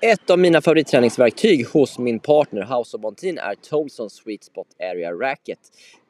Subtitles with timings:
[0.00, 5.12] Ett av mina favoritträningsverktyg hos min partner House of Bontin är Tolson Sweet Spot Area
[5.12, 5.58] Racket.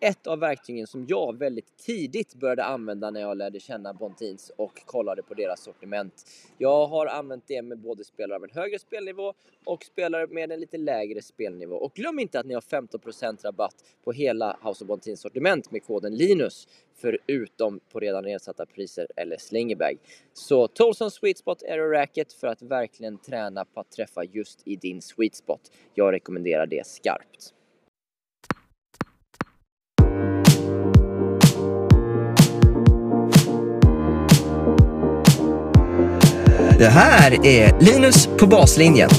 [0.00, 4.72] Ett av verktygen som jag väldigt tidigt började använda när jag lärde känna Bontins och
[4.86, 6.12] kollade på deras sortiment.
[6.58, 9.34] Jag har använt det med både spelare av en högre spelnivå
[9.64, 11.76] och spelare med en lite lägre spelnivå.
[11.76, 13.74] Och glöm inte att ni har 15% rabatt
[14.04, 16.68] på hela House of Bontins sortiment med koden LINUS
[17.00, 19.98] förutom på redan nedsatta priser eller slingerbag.
[20.32, 24.76] Så Tolson Sweet Spot Aero Racket för att verkligen träna på att träffa just i
[24.76, 25.60] din sweet spot.
[25.94, 27.52] Jag rekommenderar det skarpt.
[36.78, 39.10] Det här är Linus på baslinjen.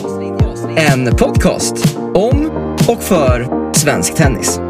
[0.78, 2.52] En podcast om
[2.90, 4.67] och för svensk tennis.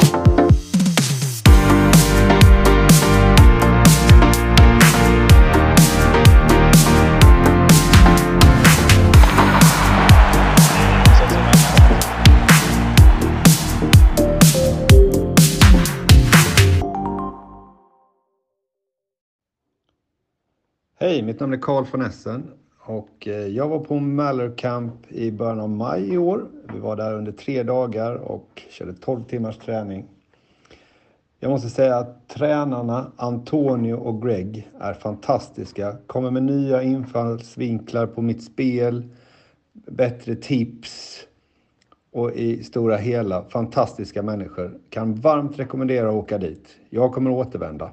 [21.07, 25.31] Hej, mitt namn är Carl von Essen och eh, jag var på Maller Camp i
[25.31, 26.47] början av maj i år.
[26.73, 30.05] Vi var där under tre dagar och körde 12 timmars träning.
[31.39, 35.95] Jag måste säga att tränarna Antonio och Greg är fantastiska.
[36.07, 39.09] Kommer med nya infallsvinklar på mitt spel,
[39.73, 41.19] bättre tips
[42.11, 44.79] och i stora hela fantastiska människor.
[44.89, 46.67] Kan varmt rekommendera att åka dit.
[46.89, 47.91] Jag kommer att återvända.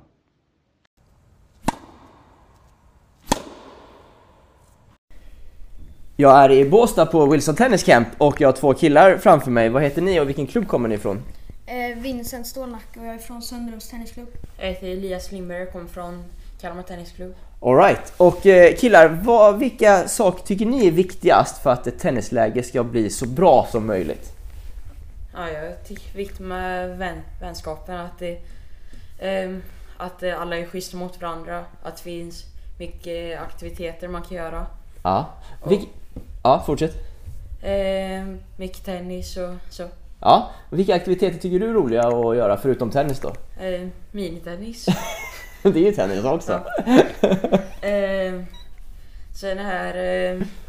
[6.16, 9.68] Jag är i Båstad på Wilson Tennis Camp och jag har två killar framför mig.
[9.68, 11.22] Vad heter ni och vilken klubb kommer ni ifrån?
[11.66, 14.28] Eh, Vincent Stålnacke och jag är från Sundrums Tennisklubb.
[14.58, 16.24] Jag heter Elias Lindberg och kommer från
[16.60, 17.34] Kalmar Tennisklubb.
[17.60, 22.62] Alright, och eh, killar, vad, vilka saker tycker ni är viktigast för att ett tennisläge
[22.62, 24.32] ska bli så bra som möjligt?
[25.34, 28.38] Ja, jag tycker det är viktigt med vän, vänskapen, att, det,
[29.20, 29.62] ehm,
[29.96, 32.44] att eh, alla är schyssta mot varandra, att det finns
[32.78, 34.66] mycket aktiviteter man kan göra.
[35.02, 35.28] Ja,
[35.68, 35.88] Vilk,
[36.44, 36.94] ja fortsätt.
[37.62, 39.88] Ehm, mycket tennis och så.
[40.20, 43.32] Ja, vilka aktiviteter tycker du är roliga att göra förutom tennis då?
[43.60, 44.86] Ehm, minitennis.
[45.62, 46.60] Det är ju tennis också.
[47.82, 48.46] Ehm,
[49.34, 49.94] sen här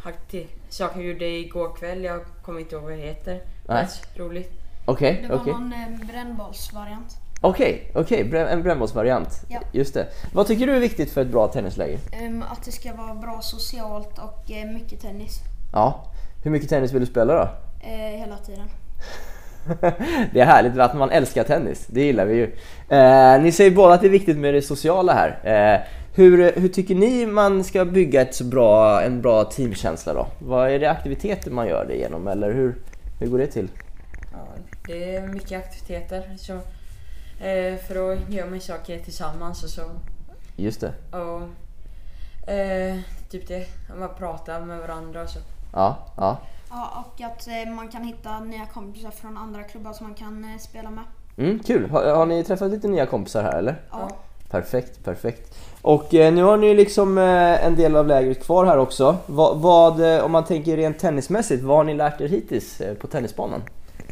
[0.04, 3.42] akti- saker jag gjorde igår kväll, jag kommer inte ihåg vad det heter.
[3.68, 3.84] Nej.
[3.84, 4.52] Rätt roligt.
[4.86, 5.54] Okej, Det var okej.
[5.54, 7.18] någon eh, brännbollsvariant.
[7.42, 9.42] Okej, okej, brä- en brännbollsvariant.
[9.50, 9.60] Ja.
[9.72, 10.08] Just det.
[10.34, 12.00] Vad tycker du är viktigt för ett bra tennisläge?
[12.12, 15.40] Ehm, att det ska vara bra socialt och eh, mycket tennis.
[15.76, 16.04] Ja.
[16.44, 17.50] Hur mycket tennis vill du spela då?
[17.88, 18.68] Eh, hela tiden.
[20.34, 22.44] Det är härligt att man älskar tennis, det gillar vi ju.
[22.98, 25.40] Eh, ni säger båda att det är viktigt med det sociala här.
[25.44, 25.82] Eh,
[26.16, 30.28] hur, hur tycker ni man ska bygga ett så bra, en bra teamkänsla då?
[30.40, 32.76] Vad är det aktiviteter man gör det genom eller hur,
[33.20, 33.68] hur går det till?
[34.32, 34.48] Ja,
[34.88, 36.36] det är mycket aktiviteter.
[36.38, 36.54] Så,
[37.46, 39.82] eh, för att göra man saker tillsammans och så.
[40.56, 40.94] Just det.
[41.18, 42.98] Och eh,
[43.30, 45.40] typ det, att man pratar med varandra och så.
[45.76, 46.38] Ja, ja.
[46.70, 50.44] Ja, och att eh, man kan hitta nya kompisar från andra klubbar som man kan
[50.44, 51.04] eh, spela med.
[51.38, 51.90] Mm, kul!
[51.90, 53.82] Har, har ni träffat lite nya kompisar här eller?
[53.92, 54.10] Ja.
[54.50, 55.58] Perfekt, perfekt.
[55.82, 59.18] Och eh, nu har ni liksom eh, en del av lägret kvar här också.
[59.26, 62.94] Vad, vad, eh, om man tänker rent tennismässigt, vad har ni lärt er hittills eh,
[62.96, 63.62] på tennisbanan?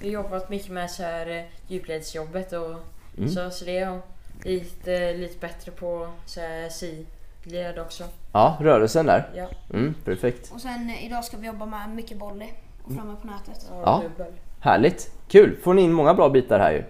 [0.02, 2.76] Vi har jobbat mycket med så här djupledsjobbet och
[3.18, 3.30] Mm.
[3.30, 4.00] så, så det är
[4.44, 8.04] lite, lite bättre på så här sidled också.
[8.34, 9.30] Ja, rörelsen där.
[9.36, 10.52] Ja, Mm, perfekt.
[10.54, 12.48] Och sen eh, idag ska vi jobba med mycket volley
[12.84, 13.70] och framme på nätet.
[13.72, 14.02] och Ja.
[14.04, 14.34] dubbel.
[14.60, 15.12] Härligt!
[15.28, 15.58] Kul!
[15.64, 16.84] Får ni in många bra bitar här ju.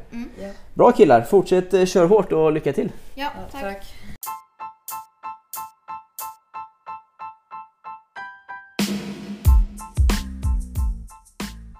[0.44, 0.50] Ja.
[0.74, 1.22] Bra killar!
[1.22, 2.92] Fortsätt eh, kör hårt och lycka till!
[3.16, 3.62] Ja, Ja, tack.
[3.62, 3.93] tack.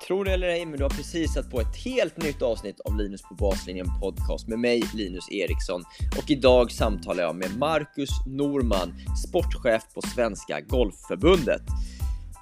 [0.08, 2.98] Tror det eller ej, men du har precis satt på ett helt nytt avsnitt av
[2.98, 5.84] Linus på baslinjen podcast med mig, Linus Eriksson.
[6.18, 8.94] Och idag samtalar jag med Marcus Norman,
[9.28, 11.62] sportchef på Svenska Golfförbundet.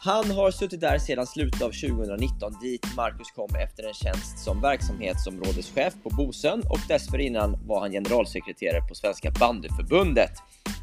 [0.03, 4.61] Han har suttit där sedan slutet av 2019 dit Marcus kom efter en tjänst som
[4.61, 10.31] verksamhetsområdeschef på Bosön och dessförinnan var han generalsekreterare på Svenska bandyförbundet.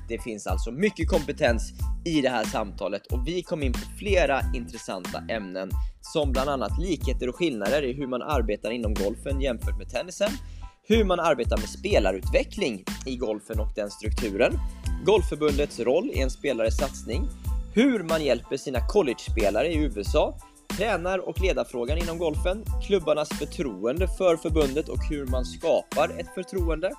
[0.09, 1.73] Det finns alltså mycket kompetens
[2.05, 5.71] i det här samtalet och vi kom in på flera intressanta ämnen
[6.01, 10.31] som bland annat likheter och skillnader i hur man arbetar inom golfen jämfört med tennisen,
[10.87, 14.53] hur man arbetar med spelarutveckling i golfen och den strukturen,
[15.05, 17.29] Golfförbundets roll i en spelares satsning,
[17.75, 20.39] hur man hjälper sina college-spelare i USA,
[20.79, 26.91] tränar och ledarfrågan inom golfen, klubbarnas förtroende för förbundet och hur man skapar ett förtroende,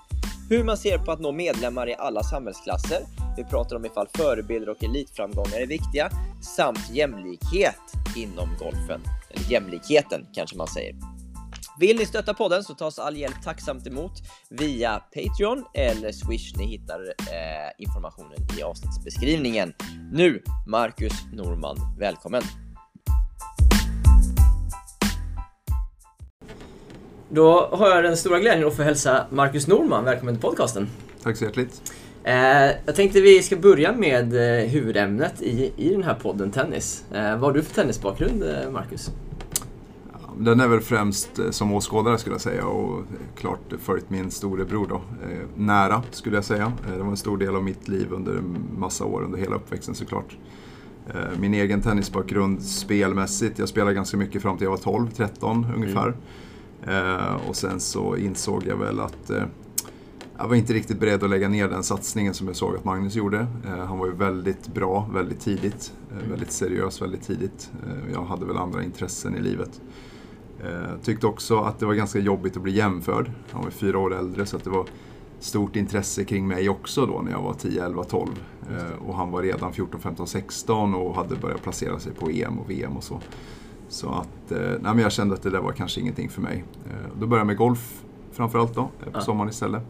[0.49, 2.99] hur man ser på att nå medlemmar i alla samhällsklasser,
[3.37, 6.09] vi pratar om ifall förebilder och elitframgångar är viktiga,
[6.41, 7.81] samt jämlikhet
[8.15, 9.01] inom golfen.
[9.29, 10.95] Eller jämlikheten kanske man säger.
[11.79, 14.11] Vill ni stötta podden så tas all hjälp tacksamt emot
[14.49, 16.57] via Patreon eller Swish.
[16.57, 19.73] Ni hittar eh, informationen i avsnittsbeskrivningen.
[20.11, 22.68] Nu, Marcus Norman, välkommen!
[27.31, 30.87] Då har jag den stora glädjen att få hälsa Marcus Norman välkommen till podcasten.
[31.23, 31.81] Tack så hjärtligt.
[32.23, 32.35] Eh,
[32.85, 37.03] jag tänkte vi ska börja med eh, huvudämnet i, i den här podden, tennis.
[37.11, 39.11] Eh, vad har du för tennisbakgrund, eh, Marcus?
[40.37, 43.03] Den är väl främst eh, som åskådare skulle jag säga och
[43.35, 44.95] klart följt min storebror då.
[44.95, 46.71] Eh, nära skulle jag säga.
[46.87, 49.55] Eh, det var en stor del av mitt liv under en massa år, under hela
[49.55, 50.37] uppväxten såklart.
[51.39, 56.07] Min egen tennisbakgrund spelmässigt, jag spelade ganska mycket fram till jag var 12-13 ungefär.
[56.07, 56.13] Eh,
[57.47, 59.43] och sen så insåg jag väl att eh,
[60.37, 63.15] jag var inte riktigt beredd att lägga ner den satsningen som jag såg att Magnus
[63.15, 63.47] gjorde.
[63.67, 67.71] Eh, han var ju väldigt bra väldigt tidigt, eh, väldigt seriös väldigt tidigt.
[67.83, 69.81] Eh, jag hade väl andra intressen i livet.
[70.63, 73.31] Eh, tyckte också att det var ganska jobbigt att bli jämförd.
[73.51, 74.85] Han var fyra år äldre så att det var
[75.39, 78.29] stort intresse kring mig också då när jag var 10, 11, 12.
[78.69, 82.59] Eh, och han var redan 14, 15, 16 och hade börjat placera sig på EM
[82.59, 83.21] och VM och så.
[83.89, 86.63] Så att, eh, nej men jag kände att det där var kanske ingenting för mig.
[86.85, 88.01] Eh, då började jag med golf
[88.31, 89.21] framförallt då, eh, på Ja.
[89.21, 89.83] sommaren istället.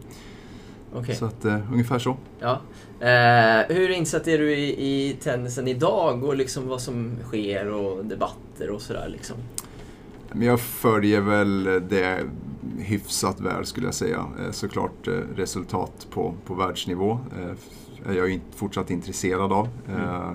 [0.94, 1.14] Okej.
[1.14, 2.16] Så att ungefär så.
[2.40, 2.60] Ja.
[3.06, 4.68] Eh, hur insatt är du i,
[5.08, 9.36] i tennisen idag och liksom vad som sker och debatter och sådär liksom?
[10.32, 12.18] Men jag följer väl det
[12.78, 14.26] hyfsat väl skulle jag säga.
[14.50, 17.18] Såklart resultat på, på världsnivå
[18.06, 19.68] är jag fortsatt intresserad av.
[19.88, 20.30] Eh,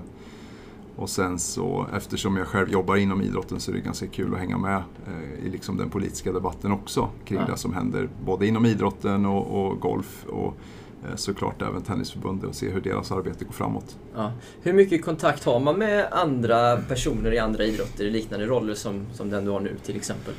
[0.98, 4.40] Och sen så, eftersom jag själv jobbar inom idrotten så är det ganska kul att
[4.40, 7.46] hänga med eh, i liksom den politiska debatten också kring Ja.
[7.52, 10.58] det som händer både inom idrotten och, och golf och
[11.04, 13.98] eh, såklart även Tennisförbundet och se hur deras arbete går framåt.
[14.16, 14.32] Ja.
[14.62, 19.06] Hur mycket kontakt har man med andra personer i andra idrotter i liknande roller som,
[19.14, 20.34] som den du har nu till exempel?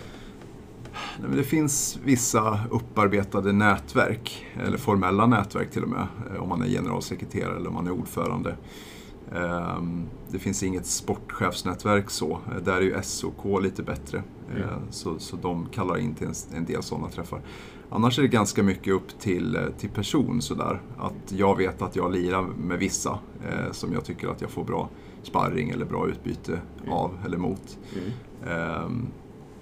[1.37, 6.67] Det finns vissa upparbetade nätverk, eller formella nätverk till och med, eh, om man är
[6.67, 8.56] generalsekreterare eller om man är ordförande.
[9.34, 12.31] Ehm, Det finns inget sportchefsnätverk så.
[12.32, 14.23] Eh, Där är ju SOK lite bättre.
[14.56, 17.40] Eh, Så, så de kallar in till en, en del sådana träffar.
[17.90, 20.81] Annars är det ganska mycket upp till, eh, till person sådär.
[20.99, 23.19] Att jag vet att jag lirar med vissa
[23.49, 24.88] eh, som jag tycker att jag får bra
[25.23, 27.78] sparring eller bra utbyte av eller mot.
[28.50, 29.06] Ehm,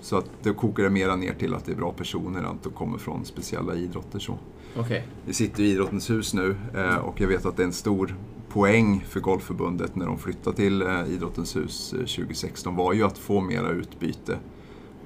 [0.04, 2.72] så att det kokar det mera ner till att det är bra personer, att de
[2.72, 4.18] kommer från speciella idrotter.
[4.18, 4.38] Så.
[4.76, 5.08] Okej.
[5.26, 8.16] Vi sitter i Idrottens hus nu eh, och jag vet att det är en stor
[8.48, 13.18] poäng för Golfförbundet när de flyttade till eh, Idrottens hus eh, 2016 var ju att
[13.18, 14.38] få mera utbyte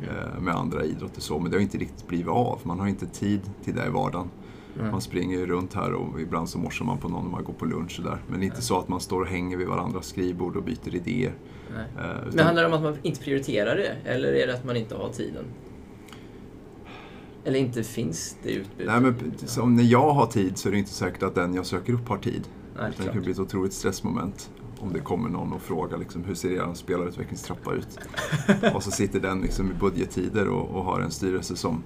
[0.03, 1.21] eh, med andra idrotter.
[1.21, 2.61] Så, men det har inte riktigt blivit av.
[2.63, 4.29] Man har inte tid till det i vardagen.
[4.79, 7.53] Man springer ju runt här och ibland så morsar man på någon när man går
[7.53, 8.19] på lunch och där.
[8.29, 11.33] Men inte så att man står och hänger vid varandras skrivbord och byter idéer.
[11.75, 11.85] Nej.
[11.99, 14.11] Eh, Men utan- handlar det om att man inte prioriterar det?
[14.11, 15.45] Eller är det att man inte har tiden?
[17.45, 18.87] Eller inte finns det utbudet?
[18.93, 21.67] Nej, men som när jag har tid så är det inte säkert att den jag
[21.67, 22.49] söker upp har tid.
[22.81, 24.51] Nej, det kan bli ett otroligt stressmoment.
[24.81, 27.99] Om det kommer någon och frågar liksom, hur ser er spelarutvecklingstrappa ut?
[28.75, 31.83] och så sitter den liksom i budgettider och, och har en styrelse som,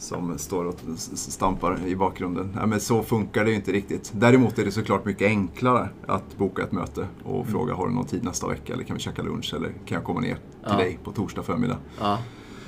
[0.00, 0.74] som står och
[1.14, 2.52] stampar i bakgrunden.
[2.56, 4.12] Nej, men så funkar det ju inte riktigt.
[4.14, 7.46] Däremot är det såklart mycket enklare att boka ett möte och Mm.
[7.52, 10.04] fråga har du någon tid nästa vecka eller kan vi käka lunch eller kan jag
[10.04, 10.76] komma ner till Ja.
[10.76, 11.76] dig på torsdag förmiddag?
[12.00, 12.18] Ja,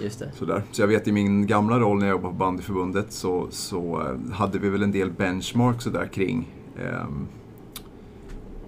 [0.01, 0.33] just det.
[0.35, 0.63] Sådär.
[0.71, 4.33] Så jag vet i min gamla roll när jag jobbade på bandyförbundet så, så eh,
[4.35, 6.49] hade vi väl en del benchmarks sådär kring
[6.79, 7.27] ehm,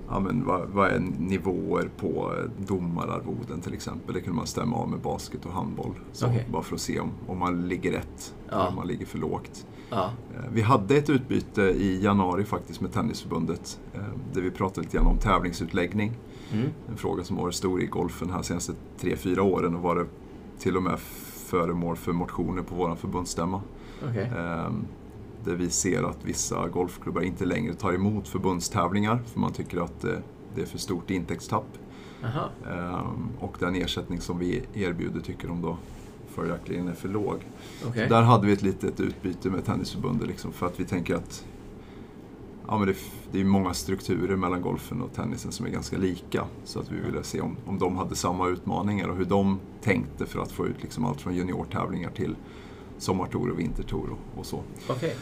[0.08, 2.32] ja, men vad, vad är nivåer på
[2.66, 4.14] domararvoden till exempel.
[4.14, 5.94] Det kunde man stämma av med basket och handboll.
[6.12, 6.48] Så, Okej.
[6.52, 8.54] Bara för att se om, om man ligger rätt Ja.
[8.54, 9.66] eller om man ligger för lågt.
[9.90, 10.04] Ja.
[10.34, 14.00] Eh, Vi hade ett utbyte i januari faktiskt med Tennisförbundet eh,
[14.32, 16.12] där vi pratade lite grann om tävlingsutläggning.
[16.52, 16.68] Mm.
[16.88, 20.06] En fråga som varit stor i golfen här senaste 3-4 åren och varit
[20.58, 20.98] till och med
[21.46, 23.62] föremål för motioner på vår förbundsstämma.
[24.08, 24.30] Okej.
[25.44, 30.04] Där vi ser att vissa golfklubbar inte längre tar emot förbundstävlingar för man tycker att
[30.04, 30.12] eh,
[30.54, 31.66] det är för stort intäktstapp.
[32.24, 32.48] Aha.
[32.70, 35.76] Ehm, Och den ersättning som vi erbjuder tycker de då
[36.28, 37.36] följaktligen är för låg.
[37.88, 38.08] Okej.
[38.08, 41.44] Där hade vi ett litet utbyte med Tennisförbundet liksom, för att vi tänker att
[42.68, 42.94] ja, men det,
[43.32, 46.44] det är många strukturer mellan golfen och tennisen som är ganska lika.
[46.64, 50.26] Så att vi ville se om, om de hade samma utmaningar och hur de tänkte
[50.26, 52.36] för att få ut liksom allt från juniortävlingar till
[52.98, 54.60] sommartour och vintertour och, och så.
[54.88, 55.16] Okej.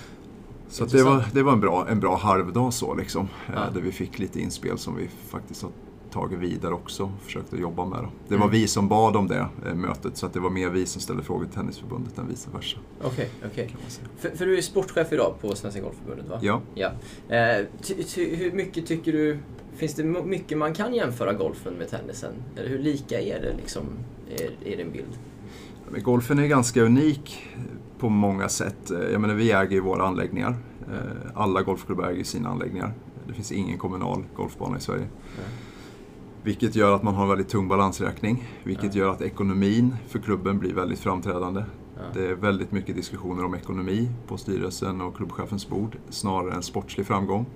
[0.72, 3.28] Så det, var, det var en bra, en bra halvdag så liksom.
[3.48, 3.60] eh, Ja.
[3.74, 5.70] Där vi fick lite inspel som vi faktiskt har
[6.10, 7.98] tagit vidare också och försökt att jobba med.
[7.98, 8.08] Då.
[8.28, 8.50] Det var Mm.
[8.60, 11.22] vi som bad om det eh, mötet så att det var mer vi som ställde
[11.22, 12.78] frågor till Tennisförbundet än vice versa.
[13.04, 13.30] Okej,
[13.82, 14.08] man säga.
[14.18, 16.38] För, för du är sportchef idag på Svenska Golfförbundet va?
[16.42, 16.60] Ja.
[16.74, 16.90] Ja.
[17.36, 19.38] Eh, ty, ty, hur mycket tycker du
[19.76, 22.32] finns det mycket man kan jämföra golfen med tennisen?
[22.56, 23.82] Eller hur lika är det liksom,
[24.36, 25.18] är, är din bild?
[26.04, 27.46] Golfen är ganska unik
[28.02, 28.90] på många sätt.
[29.12, 30.54] Jag menar, vi äger ju våra anläggningar.
[30.92, 32.92] Eh, Alla golfklubbar äger sina anläggningar.
[33.26, 35.06] Det finns ingen kommunal golfbana i Sverige.
[36.42, 38.48] Vilket gör att man har en väldigt tung balansräkning.
[38.64, 41.62] Vilket gör att ekonomin för klubben blir väldigt framträdande.
[42.14, 47.06] Det är väldigt mycket diskussioner om ekonomi på styrelsen och klubbchefens bord snarare än sportslig
[47.06, 47.46] framgång.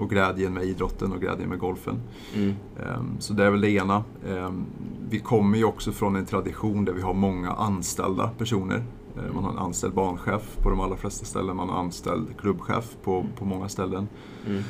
[0.00, 2.00] Och glädjen med idrotten och glädjen med golfen.
[2.34, 2.48] Mm.
[2.80, 4.04] Ehm, Så det är väl det ena.
[4.28, 4.64] Ehm,
[5.10, 8.84] Vi kommer ju också från en tradition där vi har många anställda personer.
[9.16, 12.26] Eh, Man har en anställd barnchef på de allra flesta ställen, man har en anställd
[12.38, 14.08] klubbchef på, på många ställen.
[14.46, 14.62] Mm.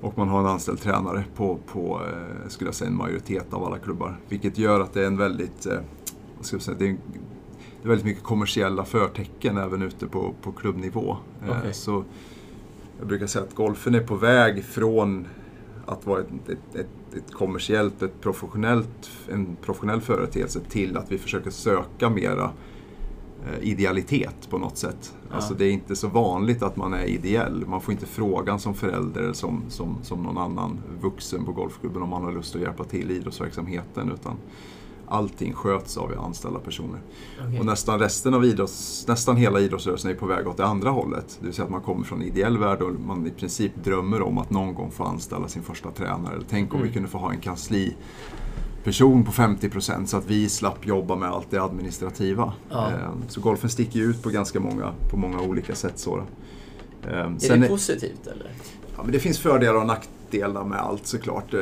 [0.00, 3.64] Och man har en anställd tränare på, på eh, skulle jag säga, en majoritet av
[3.64, 4.20] alla klubbar.
[4.28, 5.78] Vilket gör att det är en väldigt, eh,
[6.36, 6.98] vad ska jag säga, det är, en-
[7.82, 11.16] det är väldigt mycket kommersiella förtecken även ute på, på klubbnivå.
[11.48, 11.74] Okej.
[11.74, 12.04] Så
[12.98, 15.26] jag brukar säga att golfen är på väg från
[15.86, 21.18] att vara ett, ett, ett, ett kommersiellt, ett professionellt, en professionell företeelse till att vi
[21.18, 22.50] försöker söka mera
[23.60, 25.14] idealitet på något sätt.
[25.30, 27.66] Alltså det är inte så vanligt att man är ideell.
[27.66, 32.02] Man får inte frågan som förälder eller som, som, som någon annan vuxen på golfklubben
[32.02, 34.12] om man har lust att hjälpa till i idrottsverksamheten.
[34.12, 34.36] Utan
[35.08, 37.00] allting sköts av anställda personer.
[37.40, 37.60] Okej.
[37.60, 41.36] Och nästan resten av idrotts, nästan hela idrottsrörelsen är på väg åt det andra hållet.
[41.40, 44.22] Det vill säga att man kommer från en ideell värld och man i princip drömmer
[44.22, 46.34] om att någon gång få anställa sin första tränare.
[46.34, 47.40] Eller tänk om vi kunde få ha en
[48.86, 52.52] kansliperson på 50% så att vi slapp jobba med allt det administrativa.
[52.70, 52.88] Ja.
[52.90, 55.98] Eh, Så golfen sticker ut på ganska många, på många olika sätt.
[55.98, 56.16] Så.
[56.16, 56.24] då.
[57.10, 58.50] Eh, Är sen det positivt eller?
[58.96, 61.54] Ja, men det finns fördelar och nackdelar med allt såklart.
[61.54, 61.60] Eh,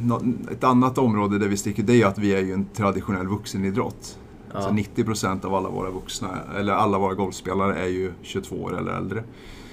[0.00, 3.26] nå- Ett annat område där vi sticker det är att vi är ju en traditionell
[3.26, 4.18] vuxenidrott.
[4.54, 4.62] Ja.
[4.62, 8.92] Så 90% av alla våra vuxna, eller alla våra golfspelare är ju 22 år eller
[8.92, 9.24] äldre.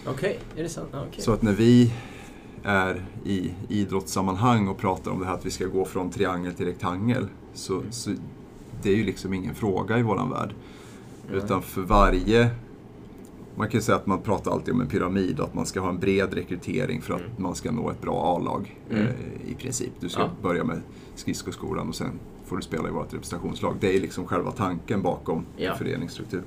[0.08, 0.90] Okej, är det sant?
[0.94, 1.24] Okej.
[1.24, 1.94] Så att när vi
[2.64, 6.66] är i idrottssammanhang och pratar om det här att vi ska gå från triangel till
[6.66, 7.28] rektangel.
[7.54, 8.12] Så, så
[8.82, 10.54] det är ju liksom ingen fråga i våran värld.
[11.32, 12.50] Utan för varje
[13.56, 15.80] man kan ju säga att man pratar alltid om en pyramid och att man ska
[15.80, 19.04] ha en bred rekrytering för att man ska nå ett bra A-lag Mm.
[19.08, 19.92] eh, i princip.
[20.00, 20.30] Du ska Ja.
[20.42, 20.82] börja med
[21.16, 23.76] skridskoskolan och sen får du spela i vårt representationslag.
[23.80, 25.72] Det är liksom själva tanken bakom Ja.
[25.72, 26.44] en föreningsstruktur.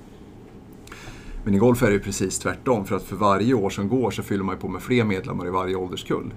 [1.46, 4.10] Men i golf är det ju precis tvärtom för att för varje år som går
[4.10, 6.34] så fyller man ju på med fler medlemmar i varje ålderskull.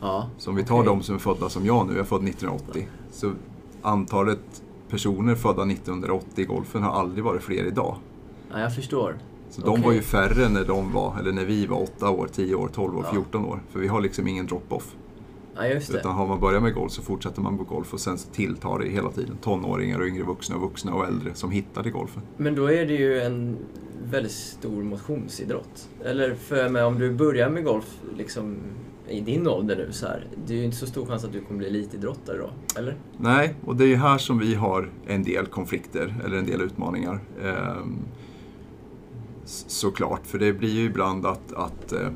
[0.00, 0.30] Ja.
[0.38, 0.86] Så om vi tar Okej.
[0.86, 2.88] de som är födda som jag nu, jag är född 1980.
[3.10, 3.32] Så
[3.82, 7.96] antalet personer födda 1980 i golfen har aldrig varit fler idag.
[8.52, 9.18] ja, jag förstår.
[9.50, 9.84] Så de Okej.
[9.84, 12.96] var ju färre när de var, eller när vi var 8 år, 10 år, 12
[12.98, 13.12] år, Ja.
[13.12, 13.60] 14 år.
[13.70, 14.94] För vi har liksom ingen drop-off.
[15.58, 15.98] Ja, just det.
[15.98, 18.78] Utan har man börjat med golf så fortsätter man på golf och sen så tilltar
[18.78, 19.36] det hela tiden.
[19.36, 22.22] Tonåringar och yngre vuxna och vuxna och äldre som hittar till golfen.
[22.36, 23.56] Men då är det ju en
[24.04, 25.88] väldigt stor motionsidrott.
[26.04, 28.56] Eller för mig, om du börjar med golf liksom
[29.08, 31.40] i din ålder nu så här, det är ju inte så stor chans att du
[31.40, 32.96] kommer bli elitidrottare då, eller?
[33.16, 36.60] Nej, och det är ju här som vi har en del konflikter, eller en del
[36.60, 37.20] utmaningar.
[37.42, 37.98] Ehm,
[39.44, 42.08] såklart, för det blir ju ibland att, att eh,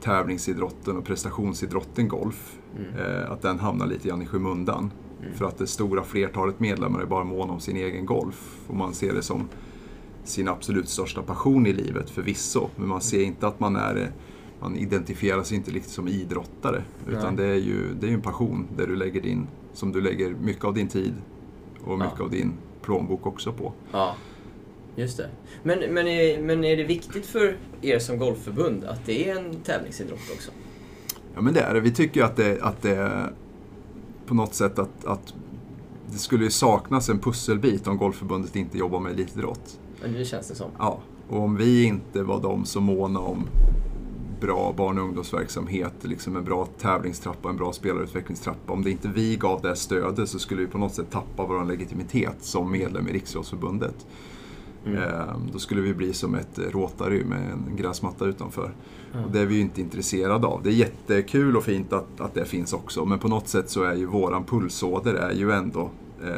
[0.00, 2.58] tävlingsidrotten och prestationsidrotten golf,
[2.98, 4.90] eh, att den hamnar lite grann i skymundan.
[5.34, 8.58] För att det stora flertalet medlemmar är bara måna om sin egen golf.
[8.66, 9.48] Och man ser det som
[10.24, 12.68] sin absolut största passion i livet förvisso.
[12.76, 14.10] Men man ser inte att man är
[14.60, 16.82] man identifierar sig inte riktigt som idrottare.
[17.08, 17.46] Utan Nej.
[17.46, 20.64] det är ju det är en passion där du lägger din, som du lägger mycket
[20.64, 21.14] av din tid
[21.84, 22.24] och mycket Ja.
[22.24, 22.52] av din
[22.82, 23.72] plånbok också på.
[23.92, 24.16] Ja,
[24.96, 25.28] just det.
[25.62, 29.54] Men, men, är, men är det viktigt för er som golfförbund att det är en
[29.54, 30.50] tävlingsidrott också?
[31.34, 31.80] Ja men det är det.
[31.80, 33.30] Vi tycker ju att det, att det
[34.26, 35.34] på något sätt att, att
[36.12, 39.78] det skulle ju saknas en pusselbit om Golfförbundet inte jobbar med elitidrott.
[40.02, 40.70] Men det känns det som.
[40.78, 40.98] Ja,
[41.28, 43.46] och om vi inte var de som måna om
[44.40, 48.72] bra barn och ungdomsverksamhet, liksom en bra tävlingstrappa, en bra spelarutvecklingstrappa.
[48.72, 51.64] Om det inte vi gav det stödet så skulle vi på något sätt tappa vår
[51.64, 54.06] legitimitet som medlem i Riksidrottsförbundet.
[54.86, 58.74] Ehm, Då skulle vi bli som ett Rotary med en gräsmatta utanför.
[59.24, 60.62] Och det är vi ju inte intresserade av.
[60.62, 63.82] Det är jättekul och fint att, att det finns också, men på något sätt så
[63.82, 65.90] är ju våran pulsåder är ju ändå
[66.24, 66.30] eh,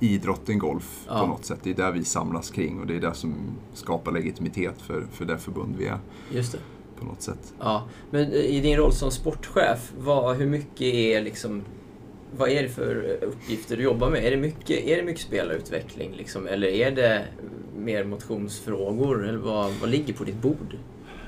[0.00, 1.20] idrotten golf Ja.
[1.20, 1.58] på något sätt.
[1.62, 3.34] Det är där vi samlas kring och det är det som
[3.74, 5.98] skapar legitimitet för, för det förbund vi är
[6.30, 6.58] Just det.
[7.00, 7.54] på något sätt.
[7.58, 11.62] Ja, men i din roll som sportchef, vad, hur mycket är liksom
[12.36, 14.24] vad är det för uppgifter du jobbar med?
[14.24, 17.24] Är det mycket, är det mycket spelarutveckling liksom, eller är det
[17.78, 19.28] mer motionsfrågor?
[19.28, 20.76] Eller vad, vad ligger på ditt bord?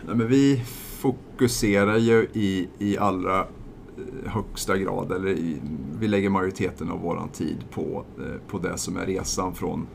[0.06, 0.62] Nej, men vi
[0.98, 5.56] fokuserar ju i, i allra eh, högsta grad, eller i,
[6.00, 9.86] vi lägger majoriteten av våran tid på, eh, på det som är resan från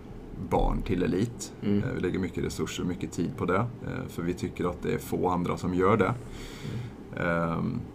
[0.49, 1.53] barn till elit.
[1.63, 1.77] Mm.
[1.83, 3.65] Eh, Vi lägger mycket resurser och mycket tid på det,
[4.09, 6.13] för vi tycker att det är få andra som gör det.
[7.23, 7.79] Ehm,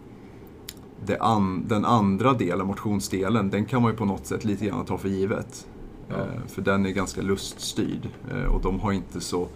[1.19, 4.97] an, den andra delen, motionsdelen, den kan man ju på något sätt lite grann ta
[4.97, 5.67] för givet.
[6.07, 6.15] Ja.
[6.15, 9.47] Eh, för den är ganska luststyrd eh, och de har inte så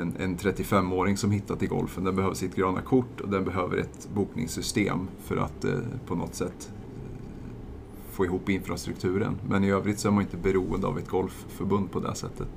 [0.00, 3.76] en, en 35-åring som hittat till golfen, den behöver sitt gröna kort och den behöver
[3.76, 9.36] ett bokningssystem för att eh, på något sätt eh, få ihop infrastrukturen.
[9.48, 12.48] Men i övrigt så är man inte beroende av ett golfförbund på det sättet.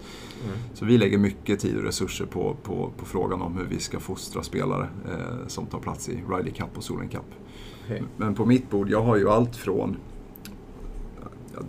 [0.45, 0.57] Mm.
[0.73, 3.99] Så vi lägger mycket tid och resurser på, på, på frågan om hur vi ska
[3.99, 7.25] fostra spelare eh, som tar plats i Ryder Cup och Solen Cup.
[7.91, 8.03] Okej.
[8.17, 9.97] Men på mitt bord, jag har ju allt från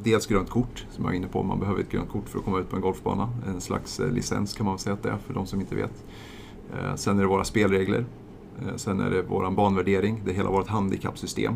[0.02, 1.43] dels grönt kort, som jag var inne på.
[1.43, 3.29] Man behöver ett grönt kort för att komma ut på en golfbana.
[3.47, 6.05] En slags eh, licens kan man säga att det är för de som inte vet.
[6.73, 8.05] Eh, sen är det våra spelregler.
[8.62, 11.55] Eh, sen är det vår banvärdering, det är hela vårt handikappsystem.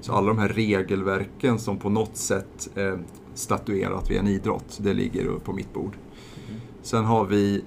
[0.00, 2.68] Så alla de här regelverken som på något sätt
[3.34, 5.96] statuerar att vi är en idrott, det ligger på mitt bord.
[6.82, 7.64] Sen har vi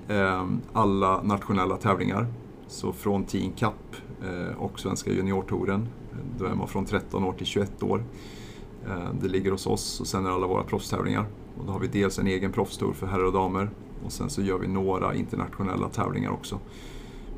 [0.74, 2.28] alla nationella tävlingar.
[2.68, 3.96] Så från Teen Cup
[4.58, 5.88] och Svenska Juniortouren.
[6.38, 8.04] Då är man från 13 år till 21 år.
[8.88, 11.26] Eh, det ligger hos oss och sen är alla våra proffstävlingar.
[11.58, 13.70] Och då har vi dels en egen proffstour för herrar och damer
[14.06, 16.60] och sen så gör vi några internationella tävlingar också.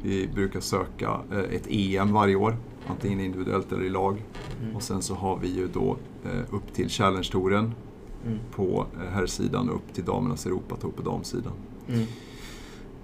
[0.02, 4.24] Vi brukar söka eh, ett EM varje år, antingen individuellt eller i lag.
[4.62, 4.76] Mm.
[4.76, 7.72] Och sen så har vi ju då eh, upp till Challenge-touren
[8.26, 8.40] Mm.
[8.56, 11.54] på herrsidan och upp till damernas Europatour på damsidan.
[11.88, 12.06] Mm.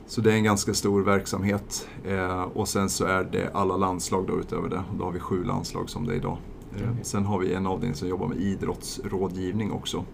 [0.09, 1.87] Så det är en ganska stor verksamhet.
[2.05, 4.83] Eh, och sen så är det alla landslag då utöver det.
[4.97, 6.37] Då har vi sju landslag som det är idag.
[6.75, 7.03] Eh, Okej.
[7.03, 10.05] Sen har vi en avdelning som jobbar med idrottsrådgivning också.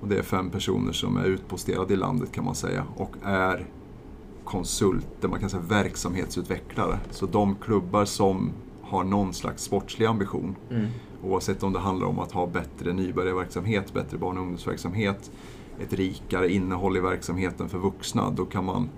[0.00, 3.66] Och det är fem personer som är utposterade i landet kan man säga och är
[4.44, 6.98] konsulter, man kan säga verksamhetsutvecklare.
[7.10, 10.86] Så de klubbar som har någon slags sportslig ambition Mm.
[11.24, 15.30] Oavsett om det handlar om att ha bättre nybörjarverksamhet, bättre barn och ungdomsverksamhet,
[15.80, 18.88] ett rikare innehåll i verksamheten för vuxna, då kan man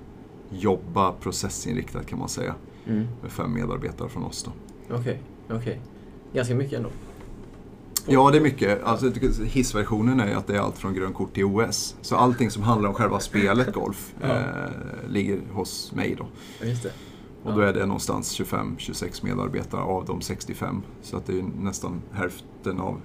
[0.50, 2.54] jobba processinriktat kan man säga
[2.86, 3.06] Mm.
[3.22, 4.42] med fem medarbetare från oss.
[4.88, 4.94] Då.
[4.96, 5.20] Okej,
[5.50, 5.80] okej.
[6.34, 6.88] Ganska mycket ändå.
[8.06, 8.82] Ja, det är mycket.
[8.82, 9.10] Alltså,
[9.44, 11.96] hissversionen är att det är allt från grön kort till OS.
[12.00, 14.26] Så allting som handlar om själva spelet golf Ja.
[14.28, 14.70] eh,
[15.08, 16.26] ligger hos mig då.
[16.60, 16.90] Ja.
[17.42, 20.82] Och då är det någonstans 25-26 medarbetare av de 65.
[21.02, 23.00] Så att det är nästan hälften av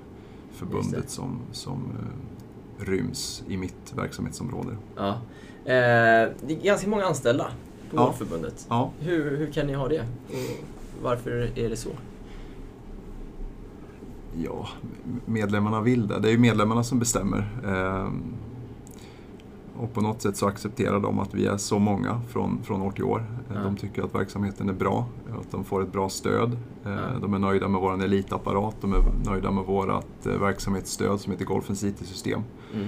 [0.51, 1.09] förbundet det.
[1.09, 4.77] som, som eh, ryms i mitt verksamhetsområde.
[4.95, 5.21] Ja.
[5.69, 7.43] Eh, det är ganska många anställda
[7.91, 8.03] på Ja.
[8.05, 8.65] Golfförbundet.
[8.69, 9.99] Ja, Hur, hur kan ni ha det?
[10.27, 10.63] Och
[11.03, 11.89] varför är det så?
[14.43, 14.67] ja,
[15.25, 16.19] medlemmarna vill det.
[16.19, 17.47] Det är ju medlemmarna som bestämmer.
[17.67, 18.23] Ehm,
[19.77, 22.91] och på något sätt så accepterar de att vi är så många från, från år
[22.91, 23.19] till år.
[23.49, 23.63] Eh, Ja.
[23.63, 25.05] De tycker att verksamheten är bra,
[25.41, 26.51] att de får ett bra stöd.
[26.85, 26.97] Eh, Ja.
[27.21, 31.83] De är nöjda med vår elitapparat, de är nöjda med vårt verksamhetsstöd som heter Golfens
[31.83, 32.41] IT-system.
[32.73, 32.87] Mm.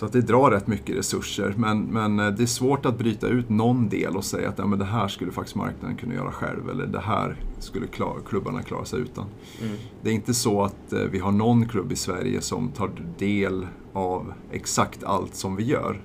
[0.00, 1.54] Så att det drar rätt mycket resurser.
[1.56, 4.66] Men, men eh, det är svårt att bryta ut någon del och säga att ja,
[4.66, 6.70] men det här skulle faktiskt marknaden kunna göra själv.
[6.70, 9.24] Eller det här skulle klar, klubbarna klara sig utan.
[9.62, 9.76] Mm.
[10.02, 13.66] Det är inte så att eh, vi har någon klubb i Sverige som tar del
[13.92, 16.02] av exakt allt som vi gör.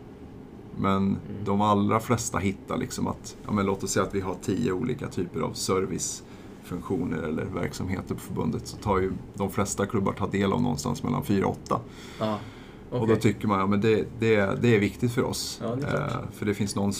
[0.77, 4.35] Men de allra flesta hittar liksom att, ja, men låt oss säga att vi har
[4.41, 8.67] tio olika typer av servicefunktioner eller verksamheter på förbundet.
[8.67, 11.79] Så tar ju de flesta klubbar ta del av någonstans mellan fyra och åtta.
[12.19, 12.37] Ja.
[13.01, 15.61] Och då tycker man, ja men det, det, det är viktigt för oss.
[15.63, 15.87] Ja, det.
[15.87, 16.91] Eh, för det finns någon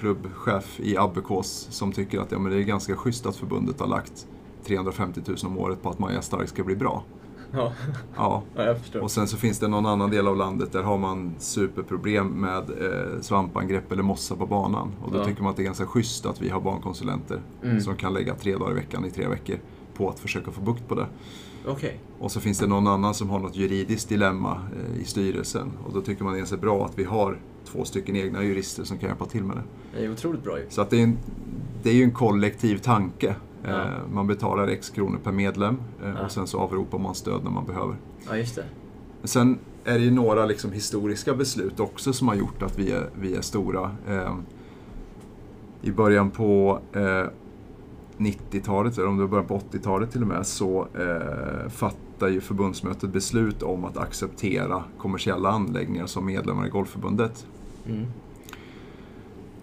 [0.00, 3.86] klubbchef i Abbekås som tycker att ja, men det är ganska schysst att förbundet har
[3.86, 4.26] lagt
[4.64, 7.02] 350 000 om året på att Maja Stark ska bli bra.
[7.52, 7.72] Ja.
[8.16, 8.42] Ja.
[8.56, 8.74] ja.
[9.00, 12.58] Och sen så finns det någon annan del av landet där har man superproblem med
[12.70, 14.92] eh, svampangrepp eller mossa på banan.
[15.04, 15.24] Och då Ja.
[15.24, 17.80] tycker man att det är ganska schysst att vi har barnkonsulenter Mm.
[17.80, 19.56] som kan lägga tre dagar i veckan i tre veckor
[19.94, 21.06] på att försöka få bukt på det.
[21.66, 22.00] Okej.
[22.18, 24.60] Och så finns det någon annan som har något juridiskt dilemma
[24.94, 25.72] eh, i styrelsen.
[25.86, 28.84] Och då tycker man det är så bra att vi har två stycken egna jurister
[28.84, 29.62] som kan hjälpa till med det.
[29.98, 30.64] Det är otroligt bra ju.
[30.68, 31.18] Så att det, är en,
[31.82, 33.34] det är ju en kollektiv tanke.
[33.62, 33.68] Ja.
[33.70, 36.24] Eh, Man betalar x kronor per medlem eh, Ja.
[36.24, 37.96] och sen så avropar man stöd när man behöver.
[38.28, 38.64] Ja, just det.
[39.24, 43.10] Sen är det ju några liksom historiska beslut också som har gjort att vi är,
[43.20, 43.90] vi är stora.
[45.82, 46.80] I början på
[48.18, 52.40] 90-talet, eller om det var början på 80-talet till och med, så eh, fattar ju
[52.40, 57.46] förbundsmötet beslut om att acceptera kommersiella anläggningar som medlemmar i Golfförbundet.
[57.86, 58.06] Mm.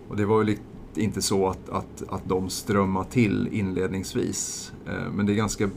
[0.10, 0.58] Och det var ju
[0.96, 4.72] inte så att, att, att de strömmar till inledningsvis.
[4.88, 5.70] Eh, men det är ganska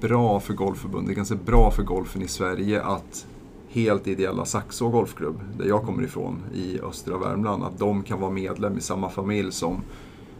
[0.00, 3.26] bra för Golfförbundet, det är ganska bra för golfen i Sverige att
[3.68, 8.30] helt ideella Saxå Golfklubb, där jag kommer ifrån i östra Värmland, att de kan vara
[8.30, 9.80] medlem i samma familj som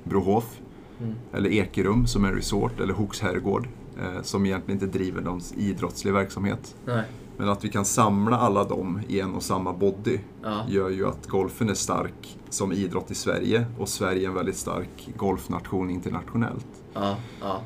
[0.04, 0.60] Brohof,
[1.00, 1.14] Mm.
[1.32, 5.40] eller Ekerum som är en resort, eller Hooks herrgård, eh, som egentligen inte driver någon
[5.56, 6.74] idrottslig verksamhet.
[6.84, 7.04] Nej.
[7.36, 10.64] Men att vi kan samla alla dem i en och samma body Ja.
[10.68, 14.56] gör ju att golfen är stark som idrott i Sverige och Sverige är en väldigt
[14.56, 16.66] stark golfnation internationellt.
[16.94, 17.16] Ja.
[17.40, 17.60] Ja.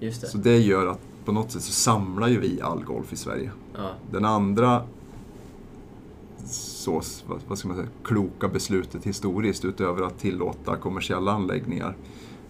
[0.00, 0.26] Just det.
[0.26, 3.50] Så det gör att på något sätt så samlar ju vi all golf i Sverige.
[3.76, 3.90] Ja.
[4.10, 4.82] Den andra
[6.46, 7.02] så,
[7.48, 11.96] vad ska man säga, kloka beslutet historiskt utöver att tillåta kommersiella anläggningar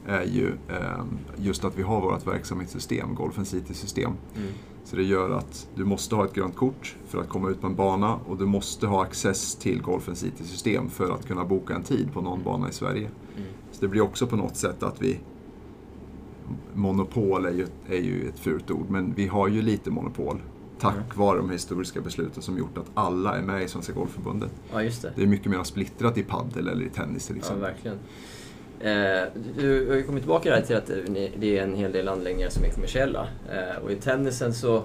[0.07, 1.05] är ju eh,
[1.37, 4.13] just att vi har vårt verksamhetssystem, Golfens IT-system.
[4.37, 4.49] Mm.
[4.85, 7.67] Så det gör att du måste ha ett grönt kort för att komma ut på
[7.67, 11.83] en bana och du måste ha access till Golfens IT-system för att kunna boka en
[11.83, 13.09] tid på någon bana i Sverige.
[13.37, 13.49] Mm.
[13.73, 15.21] Så det blir också på något sätt att vi
[16.75, 20.41] Monopol är ju, är ju ett fult ord, men vi har ju lite monopol.
[20.81, 21.07] Tack Mm.
[21.15, 24.51] vare de historiska besluten som gjort att alla är med i Svenska Golfförbundet.
[24.73, 25.13] ja, det.
[25.17, 27.63] Det är mycket mer splittrat i paddel eller i tennis till Ja, exempel.
[27.63, 27.99] verkligen.
[28.85, 29.23] Eh,
[29.57, 30.97] du har ju kommit tillbaka där till att eh,
[31.37, 33.29] det är en hel del anläggningar som är kommersiella.
[33.53, 34.83] Eh, och i tennisen så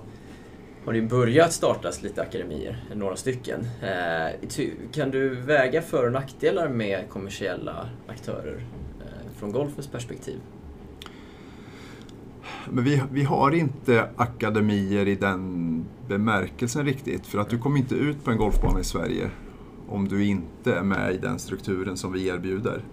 [0.85, 3.59] har det ju börjat startas lite akademier, några stycken.
[3.81, 4.49] Eh,
[4.91, 8.63] kan du väga för och nackdelar med kommersiella aktörer
[8.99, 10.39] eh, från golfens perspektiv?
[12.69, 17.27] Men vi, vi har inte akademier i den bemärkelsen riktigt.
[17.27, 19.29] För att du kommer inte ut på en golfbana i Sverige
[19.89, 22.83] om du inte är med i den strukturen som vi erbjuder.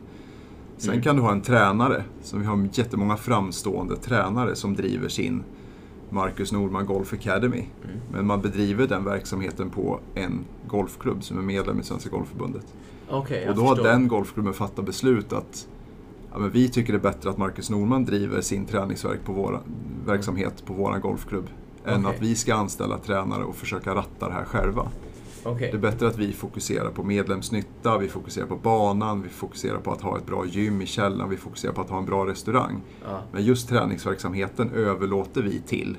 [0.78, 1.02] Sen Mm.
[1.02, 5.44] kan du ha en tränare, som vi har jättemånga framstående tränare som driver sin
[6.10, 7.64] Marcus Norman Golf Academy.
[7.84, 7.96] Mm.
[8.12, 12.74] Men man bedriver den verksamheten på en golfklubb som är medlem i Svenska Golfförbundet.
[13.10, 15.68] Jag Och då har den golfklubben fattat beslut att
[16.32, 19.60] ja, men vi tycker det är bättre att Marcus Norman driver sin träningsverk på våra,
[20.06, 21.46] verksamhet på vår golfklubb.
[21.84, 22.16] Än Okej.
[22.16, 24.88] att vi ska anställa tränare och försöka ratta det här själva.
[25.46, 25.68] Okej.
[25.70, 29.92] Det är bättre att vi fokuserar på medlemsnytta, vi fokuserar på banan, vi fokuserar på
[29.92, 32.80] att ha ett bra gym i källaren, vi fokuserar på att ha en bra restaurang.
[33.04, 35.96] Ja, Men just träningsverksamheten överlåter vi till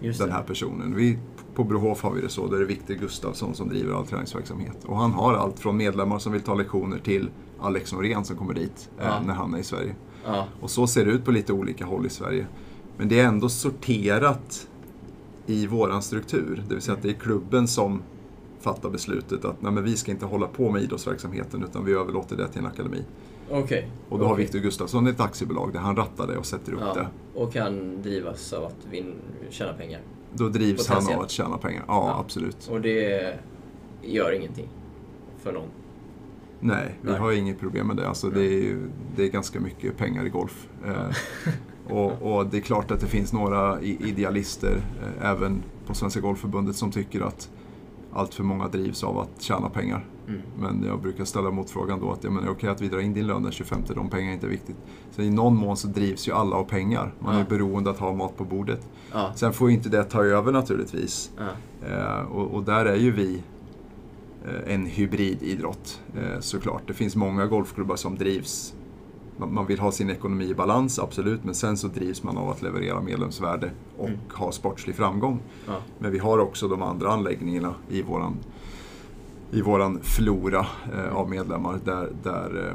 [0.00, 0.34] just den det.
[0.34, 0.94] här personen.
[0.96, 1.18] Vi,
[1.54, 4.84] på Brohof har vi det så, där är det Viktor Gustafsson som driver all träningsverksamhet.
[4.84, 7.28] Och han har allt från medlemmar som vill ta lektioner till
[7.60, 9.20] Alex Norén som kommer dit eh, Ja.
[9.26, 9.94] när han är i Sverige.
[10.26, 12.46] Ja, Och så ser det ut på lite olika håll i Sverige.
[12.98, 14.68] Men det är ändå sorterat
[15.46, 16.62] i våran struktur.
[16.68, 18.02] Det vill säga att det är klubben som
[18.62, 22.36] fattar beslutet att nej, men vi ska inte hålla på med idrottsverksamheten utan vi överlåter
[22.36, 23.04] det till en akademi.
[23.50, 23.88] okej.
[24.08, 24.44] Och då har Okej.
[24.44, 27.08] Viktor Gustafsson ett aktiebolag där han rattar det och sätter upp Ja, det.
[27.40, 29.14] och kan drivas av att vin-
[29.50, 30.00] tjäna pengar.
[30.34, 31.84] Då drivs han av att tjäna pengar.
[31.88, 32.20] Ja, Ja.
[32.20, 32.68] absolut.
[32.70, 33.34] Och det
[34.02, 34.68] gör ingenting
[35.42, 35.68] för någon.
[36.60, 37.20] Nej, vi Nej.
[37.20, 38.08] har inget problem med det.
[38.08, 40.68] Alltså, det, är, ju- det är ganska mycket pengar i golf.
[40.86, 41.16] Eh,
[41.96, 46.76] och, och det är klart att det finns några idealister, eh, även på Svenska Golfförbundet,
[46.76, 47.50] som tycker att
[48.12, 50.06] allt för många drivs av att tjäna pengar.
[50.28, 50.40] Mm.
[50.60, 52.98] Men jag brukar ställa motfrågan då att ja, men är det okej att vi drar
[53.00, 54.76] in din lön den 25, de pengarna är inte viktigt.
[55.10, 57.14] Så i någon mån så drivs ju alla av pengar.
[57.18, 57.40] Man Ja.
[57.40, 58.88] är beroende att ha mat på bordet.
[59.12, 61.30] Ja, Sen får ju inte det ta över naturligtvis.
[61.38, 61.88] ja.
[61.88, 63.42] Eh, och, och där är ju vi
[64.44, 66.82] eh, en hybrididrott eh, såklart.
[66.86, 68.74] Det finns många golfklubbar som drivs
[69.36, 72.62] man vill ha sin ekonomi i balans, absolut, men sen så drivs man av att
[72.62, 74.18] leverera medlemsvärde och Mm.
[74.34, 75.40] ha sportslig framgång.
[75.66, 75.76] ja.
[75.98, 78.36] Men vi har också de andra anläggningarna i våran,
[79.50, 82.74] i våran flora eh, av medlemmar där, där, eh,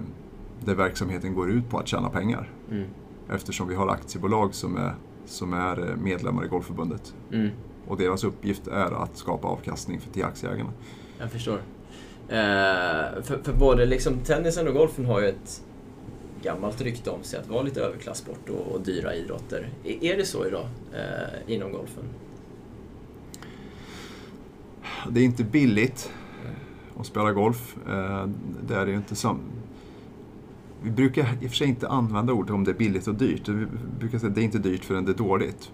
[0.65, 2.49] där verksamheten går ut på att tjäna pengar.
[2.71, 2.87] Mm.
[3.29, 7.13] Eftersom vi har aktiebolag som är, som är eh, medlemmar i Golfförbundet.
[7.31, 7.49] Mm.
[7.87, 10.69] Och deras uppgift är att skapa avkastning för till aktieägarna.
[11.19, 11.59] Jag förstår.
[12.29, 12.35] Eh,
[13.23, 15.63] för, för både liksom tennisen och golfen har ju ett
[16.43, 19.69] gammalt rykte om sig att vara lite överklassport och, och dyra idrotter.
[19.83, 22.03] Är, är det så idag eh, inom golfen?
[25.09, 26.11] Det är inte billigt
[26.99, 27.77] att spela golf.
[27.87, 28.27] Eh,
[28.67, 29.39] Det är ju inte som...
[30.83, 33.47] Vi brukar i och för sig inte använda ordet om det är billigt och dyrt.
[33.49, 33.65] Vi
[33.99, 35.71] brukar säga att det är inte dyrt förrän det är dåligt.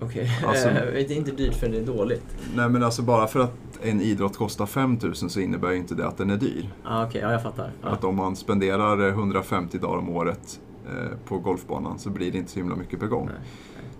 [0.00, 2.24] Okej, Alltså- det är inte dyrt för det är dåligt.
[2.56, 6.06] Nej men alltså bara för att en idrott kostar 5000 så innebär ju inte det
[6.06, 6.68] att den är dyr.
[6.84, 7.70] Ah, Okej, ja, jag fattar.
[7.82, 7.88] Ja.
[7.88, 12.38] Att om man spenderar eh, 150 dagar om året eh, på golfbanan så blir det
[12.38, 13.26] inte så himla mycket per gång.
[13.26, 13.34] Nej,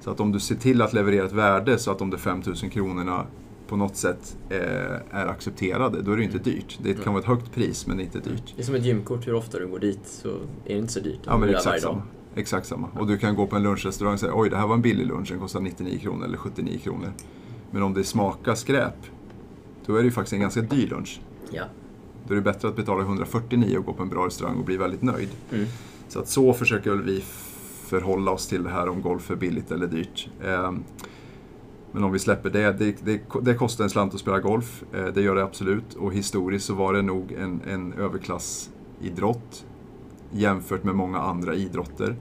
[0.00, 2.70] Så att om du ser till att leverera ett värde så att de där 5000
[2.70, 3.26] kronorna
[3.68, 4.58] på något sätt eh,
[5.11, 6.78] är accepterade, då är det inte dyrt.
[6.82, 7.12] Det kan Mm.
[7.14, 8.52] vara ett högt pris men inte dyrt.
[8.56, 10.34] Det är som ett gymkort, hur ofta du går dit så är
[10.64, 11.20] det inte så dyrt.
[11.24, 12.02] Ja men är exakt samma.
[12.38, 12.88] Exakt samma.
[12.98, 15.07] Och du kan gå på en lunchrestaurang och säga oj det här var en billig
[15.07, 17.12] lunch, den kostar 99 kronor eller 79 kronor.
[17.70, 19.07] Men om det smakar skräp,
[19.87, 21.20] då är det ju faktiskt en ganska dyr lunch.
[21.51, 21.64] Ja.
[22.27, 24.77] Då är det bättre att betala 149 och gå på en bra restaurang och bli
[24.77, 25.29] väldigt nöjd.
[25.53, 25.66] Mm.
[26.09, 27.24] Så att så försöker väl vi
[27.85, 30.29] förhålla oss till det här om golf är billigt eller dyrt.
[30.44, 30.85] Ehm,
[31.92, 35.07] Men om vi släpper det, det, det, det kostar en slant att spela golf, eh,
[35.07, 35.94] det gör det absolut.
[35.94, 39.64] Och historiskt så var det nog en, en överklassidrott
[40.33, 42.17] jämfört med många andra idrotter.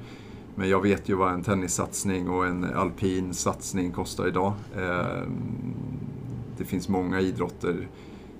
[0.56, 4.54] Men jag vet ju vad en tennissatsning och en alpin satsning kostar idag.
[4.78, 5.74] Ehm,
[6.58, 7.88] Det finns många idrotter,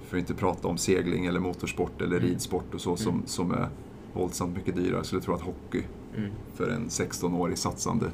[0.08, 2.30] för att inte prata om segling eller motorsport eller Mm.
[2.30, 3.26] ridsport och så, som, Mm.
[3.26, 3.68] som är
[4.14, 5.04] våldsamt mycket dyrare.
[5.04, 5.82] Så jag tror att hockey
[6.18, 6.30] Mm.
[6.56, 8.06] för en 16-årig satsande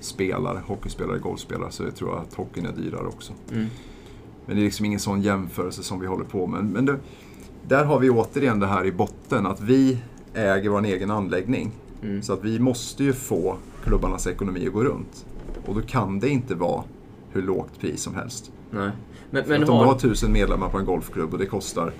[0.00, 3.32] spelare, hockeyspelare, golfspelare, så jag tror att hockeyn är dyrare också.
[3.52, 3.66] Mm.
[4.46, 6.64] Men det är liksom ingen sån jämförelse som vi håller på med.
[6.64, 6.96] Men det,
[7.68, 9.98] där har vi återigen det här i botten, att vi
[10.34, 11.70] äger vår egen anläggning.
[12.02, 12.22] Mm.
[12.22, 15.26] Så att vi måste ju få klubbarnas ekonomi att gå runt.
[15.66, 16.84] Och då kan det inte vara
[17.32, 18.52] hur lågt pris som helst.
[18.70, 18.90] Nej.
[19.30, 19.92] Men, men att om du har...
[19.92, 21.92] har tusen medlemmar på en golfklubb och det kostar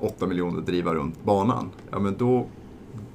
[0.00, 1.70] 8 miljoner att driva runt banan.
[1.90, 2.46] Ja men då,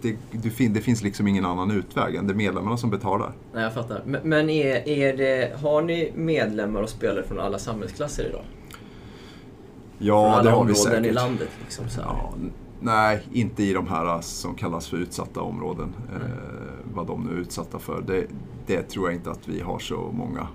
[0.01, 3.31] det, det, fin, det finns liksom ingen annan utväg än det är medlemmarna som betalar.
[3.53, 4.01] Nej, jag fattar.
[4.05, 8.41] Men, men är, är det, har ni medlemmar och spelare från alla samhällsklasser idag?
[8.41, 11.05] från Ja, alla det har vi områden säkert.
[11.05, 11.49] i landet?
[11.61, 12.07] Liksom, så här.
[12.07, 12.33] Ja,
[12.79, 15.93] nej, inte i de här som kallas för utsatta områden.
[16.13, 16.21] Eh,
[16.93, 18.01] vad de nu är utsatta för.
[18.07, 18.25] Det,
[18.65, 20.47] det tror jag inte att vi har så många.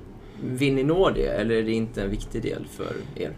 [0.43, 3.37] Vill ni nå det, eller är det inte en viktig del för er?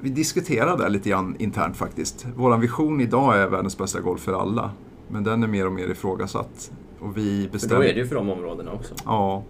[0.00, 2.26] Vi diskuterade det lite grann internt faktiskt.
[2.36, 4.70] Vår vision idag är världens bästa golf för alla.
[5.08, 6.72] Men den är mer och mer ifrågasatt.
[7.00, 8.94] Och vi För då är det ju för de områdena också.
[9.04, 9.42] Ja.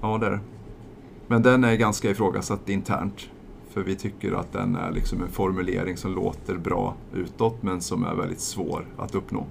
[0.00, 0.40] Ja, det är det.
[1.26, 3.30] Men den är ganska ifrågasatt internt.
[3.76, 8.04] För vi tycker att den är liksom en formulering som låter bra utåt men som
[8.04, 9.46] är väldigt svår att uppnå.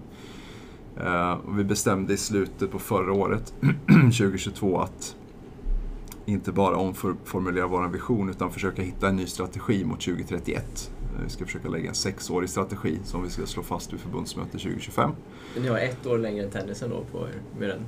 [1.03, 3.53] Eh, och vi bestämde i slutet på förra året,
[3.87, 5.15] 2022, att
[6.25, 10.91] inte bara omformulera vår vision utan försöka hitta en ny strategi mot 2031.
[11.15, 14.51] Eh, Vi ska försöka lägga en sexårig strategi som vi ska slå fast vid förbundsmötet
[14.61, 15.11] 2025.
[15.53, 17.81] Men Ni har ett år längre än tennisen då på er, med den.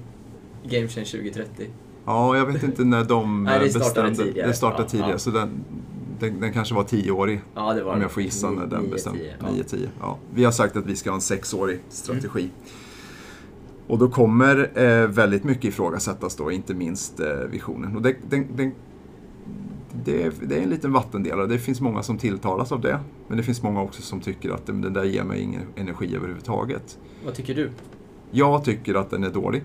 [0.63, 1.67] Game Change 2030.
[2.06, 4.15] Ja, jag vet inte när de Nej, det bestämde.
[4.15, 4.47] tidigare.
[4.47, 5.17] Det startade Ja, tidigare, ja.
[5.17, 5.50] så den,
[6.20, 7.42] den, den kanske var tioårig.
[7.56, 9.20] Ja, det var Om jag får gissa när den Nio, bestämde.
[9.20, 9.48] tio, ja.
[9.48, 9.88] 9-10.
[10.00, 10.18] Ja.
[10.34, 12.50] Vi har sagt att vi ska ha en sexårig strategi.
[13.88, 17.96] Och då kommer eh, väldigt mycket ifrågasättas då, inte minst eh, visionen.
[17.96, 18.72] Och det, den, den,
[20.06, 21.48] det, är, det är en liten vattendelare.
[21.48, 23.00] Det finns många som tilltalas av det.
[23.28, 26.16] Men det finns många också som tycker att den, den där ger mig ingen energi
[26.16, 26.98] överhuvudtaget.
[27.26, 27.70] Vad tycker du?
[28.32, 29.64] Jag tycker att den är dålig.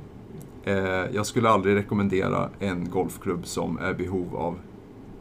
[0.65, 0.75] Eh,
[1.15, 4.59] jag skulle aldrig rekommendera en golfklubb som är i behov av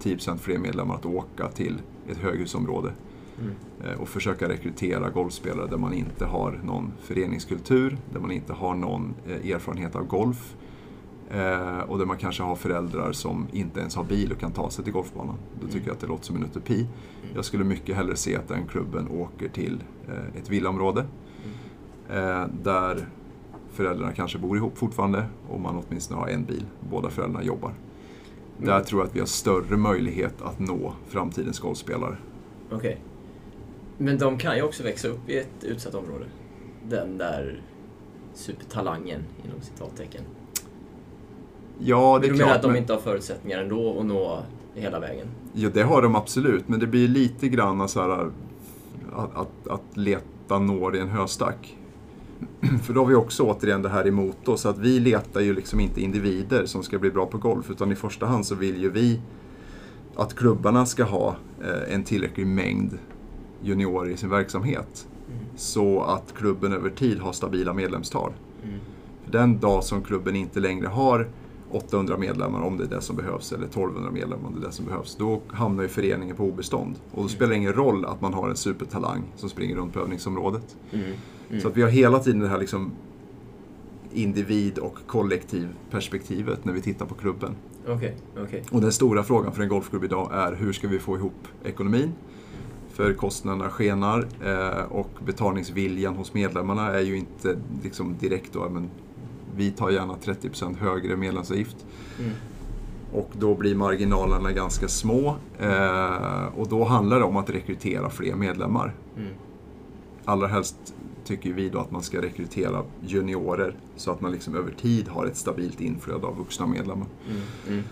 [0.01, 2.93] 10% fler medlemmar att åka till ett höghusområde
[3.39, 3.53] Mm.
[3.83, 8.75] eh, och försöka rekrytera golfspelare där man inte har någon föreningskultur, där man inte har
[8.75, 10.55] någon eh, erfarenhet av golf
[11.29, 14.69] eh, och där man kanske har föräldrar som inte ens har bil och kan ta
[14.69, 15.35] sig till golfbanan.
[15.61, 16.87] Då tycker jag att det låter som en utopi.
[17.35, 19.83] Jag skulle mycket hellre se att den klubben åker till
[20.37, 21.05] ett villaområde
[22.09, 23.07] eh, där
[23.71, 26.65] föräldrarna kanske bor ihop fortfarande och man åtminstone har en bil.
[26.89, 27.73] Båda föräldrarna jobbar.
[28.65, 32.17] Där tror jag att vi har större möjlighet att nå framtidens golfspelare.
[32.71, 32.97] Okej.
[33.97, 36.25] Men de kan ju också växa upp i ett utsatt område.
[36.89, 37.61] Den där
[38.33, 40.21] supertalangen, inom citattecken.
[41.79, 42.55] Ja, det är du menar klart.
[42.55, 44.39] att de men- inte har förutsättningar ändå att nå
[44.75, 45.27] hela vägen?
[45.53, 49.97] Ja, det har de absolut, men det blir lite grann så här att, att, att
[49.97, 51.77] leta når i en höstack.
[52.83, 55.79] För då har vi också återigen det här emot oss, att vi letar ju liksom
[55.79, 58.89] inte individer som ska bli bra på golf, utan i första hand så vill ju
[58.89, 59.21] vi
[60.15, 62.97] att klubbarna ska ha eh, en tillräcklig mängd
[63.61, 65.07] juniorer i sin verksamhet.
[65.55, 68.33] Så att klubben över tid har stabila medlemstal.
[68.63, 68.79] Mm.
[69.23, 71.27] För den dag som klubben inte längre har
[71.71, 74.73] 800 medlemmar, om det är det som behövs, eller 1200 medlemmar om det är det
[74.73, 76.95] som behövs, då hamnar ju föreningen på obestånd.
[77.11, 79.99] Och då spelar det ingen roll att man har en supertalang som springer runt på
[79.99, 80.77] övningsområdet.
[80.91, 81.11] Mm.
[81.59, 82.91] Så att vi har hela tiden det här liksom
[84.13, 87.55] individ och kollektivperspektivet när vi tittar på klubben.
[87.87, 88.63] Okej, okej.
[88.71, 92.13] Och den stora frågan för en golfklubb idag är hur ska vi få ihop ekonomin?
[92.93, 98.89] För kostnaderna skenar eh, och betalningsviljan hos medlemmarna är ju inte liksom direkt då, men
[99.55, 101.85] vi tar gärna 30% högre medlemsavgift.
[102.19, 102.31] Mm.
[103.13, 108.35] Och då blir marginalerna ganska små eh, och då handlar det om att rekrytera fler
[108.35, 108.93] medlemmar.
[109.17, 109.29] Mm.
[110.25, 110.93] Allra helst
[111.31, 115.25] tycker vi då att man ska rekrytera juniorer så att man liksom över tid har
[115.25, 117.07] ett stabilt inflöde av vuxna medlemmar.
[117.29, 117.41] Mm.
[117.67, 117.83] Mm.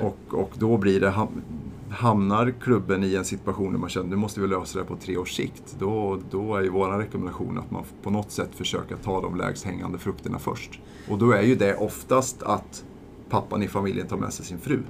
[0.00, 1.42] Och, och då blir det, ham-
[1.90, 5.16] hamnar klubben i en situation där man känner nu måste vi lösa det på tre
[5.16, 5.76] års sikt.
[5.78, 9.64] Då, då är ju vår rekommendation att man på något sätt försöker ta de lägst
[9.64, 10.80] hängande frukterna först.
[11.08, 12.84] Och då är ju det oftast att
[13.28, 14.82] pappan i familjen tar med sig sin fru.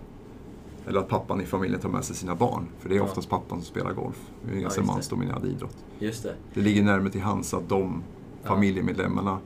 [0.86, 2.66] Eller att pappan i familjen tar med sig sina barn.
[2.80, 3.02] För det är Ja.
[3.04, 4.16] oftast pappan som spelar golf.
[4.44, 4.86] Det är en ganska det.
[4.86, 5.76] mansdominerad idrott.
[5.98, 6.34] Just det.
[6.54, 8.02] Det ligger närmare till hands att de
[8.42, 8.48] Ja.
[8.48, 9.38] familjemedlemmarna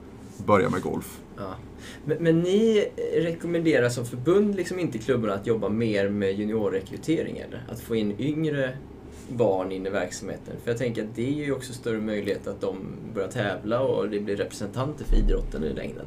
[0.46, 1.20] börjar med golf.
[1.36, 1.54] Ja.
[2.04, 7.64] Men, men ni rekommenderar som förbund liksom inte klubbarna att jobba mer med juniorrekrytering eller?
[7.72, 8.76] Att få in yngre
[9.28, 10.54] barn in i verksamheten?
[10.64, 12.76] För jag tänker att det ger ju också större möjlighet att de
[13.14, 16.06] börjar tävla och det blir representanter för idrotten i längden.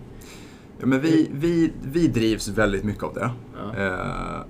[0.79, 3.31] Ja, men vi, vi, vi drivs väldigt mycket av det.
[3.57, 3.75] Ja.
[3.85, 4.41] Eh,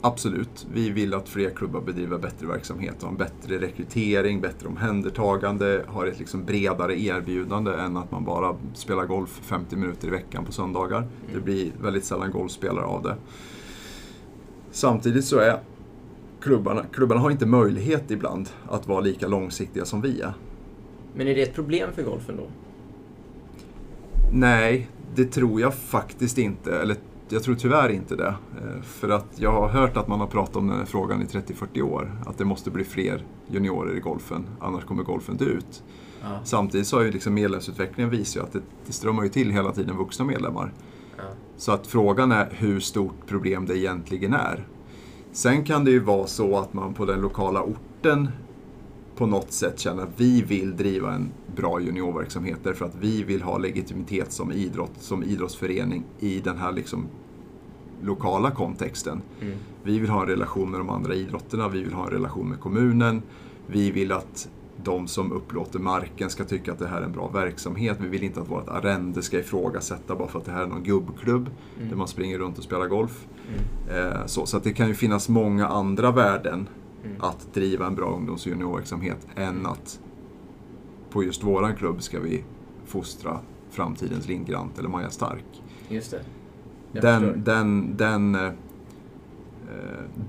[0.00, 0.66] absolut.
[0.72, 6.06] Vi vill att fler klubbar bedriver bättre verksamhet, har en bättre rekrytering, bättre omhändertagande, har
[6.06, 10.52] ett liksom bredare erbjudande än att man bara spelar golf 50 minuter i veckan på
[10.52, 11.06] söndagar.
[11.34, 13.16] Det blir väldigt sällan golfspelare av det.
[14.70, 15.60] Samtidigt så är
[16.40, 20.32] klubbarna, klubbarna har inte möjlighet ibland att vara lika långsiktiga som vi är.
[21.14, 22.46] Men är det ett problem för golfen då?
[24.32, 26.80] Nej, det tror jag faktiskt inte.
[26.80, 26.96] Eller
[27.32, 28.34] jag tror tyvärr inte det.
[28.56, 31.24] Eh, För att jag har hört att man har pratat om den här frågan i
[31.24, 32.22] 30-40 år.
[32.26, 35.82] Att det måste bli fler juniorer i golfen, annars kommer golfen dö ut.
[36.22, 36.28] Ja.
[36.44, 39.96] Samtidigt så har ju liksom medlemsutvecklingen visat att det, det strömmar ju till hela tiden
[39.96, 40.72] vuxna medlemmar.
[41.16, 41.22] Ja.
[41.56, 44.66] Så att frågan är hur stort problem det egentligen är.
[45.32, 48.28] Sen kan det ju vara så att man på den lokala orten
[49.18, 53.42] på något sätt känner att vi vill driva en bra juniorverksamhet därför att vi vill
[53.42, 57.06] ha legitimitet som idrott, som idrottsförening i den här liksom
[58.02, 59.22] lokala kontexten.
[59.40, 59.56] Mm.
[59.82, 62.60] Vi vill ha en relation med de andra idrotterna, vi vill ha en relation med
[62.60, 63.22] kommunen.
[63.66, 64.48] Vi vill att
[64.84, 67.96] de som upplåter marken ska tycka att det här är en bra verksamhet.
[68.00, 70.82] Vi vill inte att vårt arrende ska ifrågasätta bara för att det här är någon
[70.82, 71.50] gubbklubb
[71.88, 73.26] där man springer runt och spelar golf.
[73.90, 76.68] Eh, så, så det kan ju finnas många andra värden
[77.18, 80.00] att driva en bra ungdoms och juniorverksamhet än att
[81.10, 82.44] på just våran klubb ska vi
[82.84, 83.40] fostra
[83.70, 85.62] framtidens Lindgrant eller Maja Stark.
[85.88, 86.20] Just det.
[86.92, 87.32] Jag förstår.
[87.32, 88.52] Den, den, den, eh,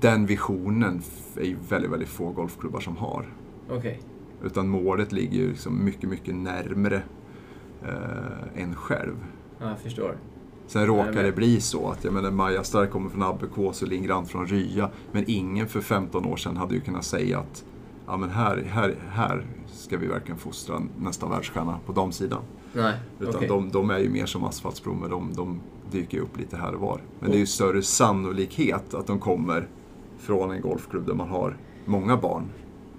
[0.01, 1.01] den visionen
[1.35, 3.33] är ju väldigt, väldigt få golfklubbar som har.
[3.69, 4.01] Okej.
[4.43, 7.01] Utan målet ligger ju liksom mycket, mycket närmre
[7.83, 9.15] eh, en själv.
[9.59, 10.15] Ja, jag förstår.
[10.69, 14.29] Sen råkar det bli så att jag menar, Maja Stark kommer från Abbekås och Lindgrant
[14.29, 14.89] från Rya.
[15.11, 17.65] Men ingen för 15 år sedan hade ju kunnat säga att
[18.07, 22.41] ja, men här, här, här ska vi verkligen fostra nästa världsstjärna på damsidan.
[22.73, 23.47] Nej, Utan okej.
[23.47, 27.01] de, de är ju mer som asfaltsblommor, de, de dyker upp lite här och var.
[27.19, 29.67] Men det är ju större sannolikhet att de kommer
[30.17, 32.49] från en golfklubb där man har många barn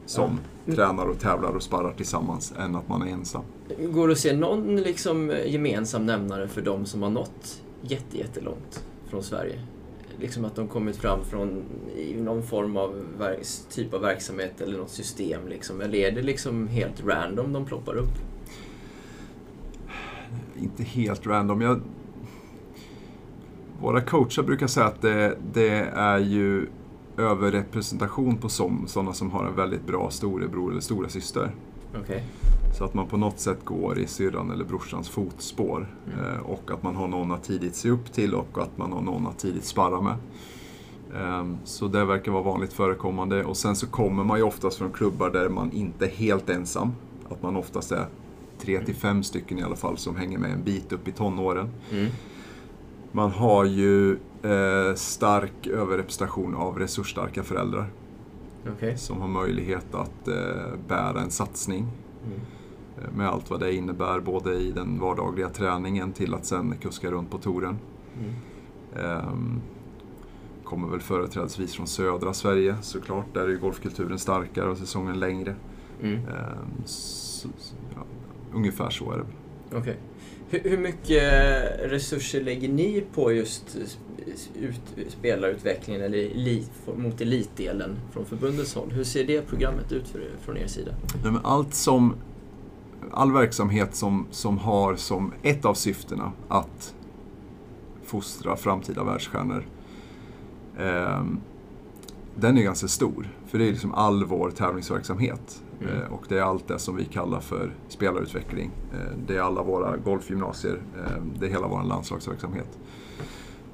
[0.06, 3.42] som tränar och tävlar och sparrar tillsammans än att man är ensam.
[3.78, 8.85] Går det att se någon liksom gemensam nämnare för de som har nått jätte, jättelångt
[9.09, 9.61] från Sverige?
[10.20, 11.62] Liksom att de kommit fram från
[11.96, 13.04] i någon form av
[13.70, 15.80] typ av verksamhet eller något system liksom.
[15.80, 18.12] Eller är det liksom helt random de ploppar upp?
[20.62, 21.61] inte helt random.
[21.61, 21.80] Jag,
[23.80, 26.66] våra coacher brukar säga att det, det är ju
[27.16, 31.50] överrepresentation på sådana som har en väldigt bra storebror eller stora syster.
[31.98, 32.24] Okej.
[32.79, 35.87] Så att man på något sätt går i syrran eller brorsans fotspår.
[36.07, 36.24] Mm.
[36.24, 39.00] Eh, och att man har någon att tidigt se upp till och att man har
[39.00, 40.14] någon att tidigt sparra med.
[41.16, 43.44] Ehm, så det verkar vara vanligt förekommande.
[43.44, 46.92] Och sen så kommer man ju oftast från klubbar där man inte är helt ensam.
[47.29, 48.07] Att man oftast är
[48.59, 51.70] tre till fem stycken i alla fall som hänger med en bit upp i tonåren.
[51.92, 52.07] Mm.
[53.12, 57.90] Man har ju eh, stark överrepresentation av resursstarka föräldrar
[58.68, 58.99] Okej.
[58.99, 60.35] som har möjlighet att eh,
[60.88, 61.87] bära en satsning.
[62.27, 62.40] Mm.
[62.99, 67.11] Eh, Med allt vad det innebär, både i den vardagliga träningen till att sen kuska
[67.11, 67.79] runt på touren.
[68.20, 68.35] Mm.
[69.07, 69.61] Ehm,
[70.64, 75.55] kommer väl företrädesvis från södra Sverige såklart, där är ju golfkulturen starkare och säsongen längre.
[76.03, 76.14] Mm.
[76.16, 77.49] Ehm, så,
[77.94, 78.03] ja,
[78.55, 79.25] ungefär så är det.
[79.79, 79.94] väl.
[80.50, 81.22] Hur, hur mycket
[81.90, 83.76] resurser lägger ni på just
[84.54, 88.90] ut, spelarutvecklingen eller elit, mot elitdelen från förbundets håll?
[88.90, 90.92] Hur ser det programmet ut för, från er sida?
[91.22, 92.14] Nej, men allt som,
[93.10, 96.94] all verksamhet som, som har som ett av syftena att
[98.04, 99.66] fostra framtida världsstjärnor,
[100.78, 101.24] eh,
[102.34, 103.28] den är ganska stor.
[103.46, 105.62] För det är liksom all vår tävlingsverksamhet.
[105.80, 106.02] Mm.
[106.02, 108.70] Eh, och det är allt det som vi kallar för spelarutveckling.
[108.92, 112.78] Eh, det är alla våra golfgymnasier, eh, det är hela vår landslagsverksamhet.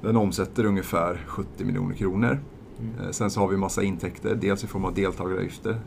[0.01, 2.39] Den omsätter ungefär 70 miljoner kronor.
[2.79, 3.13] Mm.
[3.13, 5.79] Sen så har vi massa intäkter, dels i form av deltagaravgifter,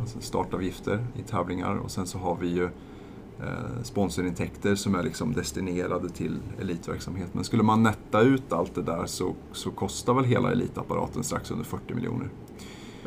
[0.00, 2.68] alltså startavgifter i tävlingar och sen så har vi ju
[3.82, 7.28] sponsorintäkter som är liksom destinerade till elitverksamhet.
[7.32, 11.50] Men skulle man netta ut allt det där så, så kostar väl hela elitapparaten strax
[11.50, 12.28] under 40 miljoner.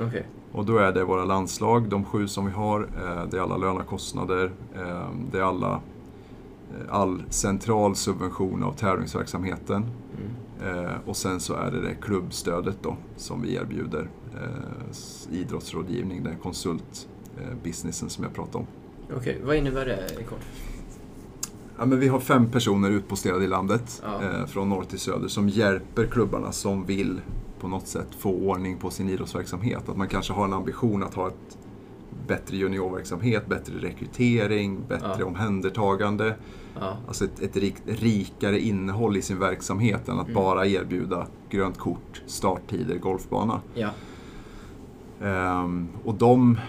[0.07, 0.25] Okej.
[0.51, 3.57] Och då är det våra landslag, de sju som vi har, eh, det är alla
[3.57, 9.85] lönekostnader, eh, det är alla, eh, all central subvention av tävlingsverksamheten.
[10.17, 10.31] Mm.
[11.05, 14.09] Och sen så är det det klubbstödet då som vi erbjuder.
[15.31, 18.65] Idrottsrådgivning, den konsultbusinessen som jag pratade om.
[19.17, 20.39] Okej, vad innebär det i kort?
[21.77, 24.23] Ja, men vi har fem personer utposterade i landet, Ja.
[24.23, 27.21] eh, från norr till söder, som hjälper klubbarna som vill
[27.61, 29.89] på något sätt få ordning på sin idrottsverksamhet.
[29.89, 31.57] Att man kanske har en ambition att ha ett
[32.27, 35.25] bättre juniorverksamhet, bättre rekrytering, bättre Ja.
[35.25, 36.35] omhändertagande.
[36.79, 36.97] Ja.
[37.07, 40.35] Alltså ett, ett rikt, rikare innehåll i sin verksamhet än att Mm.
[40.43, 43.61] bara erbjuda grönt kort, starttider, golfbana.
[43.73, 43.89] Ja.
[45.21, 46.59] Ehm, och de,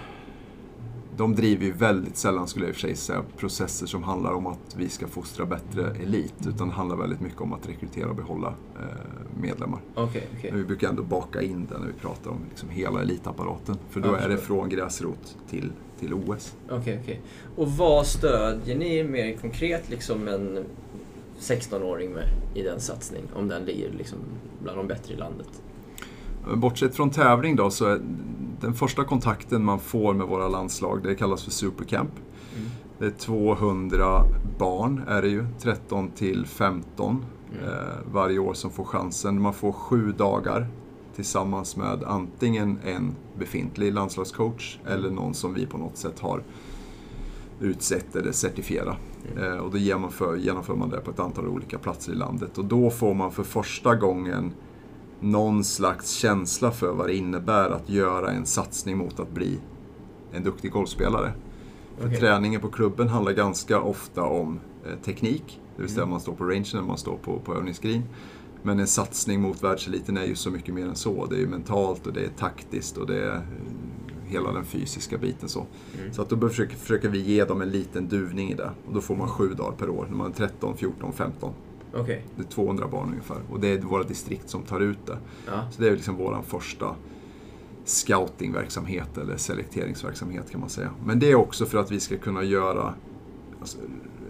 [1.17, 4.33] de driver ju väldigt sällan, skulle jag i och för sig säga, processer som handlar
[4.33, 6.35] om att vi ska fostra bättre elit.
[6.47, 9.81] Utan det handlar väldigt mycket om att rekrytera och behålla eh, medlemmar.
[9.95, 10.51] Okej, okej.
[10.51, 13.77] Men vi brukar ändå baka in det när vi pratar om liksom hela elitapparaten.
[13.91, 16.57] För då är det från gräsrot till, till OS.
[16.71, 17.21] Okej, okej.
[17.57, 20.65] Och vad stödjer ni mer konkret liksom en
[21.41, 23.23] 16-åring med i den satsning?
[23.35, 24.19] Om den ligger liksom
[24.63, 25.63] bland de bättre i landet?
[26.55, 28.01] Bortsett från tävling då, så är
[28.61, 32.11] den första kontakten man får med våra landslag, det kallas för Supercamp.
[32.57, 32.71] Mm.
[32.99, 34.25] Det är 200
[34.59, 37.25] barn, är det ju, 13 till 15
[37.59, 37.65] Mm.
[37.65, 39.43] eh, varje år som får chansen.
[39.43, 40.67] Man får sju dagar
[41.15, 46.43] tillsammans med antingen en befintlig landslagscoach eller någon som vi på något sätt har
[47.61, 48.97] utsett eller certifierat.
[49.33, 49.53] Mm.
[49.53, 52.59] Eh, och då genomför, genomför man det på ett antal olika platser i landet.
[52.59, 54.53] Och då får man för första gången
[55.23, 59.59] någon slags känsla för vad det innebär att göra en satsning mot att bli
[60.33, 61.33] en duktig golfspelare.
[62.05, 62.17] Okej.
[62.17, 66.45] Träningen på klubben handlar ganska ofta om eh, teknik, det vill säga man står på
[66.45, 68.03] rangen eller man står på, på övningsgreen.
[68.63, 71.27] Men en satsning mot världseliten är ju så mycket mer än så.
[71.27, 73.41] Det är ju mentalt och det är taktiskt och det är eh,
[74.27, 75.49] hela den fysiska biten.
[75.49, 75.67] Så,
[75.99, 76.13] Mm.
[76.13, 78.71] så att då försöker, försöker vi ge dem en liten duvning i det.
[78.87, 81.53] Och då får man sju dagar per år, när man är 13, 14, 15.
[81.95, 82.25] Okej.
[82.37, 83.41] Det är 200 barn ungefär.
[83.51, 85.19] Och det är våra distrikt som tar ut det.
[85.47, 85.71] Ja.
[85.71, 86.95] Så det är liksom vår första
[87.85, 90.91] scoutingverksamhet eller selekteringsverksamhet kan man säga.
[91.05, 92.95] Men det är också för att vi ska kunna göra
[93.61, 93.79] alltså,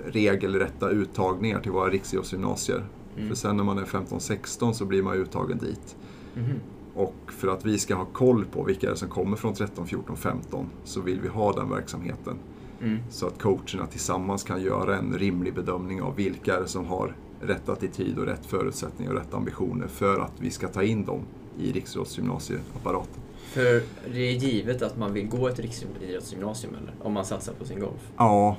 [0.06, 2.84] regelrätta uttagningar till våra riksidrottsgymnasier.
[3.16, 3.28] Mm.
[3.28, 5.96] För sen när man är 15-16 så blir man uttagen dit.
[6.34, 6.60] Mhm.
[6.94, 9.86] Och för att vi ska ha koll på vilka det är som kommer från 13,
[9.86, 12.36] 14, 15 så vill vi ha den verksamheten.
[12.80, 12.98] Mm.
[13.10, 17.16] Så att coacherna tillsammans kan göra en rimlig bedömning av vilka är det som har
[17.42, 21.20] rätt attityd och rätt förutsättningar och rätt ambitioner för att vi ska ta in dem
[21.58, 23.22] i riksidrottsgymnasieapparaten.
[23.44, 23.82] För
[24.12, 26.94] det är givet att man vill gå ett riksidrottsgymnasium eller?
[27.00, 28.10] Om man satsar på sin golf.
[28.16, 28.56] Ja,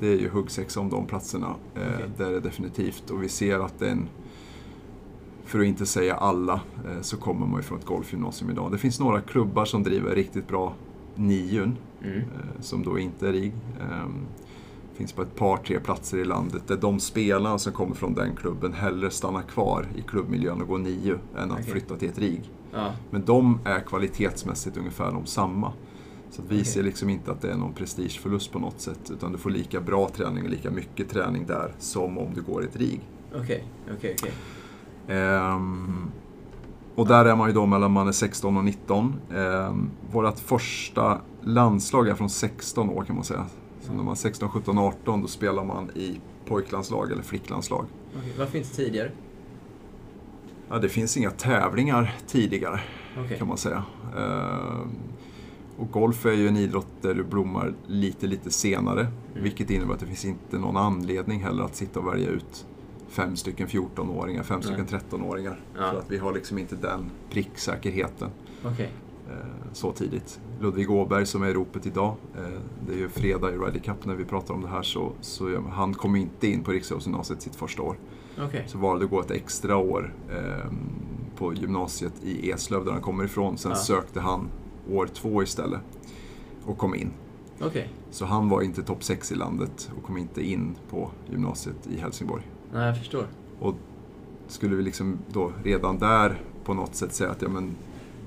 [0.00, 1.46] det är ju huggsexa om de platserna.
[1.74, 2.06] Eh, Okej.
[2.16, 3.10] Det är det definitivt.
[3.10, 4.08] Och vi ser att den,
[5.44, 8.72] för att inte säga alla, eh, så kommer man ju från ett golfgymnasium idag.
[8.72, 10.74] Det finns några klubbar som driver riktigt bra
[11.14, 12.18] niun, Mm.
[12.18, 12.24] eh,
[12.60, 13.52] som då inte är RIG.
[14.94, 18.36] Finns på ett par, tre platser i landet där de spelarna som kommer från den
[18.36, 21.64] klubben hellre stannar kvar i klubbmiljön och går nio än att Okej.
[21.72, 22.50] flytta till ett RIG.
[22.72, 22.92] Ja.
[23.10, 25.72] Men de är kvalitetsmässigt ungefär de samma.
[26.30, 26.64] Så vi Okej.
[26.64, 29.10] ser liksom inte att det är någon prestigeförlust på något sätt.
[29.10, 32.62] Utan du får lika bra träning och lika mycket träning där som om du går
[32.62, 33.00] i ett RIG.
[33.34, 33.64] Okej,
[33.96, 34.32] okej, okej.
[35.08, 36.10] Ehm,
[36.94, 39.14] och där är man ju då mellan man är 16 och 19.
[39.34, 43.46] Ehm, vårt första landslag är från 16 år kan man säga.
[43.86, 47.86] Så när man är 16, 17, 18 då spelar man i pojklandslag eller flicklandslag.
[48.18, 49.10] Okej, Vad finns tidigare?
[50.68, 52.80] Ja, det finns inga tävlingar tidigare.
[53.24, 53.38] Okej.
[53.38, 53.84] kan man säga.
[54.16, 54.88] Ehm,
[55.76, 59.00] och golf är ju en idrott där du blommar lite, lite senare.
[59.00, 59.12] Mm.
[59.42, 62.66] Vilket innebär att det finns inte någon anledning heller att sitta och välja ut
[63.08, 65.60] fem stycken 14-åringar, fem stycken 13-åringar.
[65.76, 65.90] Ja.
[65.90, 68.30] För att vi har liksom inte den pricksäkerheten
[68.64, 68.90] Okej.
[69.30, 69.36] Eh,
[69.72, 70.40] så tidigt.
[70.60, 74.04] Ludvig Åberg som är i ropet idag, eh, det är ju fredag i Ryder Cup
[74.06, 77.54] när vi pratar om det här, så, så han kom inte in på Riksidrottsgymnasiet sitt
[77.56, 77.96] första år.
[78.38, 78.64] Okej.
[78.66, 80.70] Så valde att gå ett extra år eh,
[81.36, 83.58] på gymnasiet i Eslöv där han kommer ifrån.
[83.58, 83.76] Sen Ja.
[83.76, 84.48] sökte han
[84.90, 85.80] år två istället
[86.64, 87.10] och kom in.
[87.60, 87.88] Okej.
[88.10, 92.00] Så han var inte topp 6 i landet och kom inte in på gymnasiet i
[92.00, 92.42] Helsingborg.
[92.72, 93.26] Nej, jag förstår.
[93.60, 93.74] Och
[94.48, 97.74] skulle vi liksom då redan där på något sätt säga att ja, men,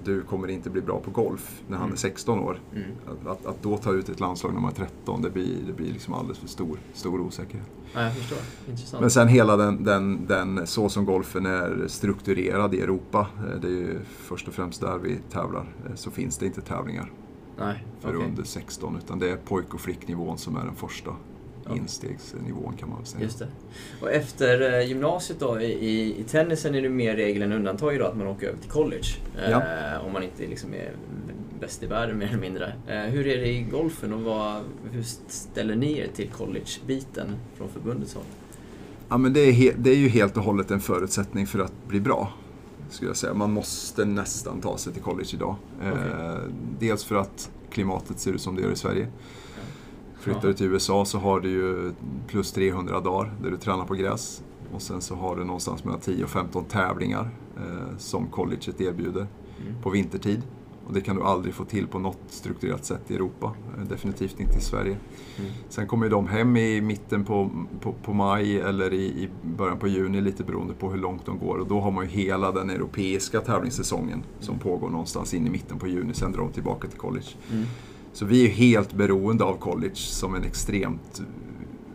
[0.08, 1.94] du kommer inte bli bra på golf när han Mm.
[1.94, 2.60] är 16 år.
[2.76, 2.88] Mm.
[3.28, 5.92] Att, att, då ta ut ett landslag när man är 13, det blir, det blir
[5.94, 7.68] liksom alldeles för stor, stor osäkerhet.
[7.94, 8.38] Ja, jag förstår.
[8.70, 9.02] Intressant.
[9.02, 13.68] Men sen hela den, den, den, så som golfen är strukturerad i Europa, eh, det
[13.68, 17.12] är ju först och främst där vi tävlar, eh, så finns det inte tävlingar
[17.60, 18.28] Nej, för okej.
[18.30, 21.12] under 16 utan det är pojk och flicknivån som är den första.
[21.76, 23.24] Instegsnivån kan man väl säga.
[23.24, 23.48] Just det.
[24.02, 28.06] Och efter eh, gymnasiet då, i, i, tennisen är det mer regel än undantag då
[28.06, 29.08] att man åker över till college.
[29.38, 29.62] Eh, Ja.
[30.00, 30.92] Om man inte liksom är
[31.60, 32.74] bäst i världen mer eller mindre.
[32.88, 34.62] Eh, hur är det i golfen och vad,
[34.92, 38.24] hur ställer ni er till college-biten från förbundets håll?
[39.10, 42.00] Ja, men det, är det är ju helt och hållet en förutsättning för att bli
[42.00, 42.34] bra.
[42.90, 43.34] Skulle jag säga.
[43.34, 45.56] Man måste nästan ta sig till college idag.
[45.84, 46.54] Eh, Okej.
[46.80, 49.08] dels för att klimatet ser ut som det gör i Sverige.
[50.20, 51.92] Flyttar du till USA så har du ju
[52.28, 54.44] plus 300 dagar där du tränar på gräs.
[54.74, 59.28] Och sen så har du någonstans mellan 10 och 15 tävlingar eh, som colleget erbjuder
[59.62, 59.82] Mm.
[59.82, 60.42] på vintertid.
[60.88, 63.54] Och det kan du aldrig få till på något strukturerat sätt i Europa.
[63.78, 64.98] Eh, Definitivt inte i Sverige.
[65.40, 65.52] Mm.
[65.70, 67.50] Sen kommer ju de hem i mitten på,
[67.82, 71.40] på, på maj eller i, i början på juni, lite beroende på hur långt de
[71.40, 71.58] går.
[71.58, 75.80] Och då har man ju hela den europeiska tävlingssäsongen som pågår någonstans in i mitten
[75.80, 76.14] på juni.
[76.14, 77.28] Sen drar de tillbaka till college.
[77.52, 77.66] Mm.
[78.18, 81.22] Så vi är helt beroende av college som en extremt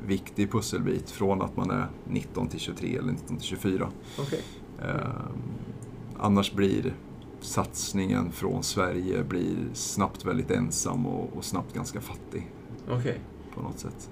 [0.07, 3.89] viktig pusselbit från att man är 19 till 23 eller 19 till 24.
[4.19, 4.43] Okej.
[4.83, 4.97] Eh,
[6.19, 6.95] annars blir
[7.41, 12.51] satsningen från Sverige blir snabbt väldigt ensam och, och snabbt ganska fattig
[12.91, 13.21] Okej.
[13.55, 14.11] på något sätt.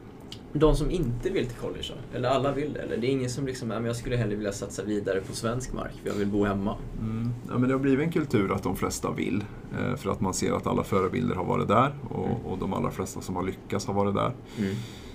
[0.52, 2.16] De som inte vill till college då?
[2.16, 2.80] Eller alla vill det?
[2.80, 5.32] Eller det är ingen som liksom, "Ja, men jag skulle hellre vilja satsa vidare på
[5.32, 6.76] svensk mark för jag vill bo hemma.
[7.00, 7.30] Mm.
[7.48, 9.44] Ja, men det har blivit en kultur att de flesta vill.
[9.78, 12.90] Eh, för att man ser att alla förebilder har varit där och, och de allra
[12.90, 14.32] flesta som har lyckats har varit där.
[14.58, 14.74] Mm.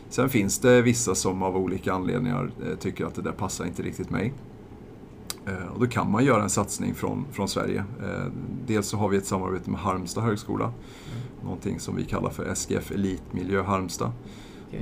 [0.09, 3.83] Sen finns det vissa som av olika anledningar eh, tycker att det där passar inte
[3.83, 4.33] riktigt mig.
[5.47, 7.83] Eh, och då kan man göra en satsning från, från Sverige.
[8.67, 10.73] Dels så har vi ett samarbete med Halmstad högskola.
[11.43, 14.11] Någonting som vi kallar för SGF Elitmiljö Halmstad.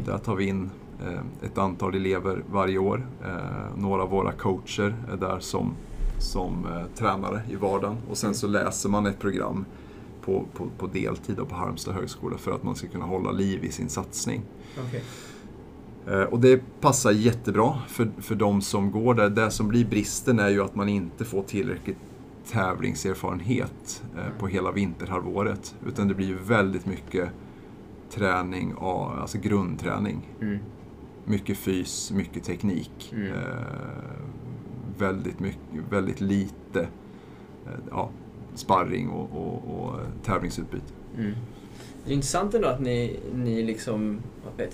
[0.01, 0.03] Okej.
[0.13, 0.69] Där tar vi in
[1.01, 3.07] eh, ett antal elever varje år.
[3.25, 5.73] Eh, några av våra coacher är där som,
[6.19, 7.97] som eh, tränare i vardagen.
[8.09, 9.65] Och sen så läser man ett program
[10.25, 13.71] på, på, på deltid på Halmstad högskola för att man ska kunna hålla liv i
[13.71, 14.41] sin satsning.
[16.07, 19.29] Eh, Och det passar jättebra för, för de som går där.
[19.29, 21.97] Det som blir bristen är ju att man inte får tillräckligt
[22.51, 24.03] tävlingserfarenhet
[24.39, 25.75] på hela vinterhalvåret.
[25.87, 27.29] Utan det blir väldigt mycket
[28.13, 30.29] träning, alltså grundträning.
[30.41, 30.59] Mm.
[31.25, 33.13] Mycket fys, mycket teknik.
[33.13, 33.33] Mm.
[33.33, 33.39] Eh,
[34.97, 35.59] väldigt, mycket,
[35.89, 36.81] väldigt lite
[37.65, 38.09] eh, ja,
[38.55, 40.93] sparring och, och, och tävlingsutbyte.
[41.17, 41.33] Mm.
[42.05, 44.19] Det är intressant ändå att ni, ni liksom,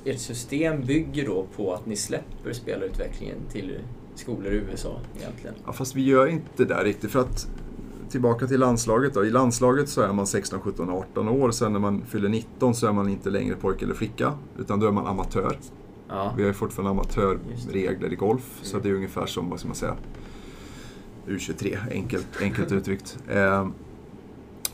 [0.06, 3.80] ert system bygger då på att ni släpper spelarutvecklingen till
[4.16, 5.56] skolor i USA egentligen.
[5.66, 7.12] Ja, fast vi gör inte det där riktigt.
[7.12, 7.48] För att
[8.10, 9.26] tillbaka till landslaget då.
[9.26, 11.52] I landslaget så är man 16, 17, 18 år.
[11.52, 14.34] Sen när man fyller 19 så är man inte längre pojke eller flicka.
[14.60, 15.58] Utan då är man amatör.
[16.10, 16.34] Ja.
[16.38, 18.60] Vi har ju fortfarande amatörregler i golf.
[18.62, 18.84] Så Mm.
[18.84, 19.96] det är ungefär som, vad ska man säga,
[21.28, 23.18] U23, enkelt, enkelt uttryckt.
[23.28, 23.68] Eh,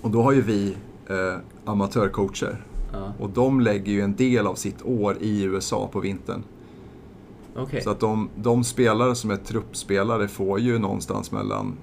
[0.02, 0.76] och då har ju vi
[1.08, 2.66] eh, amatörcoacher.
[2.94, 3.14] ja.
[3.20, 6.44] Och de lägger ju en del av sitt år i USA på vintern.
[7.58, 7.82] Okej.
[7.82, 11.74] Så att de, de spelare som är truppspelare får ju någonstans mellan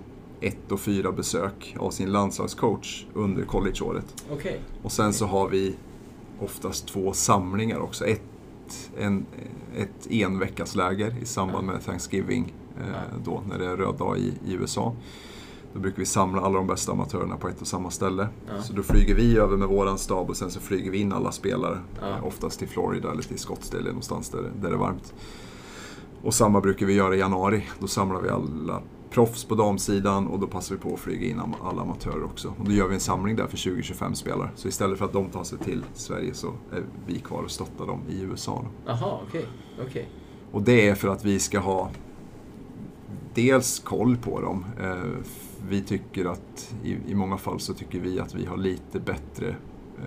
[0.42, 4.24] ett och fyra besök av sin landslagscoach under collegeåret.
[4.30, 4.60] Okej.
[4.82, 5.76] Och sen så har vi
[6.40, 8.04] oftast två samlingar också.
[8.06, 9.26] Ett, en,
[9.76, 14.52] ett enveckasläger i samband med Thanksgiving, eh, då när det är röd dag i, i
[14.52, 14.96] USA.
[15.74, 18.28] Då brukar vi samla alla de bästa amatörerna på ett och samma ställe.
[18.48, 18.62] Ja.
[18.62, 21.32] Så då flyger vi över med våran stab och sen så flyger vi in alla
[21.32, 21.78] spelare.
[22.00, 22.08] Ja.
[22.08, 25.14] Eh, Oftast till Florida eller till Scottsdale någonstans där, där det är varmt.
[26.22, 27.66] Och samma brukar vi göra i januari.
[27.78, 28.82] Då samlar vi alla
[29.12, 32.54] proffs på damsidan och då passar vi på att flyga in alla amatörer också.
[32.58, 34.50] Och då gör vi en samling där för 20-25 spelare.
[34.54, 37.86] Så istället för att de tar sig till Sverige så är vi kvar och stöttar
[37.86, 38.64] dem i USA.
[38.86, 39.46] Jaha, okej.
[39.88, 40.08] Okej.
[40.52, 41.90] Och det är för att vi ska ha
[43.34, 44.64] dels koll på dem.
[44.82, 44.96] Eh,
[45.68, 49.48] Vi tycker att i, i många fall så tycker vi att vi har lite bättre
[49.98, 50.04] eh,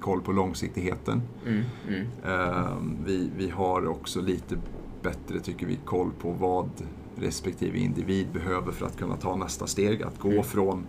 [0.00, 1.22] koll på långsiktigheten.
[1.46, 2.06] Mm, mm.
[2.24, 4.56] Eh, Vi, vi har också lite
[5.02, 6.70] bättre, tycker vi, koll på vad
[7.22, 10.02] respektive individ behöver för att kunna ta nästa steg.
[10.02, 10.44] Att gå Mm.
[10.44, 10.86] från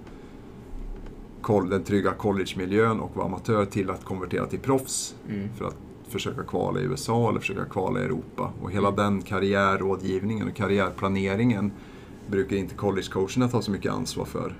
[1.70, 5.50] den trygga collegemiljön och vara amatör till att konvertera till proffs Mm.
[5.58, 5.76] för att
[6.08, 8.54] försöka kvala i USA eller försöka kvala i Europa.
[8.62, 11.72] Och hela den karriärrådgivningen och karriärplaneringen
[12.28, 14.56] brukar inte collegecoacherna ta så mycket ansvar för.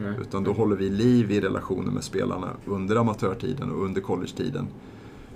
[0.00, 0.14] Nej.
[0.20, 4.66] Utan då håller vi liv i relationen med spelarna under amatörtiden och under collegetiden.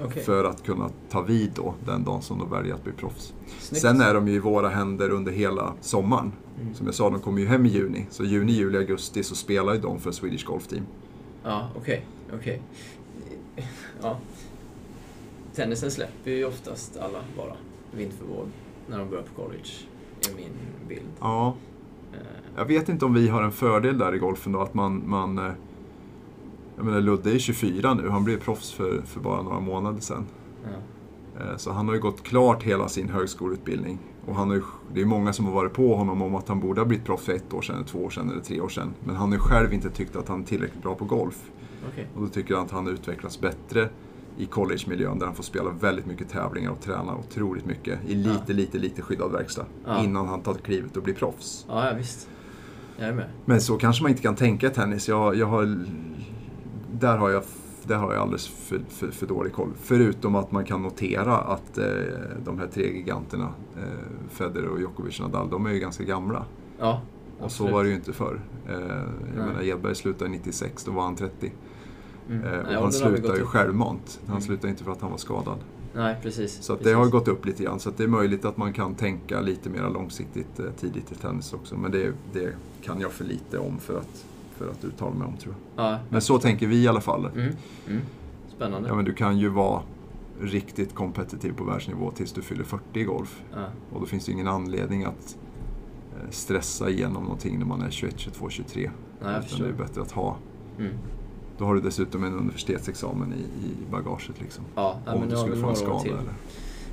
[0.01, 0.23] Okej.
[0.23, 3.35] För att kunna ta vid då den dagen som de väljer att bli proffs.
[3.59, 3.83] Snyggt.
[3.83, 6.33] Sen är de ju i våra händer under hela sommaren.
[6.61, 6.75] Mm.
[6.75, 8.07] Som jag sa, de kommer ju hem i juni.
[8.11, 10.83] Så juni, juli, augusti så spelar ju de för Swedish Golf Team.
[11.45, 12.07] Ja, okej.
[12.35, 12.63] Okej.
[14.03, 14.19] Ja.
[15.55, 17.57] Tennisen släpper ju oftast alla bara
[17.97, 18.47] vind för våg
[18.87, 19.71] när de börjar på college,
[20.31, 21.07] är min bild.
[21.21, 21.55] Ja,
[22.15, 22.19] Eh,
[22.57, 25.03] Jag vet inte om vi har en fördel där i golfen då, att man...
[25.07, 25.53] man eh,
[26.77, 30.25] jag menar, Ludde är 24 nu, han blev proffs för, för bara några månader sedan.
[30.65, 30.71] ja.
[31.41, 33.99] Eh, Så han har ju gått klart hela sin högskoleutbildning.
[34.27, 34.63] Och han har ju,
[34.95, 37.25] det är många som har varit på honom om att han borde ha blivit proffs
[37.25, 38.95] för ett år sedan, två år sedan eller tre år sedan.
[39.05, 41.51] Men han har ju själv inte tyckt att han är tillräckligt bra på golf.
[41.93, 42.07] Okej.
[42.15, 43.89] Och då tycker han att han utvecklas bättre
[44.39, 48.31] i collegemiljön där han får spela väldigt mycket tävlingar och träna otroligt mycket i lite,
[48.47, 48.55] Ja.
[48.55, 49.65] lite, lite skyddad verkstad.
[49.87, 50.05] Ja.
[50.05, 51.67] Innan han tar klivet och blir proffs.
[51.69, 52.29] Ja, ja, visst.
[52.99, 53.29] Jag är med.
[53.45, 55.09] Men så kanske man inte kan tänka i tennis.
[55.09, 55.63] Jag, jag har,
[56.93, 57.43] där, har jag,
[57.85, 59.69] där har jag alldeles för, för, för dålig koll.
[59.83, 61.85] Förutom att man kan notera att eh,
[62.45, 66.45] de här tre giganterna, eh, Federer och Djokovic och Nadal, de är ju ganska gamla.
[66.79, 67.01] Ja,
[67.39, 67.71] Och Absolut.
[67.71, 68.41] så var det ju inte förr.
[68.69, 68.81] Eh, jag
[69.37, 69.47] Nej.
[69.47, 71.53] menar Edberg slutade 96, då var han 30.
[72.29, 72.45] Mm.
[72.45, 74.21] Eh, Nej, och har han slutade ju självmant.
[74.27, 74.43] Han Mm.
[74.43, 75.59] slutade inte för att han var skadad.
[75.95, 76.63] Nej, precis.
[76.63, 76.95] Så det precis.
[76.97, 77.81] har gått upp lite grann.
[77.81, 81.53] Så det är möjligt att man kan tänka lite mer långsiktigt eh, tidigt i tennis
[81.53, 81.77] också.
[81.77, 84.25] Men det, det kan jag för lite om för att,
[84.63, 85.85] för att uttala mig om tror jag.
[85.85, 87.27] Ja, Men så tänker vi i alla fall.
[87.27, 87.53] Mm.
[87.89, 88.03] Mm.
[88.57, 88.89] Spännande.
[88.89, 89.83] Ja, men du kan ju vara
[90.41, 93.43] riktigt kompetitiv på världsnivå tills du fyller 40 i golf.
[93.53, 93.67] Ja.
[93.93, 95.37] Och då finns det ingen anledning att
[96.17, 98.91] eh, stressa igenom någonting när man är 21, 22, 23.
[99.23, 100.37] Nej, Utan det är bättre att ha.
[100.79, 100.93] Mm.
[101.59, 104.41] Då har du dessutom en universitetsexamen i, i bagaget.
[104.41, 104.65] Liksom.
[104.75, 106.09] Ja, om men du skulle få en skada.
[106.09, 106.35] Eller.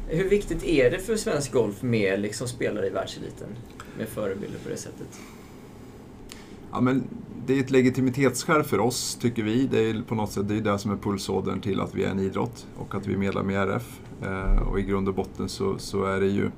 [0.08, 3.48] Hur viktigt är det för svensk golf med liksom spelare i världseliten?
[3.98, 5.20] Med förebilder på det sättet?
[6.72, 7.04] Ja, men
[7.46, 9.68] det är ett legitimitetsskär för oss, tycker vi.
[9.68, 12.10] Det är på något sätt det, är det som är pulsådern till att vi är
[12.10, 14.00] en idrott och att vi är medlem i RF.
[14.22, 16.46] Eh, och i grund och botten så, så är det ju...
[16.46, 16.52] Eh,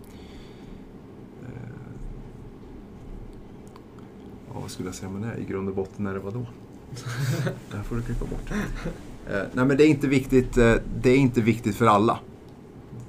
[4.54, 5.40] ja, vad skulle jag säga man är?
[5.40, 6.46] I grund och botten är det vadå?
[7.72, 8.52] det här får du klippa bort.
[9.28, 12.20] Eh, nej, men det är inte viktigt, eh, det är inte viktigt för alla.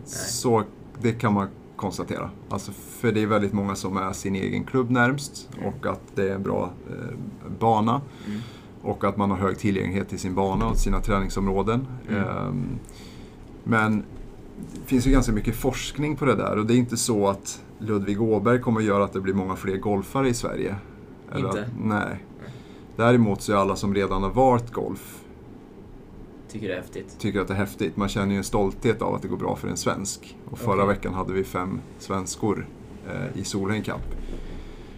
[0.05, 0.65] Så
[1.01, 2.31] det kan man konstatera.
[2.49, 6.29] Alltså, för det är väldigt många som är sin egen klubb närmst och att det
[6.29, 7.17] är en bra eh,
[7.59, 8.01] bana.
[8.27, 8.41] Mm.
[8.83, 11.87] Och att man har hög tillgänglighet till sin bana och sina träningsområden.
[12.09, 12.23] Mm.
[12.23, 12.79] Ehm,
[13.65, 14.05] men
[14.73, 17.63] det finns ju ganska mycket forskning på det där och det är inte så att
[17.79, 20.77] Ludvig Åberg kommer att göra att det blir många fler golfare i Sverige.
[21.37, 21.49] Inte?
[21.49, 22.25] Att, nej.
[22.97, 25.22] Däremot så är alla som redan har valt golf
[26.53, 27.19] Tycker det är häftigt.
[27.19, 27.97] tycker att det är häftigt.
[27.97, 30.37] Man känner ju en stolthet av att det går bra för en svensk.
[30.51, 30.87] Och förra Okej.
[30.87, 32.67] veckan hade vi fem svenskor
[33.09, 33.95] eh, i Solheim Cup.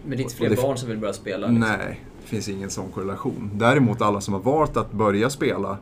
[0.03, 1.47] Men det är inte fler det- barn som vill börja spela?
[1.47, 1.59] Liksom.
[1.69, 3.51] Nej, det finns ingen sån korrelation.
[3.53, 5.77] Däremot alla som har valt att börja spela,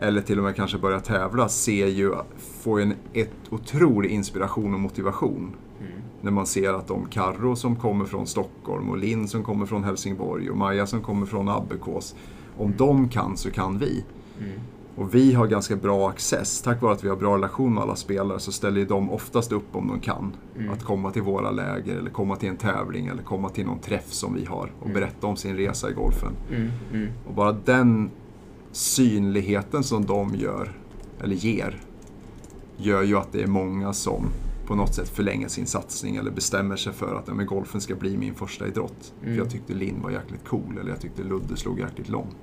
[0.00, 4.74] eller till och med kanske börja tävla, ser ju, får ju en ett otrolig inspiration
[4.74, 5.50] och motivation.
[5.80, 5.92] Mm.
[6.20, 9.84] När man ser att de Karro som kommer från Stockholm och Linn som kommer från
[9.84, 12.14] Helsingborg och Maja som kommer från Abbekås.
[12.58, 14.04] Om de kan så kan vi.
[14.40, 14.60] Mm.
[14.98, 16.62] Och vi har ganska bra access.
[16.62, 19.76] Tack vare att vi har bra relation med alla spelare så ställer de oftast upp
[19.76, 20.36] om de kan.
[20.56, 20.72] Mm.
[20.72, 24.12] Att komma till våra läger eller komma till en tävling eller komma till någon träff
[24.12, 26.32] som vi har och berätta om sin resa i golfen.
[26.50, 26.70] Mm.
[26.92, 27.08] Mm.
[27.26, 28.10] Och bara den
[28.72, 30.72] synligheten som de gör,
[31.20, 31.80] eller ger,
[32.76, 34.26] gör ju att det är många som
[34.66, 37.94] på något sätt förlänger sin satsning eller bestämmer sig för att ja, men golfen ska
[37.94, 39.12] bli min första idrott.
[39.22, 39.34] Mm.
[39.34, 42.36] För jag tyckte Linn var jäkligt cool eller jag tyckte Ludde slog jäkligt långt.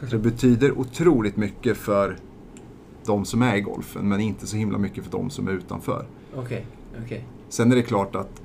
[0.00, 2.16] Så det betyder otroligt mycket för
[3.06, 6.06] de som är i golfen men inte så himla mycket för de som är utanför.
[6.34, 6.66] Okej,
[7.04, 7.24] okej.
[7.48, 8.42] Sen är det klart att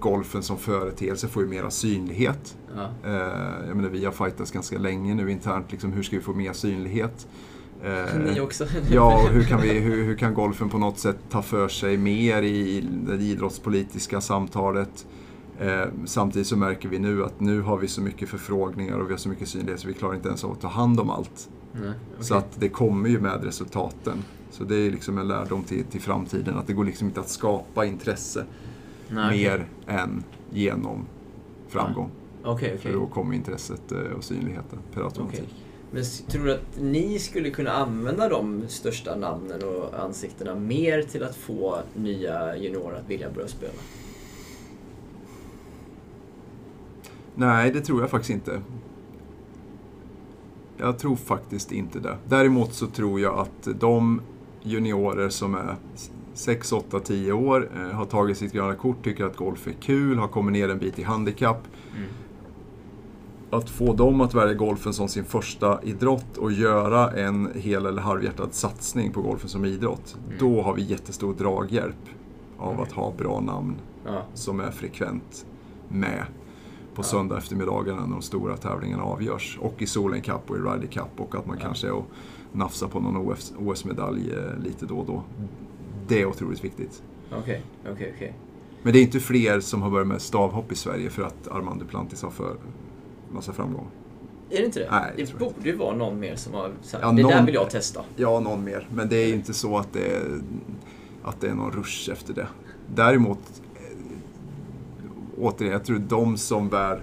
[0.00, 2.56] golfen som företeelse får ju mera synlighet.
[2.76, 2.90] Ja.
[3.10, 6.32] Eh, jag menar, vi har fightats ganska länge nu internt, liksom, hur ska vi få
[6.32, 7.28] mer synlighet?
[7.84, 8.66] Eh, Ni också?
[8.90, 11.96] Ja, och hur kan, vi, hur, hur kan golfen på något sätt ta för sig
[11.96, 15.06] mer i det idrottspolitiska samtalet?
[15.60, 19.12] Eh, samtidigt så märker vi nu att nu har vi så mycket förfrågningar och vi
[19.12, 21.48] har så mycket synlighet så vi klarar inte ens av att ta hand om allt.
[21.72, 22.48] Nej, Så okej.
[22.48, 24.24] att det kommer ju med resultaten.
[24.50, 27.28] Så det är liksom en lärdom till, till framtiden, att det går liksom inte att
[27.28, 28.44] skapa intresse
[29.08, 31.06] Nej, mer än genom
[31.68, 32.10] framgång.
[32.44, 32.78] Okej, okej.
[32.78, 35.54] För då kommer intresset eh, och synligheten per automatik.
[35.90, 41.22] Men tror du att ni skulle kunna använda de största namnen och ansiktena mer till
[41.22, 43.72] att få nya juniorer att vilja börja spela?
[47.38, 48.60] Nej, det tror jag faktiskt inte.
[50.76, 52.16] Jag tror faktiskt inte det.
[52.28, 54.20] Däremot så tror jag att de
[54.62, 55.76] juniorer som är
[56.34, 60.18] 6, 8, 10 år, eh, har tagit sitt gröna kort, tycker att golf är kul,
[60.18, 61.62] har kommit ner en bit i handikapp.
[61.96, 62.08] Mm.
[63.50, 68.02] Att få dem att välja golfen som sin första idrott och göra en hel eller
[68.02, 70.16] halvhjärtad satsning på golfen som idrott.
[70.26, 70.38] Mm.
[70.38, 72.08] Då har vi jättestor draghjälp
[72.58, 73.74] av att ha bra namn
[74.04, 74.22] Ja.
[74.34, 75.46] som är frekvent
[75.88, 76.24] med
[76.98, 79.58] på söndag eftermiddagarna när de stora tävlingarna avgörs.
[79.60, 82.06] Och i Solen Cup och i Ryder Cup och att man kanske är och
[82.52, 85.22] nafsar på någon OS OS-medalj eh, lite då och då.
[86.08, 87.02] Det är otroligt viktigt.
[87.32, 88.34] Okej, okej, okej.
[88.82, 91.80] Men det är inte fler som har börjat med stavhopp i Sverige för att Armand
[91.80, 92.56] Duplantis har för
[93.32, 93.86] massa framgång.
[94.50, 94.88] Är det inte det?
[94.90, 97.46] Nej, det det borde ju vara någon mer som har sagt Ja, det där någon-
[97.46, 98.00] vill jag testa.
[98.16, 98.88] Ja, någon mer.
[98.94, 100.40] Men det är ju inte så att det är,
[101.22, 102.48] att det är någon rush efter det.
[102.94, 103.38] Däremot,
[105.40, 107.02] återigen, jag tror de som bär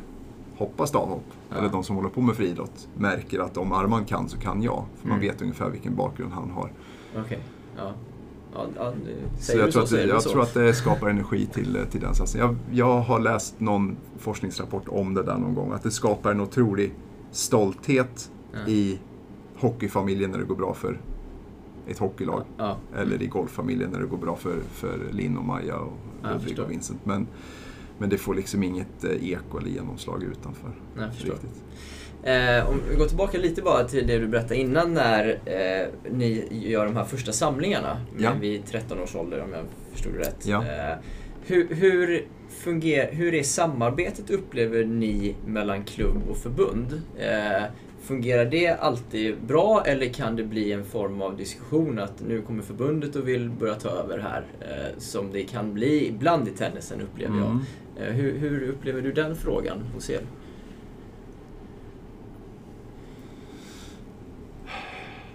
[0.57, 1.55] hoppa stavhopp, Ja.
[1.55, 4.85] eller de som håller på med friidrott, märker att om Arman kan så kan jag.
[5.01, 5.29] För man Mm.
[5.31, 6.71] vet ungefär vilken bakgrund han har.
[7.17, 7.39] Okej,
[7.77, 7.91] ja.
[8.53, 8.93] Ja, ja,
[9.39, 12.57] Så jag, så, att jag tror att det skapar energi till, till den satsningen.
[12.71, 16.41] Jag, jag har läst någon forskningsrapport om det där någon gång, att det skapar en
[16.41, 16.93] otrolig
[17.31, 18.71] stolthet Ja.
[18.71, 18.99] i
[19.59, 20.99] hockeyfamiljen när det går bra för
[21.87, 22.43] ett hockeylag.
[22.95, 26.71] Eller i golffamiljen när det går bra för, för Linn och Maja och Ludvig och
[26.71, 27.05] Vincent.
[27.05, 27.27] Men,
[27.97, 30.71] men det får liksom inget eh, eko eller genomslag utanför.
[30.97, 31.09] Nej.
[31.17, 31.63] Riktigt.
[32.23, 36.47] Eh, om vi går tillbaka lite bara till det du berättade innan när eh, ni
[36.51, 38.31] gör de här första samlingarna Ja.
[38.31, 40.45] eh, vid 13 års ålder om jag förstod det rätt.
[40.45, 40.63] Ja.
[40.63, 40.95] Eh,
[41.45, 47.01] hur, hur, funger, hur är samarbetet upplever ni mellan klubb och förbund?
[48.05, 52.63] Fungerar det alltid bra eller kan det bli en form av diskussion att nu kommer
[52.63, 54.45] förbundet och vill börja ta över här?
[54.59, 57.47] Eh, som det kan bli ibland i tennisen upplever jag.
[57.47, 57.61] Mm.
[57.97, 60.21] Eh, hur, hur upplever du den frågan hos er?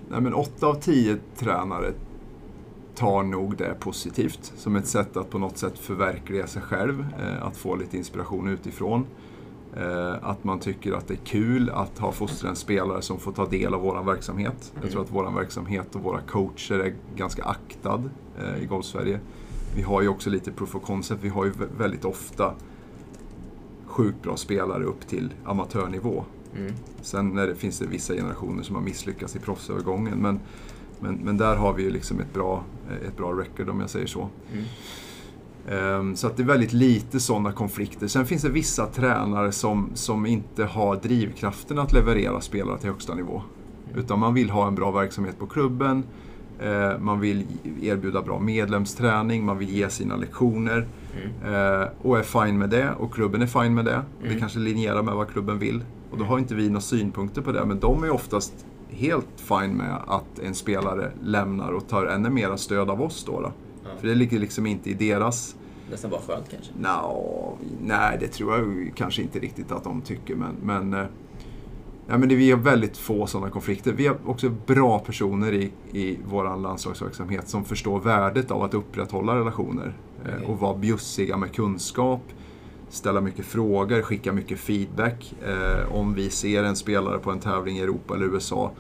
[0.09, 1.93] Nej, men 8 av 10 tränare
[2.95, 7.47] tar nog det positivt som ett sätt att på något sätt förverkliga sig själv, eh,
[7.47, 9.07] att få lite inspiration utifrån.
[9.77, 13.33] Eh, att man tycker att det är kul att ha fostra en spelare som får
[13.33, 14.73] ta del av vår verksamhet.
[14.83, 19.21] Jag tror att vår verksamhet och våra coacher är ganska aktad eh, i Golfsverige.
[19.77, 21.25] Vi har ju också lite proof of concept.
[21.25, 22.55] Vi har ju vä- väldigt ofta
[23.87, 26.25] sjukt bra spelare upp till amatörnivå.
[26.57, 26.73] Mm.
[27.03, 30.19] Sen det, finns det vissa generationer som har misslyckats i proffsövergången.
[30.19, 30.41] Men,
[31.01, 32.65] men, men där har vi ju liksom ett bra,
[33.07, 34.29] ett bra record om jag säger så.
[34.53, 34.65] Mm.
[35.69, 38.07] Ehm, Så att det är väldigt lite sådana konflikter.
[38.07, 43.15] Sen finns det vissa tränare som, som inte har drivkraften att leverera spelare till högsta
[43.15, 43.43] nivå.
[43.97, 46.03] Utan man vill ha en bra verksamhet på klubben,
[46.61, 47.45] eh, man vill
[47.83, 50.87] erbjuda bra medlemsträning, man vill ge sina lektioner.
[51.45, 54.03] eh, Och är fine med det, och klubben är fine med det.
[54.23, 55.85] Det kanske linjerar med vad klubben vill.
[56.11, 59.77] Och då har inte vi några synpunkter på det, men de är oftast helt fine
[59.77, 63.41] med att en spelare lämnar och tar ännu mera stöd av oss då.
[63.41, 63.53] då.
[64.01, 65.57] För det ligger liksom inte i deras
[65.91, 66.73] Nästan bara skönt kanske.
[66.81, 70.35] Nå, nej, det tror jag kanske inte riktigt att de tycker.
[70.35, 71.07] Men, men, eh,
[72.07, 73.93] ja, men det, vi har väldigt få sådana konflikter.
[73.93, 79.37] Vi har också bra personer i, i vår landslagsverksamhet som förstår värdet av att upprätthålla
[79.37, 79.93] relationer.
[80.25, 80.47] eh, Okej.
[80.47, 82.23] Och vara bjussiga med kunskap,
[82.89, 85.35] ställa mycket frågor, skicka mycket feedback.
[85.47, 88.71] Eh, om vi ser en spelare på en tävling i Europa eller USA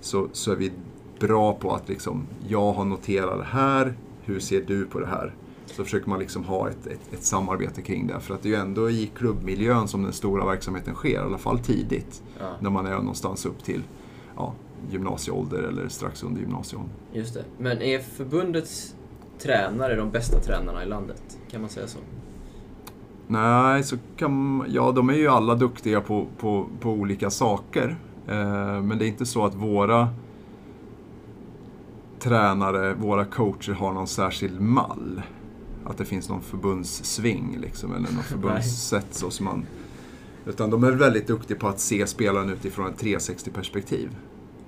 [0.00, 0.72] så, så är vi
[1.20, 3.94] bra på att liksom, jag har noterat det här,
[4.24, 5.34] hur ser du på det här?
[5.66, 8.20] Så försöker man liksom ha ett, ett, ett samarbete kring det.
[8.20, 11.38] För att det är ju ändå i klubbmiljön som den stora verksamheten sker, i alla
[11.38, 12.22] fall tidigt.
[12.38, 12.46] Ja.
[12.60, 13.82] När man är någonstans upp till
[14.36, 14.54] ja,
[14.90, 16.94] gymnasieålder eller strax under gymnasieålder.
[17.12, 17.44] Just det.
[17.58, 18.94] Men är förbundets
[19.38, 21.38] tränare de bästa tränarna i landet?
[21.50, 21.98] Kan man säga så?
[23.26, 27.96] Nej, så kan ja de är ju alla duktiga på, på, på olika saker.
[28.28, 30.08] Eh, men det är inte så att våra
[32.22, 35.22] tränare, våra coacher har någon särskild mall.
[35.84, 39.66] Att det finns någon förbundssving liksom, eller något förbundssätt så som man...
[40.46, 44.08] Utan de är väldigt duktiga på att se spelaren utifrån ett 360-perspektiv.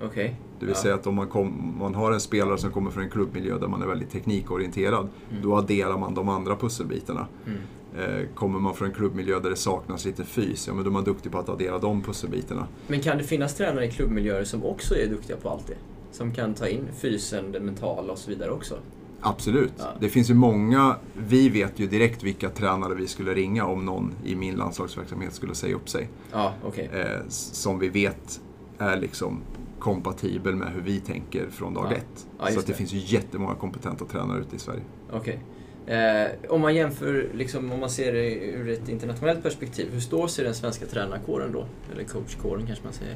[0.01, 0.39] Okej.
[0.59, 0.81] Det vill ja.
[0.81, 3.67] säga att om man, kom, man har en spelare som kommer från en klubbmiljö där
[3.67, 5.09] man är väldigt teknikorienterad,
[5.43, 7.27] då adderar man de andra pusselbitarna.
[7.45, 7.59] Mm.
[7.97, 10.93] Eh, kommer man från en klubbmiljö där det saknas lite fys, ja men då är
[10.93, 12.67] man duktig på att addera de pusselbitarna.
[12.87, 15.77] Men kan det finnas tränare i klubbmiljöer som också är duktiga på allt det?
[16.15, 18.77] Som kan ta in fysen, det mentala och så vidare också?
[19.21, 19.73] Absolut.
[19.77, 19.85] Ja.
[19.99, 20.95] Det finns ju många,
[21.27, 25.55] vi vet ju direkt vilka tränare vi skulle ringa om någon i min landslagsverksamhet skulle
[25.55, 26.09] säga upp sig.
[26.31, 26.89] Ja, okej.
[26.93, 28.41] Eh, som vi vet
[28.77, 29.41] är liksom
[29.79, 31.95] kompatibel med hur vi tänker från dag Ja.
[31.95, 32.27] ett.
[32.39, 32.77] Ja, Så att det, det.
[32.77, 34.81] finns ju jättemånga kompetenta tränare ute i Sverige.
[35.11, 35.39] Okej.
[35.87, 40.27] Eh, om man jämför, liksom, om man ser det ur ett internationellt perspektiv, hur står
[40.27, 41.65] sig den svenska tränarkåren då?
[41.93, 43.15] Eller coachkåren kanske man säger?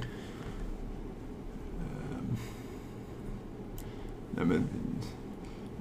[4.39, 4.63] Nej, men,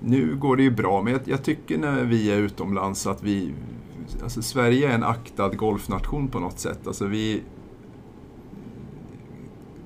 [0.00, 3.52] nu går det ju bra, men jag, jag tycker när vi är utomlands att vi...
[4.22, 6.86] Alltså Sverige är en aktad golfnation på något sätt.
[6.86, 7.42] Alltså vi...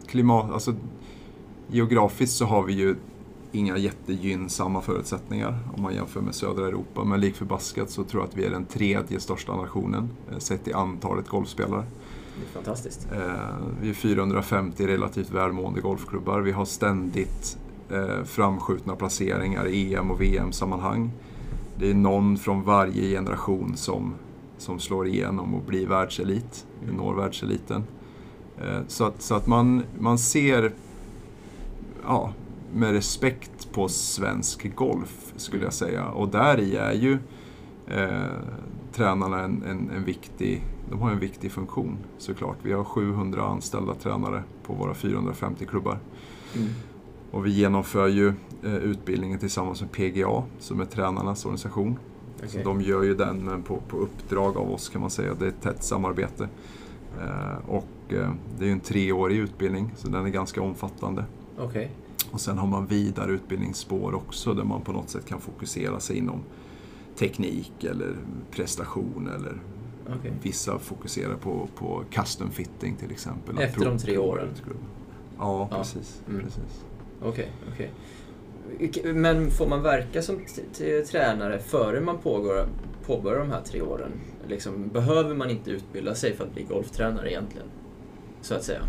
[0.06, 0.74] Klimat, alltså,
[1.68, 2.96] geografiskt så har vi ju
[3.52, 7.04] inga jättegynnsamma förutsättningar om man jämför med södra Europa.
[7.04, 10.68] Men lik förbaskat så tror jag att vi är den tredje största nationen eh, sett
[10.68, 11.84] i antalet golfspelare.
[12.36, 13.08] Det är fantastiskt.
[13.12, 13.18] Eh,
[13.80, 16.40] vi är 450 relativt välmående golfklubbar.
[16.40, 17.58] Vi har ständigt
[18.24, 21.10] framskjutna placeringar i EM och VM-sammanhang.
[21.78, 24.14] Det är någon från varje generation som,
[24.58, 26.66] som slår igenom och blir världselit,
[26.96, 27.84] når världseliten.
[28.58, 30.72] Eh, så att, så att man, man ser
[32.04, 32.32] ja,
[32.74, 36.06] med respekt på svensk golf, skulle jag säga.
[36.06, 37.18] Och där i är ju
[37.86, 38.22] eh,
[38.92, 42.56] tränarna en, en, en viktig, de har en viktig funktion såklart.
[42.62, 45.98] Vi har 700 anställda tränare på våra 450 klubbar.
[46.56, 46.68] Mm.
[47.32, 48.28] Och vi genomför ju
[48.62, 51.98] eh, utbildningen tillsammans med PGA som är tränarnas organisation.
[52.36, 52.64] Så Okej.
[52.64, 55.34] de gör ju den men på, på uppdrag av oss kan man säga.
[55.34, 56.48] Det är ett tätt samarbete.
[57.20, 61.24] Eh, och eh, det är ju en treårig utbildning så den är ganska omfattande.
[61.58, 61.90] Okej.
[62.30, 66.18] Och sen har man vidare utbildningsspår också där man på något sätt kan fokusera sig
[66.18, 66.40] inom
[67.18, 68.16] teknik eller
[68.50, 69.60] prestation eller
[70.18, 70.32] Okej.
[70.42, 73.58] Vissa fokuserar på, på custom fitting till exempel.
[73.58, 74.48] Efter de tre åren?
[75.38, 75.76] Ja, Ja.
[75.76, 76.22] precis.
[76.28, 76.40] Mm.
[76.40, 76.84] precis.
[77.24, 77.90] Okej, okej.
[78.78, 80.38] Vilke- Men får man verka som
[81.10, 82.66] tränare före man pågår,
[83.06, 84.10] påbörjar de här tre åren?
[84.48, 87.66] Liksom, behöver man inte utbilda sig för att bli golftränare egentligen?
[88.40, 88.80] Så att säga.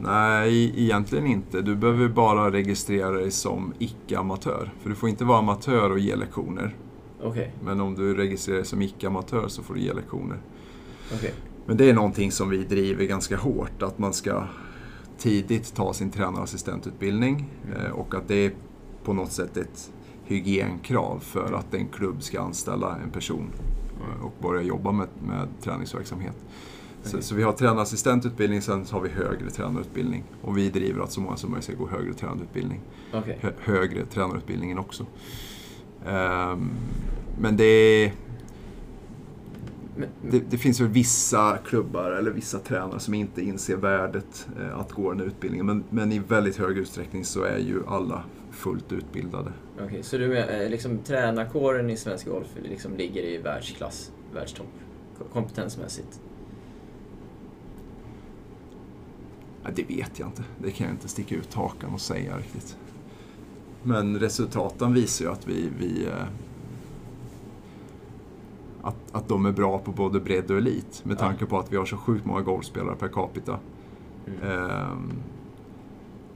[0.00, 1.62] Nej, egentligen inte.
[1.62, 4.70] Du behöver bara registrera dig som icke-amatör.
[4.82, 6.76] För du får inte vara amatör och ge lektioner.
[7.22, 10.36] Okej, Men om du registrerar dig som icke-amatör så får du ge lektioner.
[11.14, 11.32] okej.
[11.66, 14.44] Men det är någonting som vi driver ganska hårt, att man ska
[15.18, 18.52] tidigt ta sin tränarassistentutbildning eh, och att det är
[19.04, 19.92] på något sätt ett
[20.24, 23.50] hygienkrav för att en klubb ska anställa en person
[24.00, 26.36] eh, och börja jobba med, med träningsverksamhet.
[27.02, 30.24] Så, så vi har tränarassistentutbildning, sen har vi högre tränarutbildning.
[30.42, 32.80] Och vi driver att så många som möjligt ska gå högre tränarutbildning.
[33.12, 33.38] Okej.
[33.40, 35.06] Hö, högre tränarutbildningen också.
[36.06, 36.70] Ehm,
[37.40, 38.12] men det är...
[40.30, 44.92] Det, det finns väl vissa klubbar eller vissa tränare som inte inser värdet eh, att
[44.92, 45.66] gå den här utbildningen.
[45.66, 49.52] Men, men i väldigt hög utsträckning så är ju alla fullt utbildade.
[49.84, 54.66] Okej, så du menar, eh, liksom tränarkåren i svensk golf liksom ligger i världsklass, världstopp,
[55.18, 56.20] ko- kompetensmässigt?
[59.62, 60.44] Ja, det vet jag inte.
[60.62, 62.76] Det kan jag inte sticka ut hakan och säga riktigt.
[63.82, 65.68] Men resultaten visar ju att vi...
[65.78, 66.12] vi eh,
[68.82, 71.02] att, att de är bra på både bredd och elit.
[71.04, 73.58] Med tanke på att vi har så sjukt många golfspelare per capita.
[74.26, 74.52] Mm.
[74.52, 75.12] Ehm,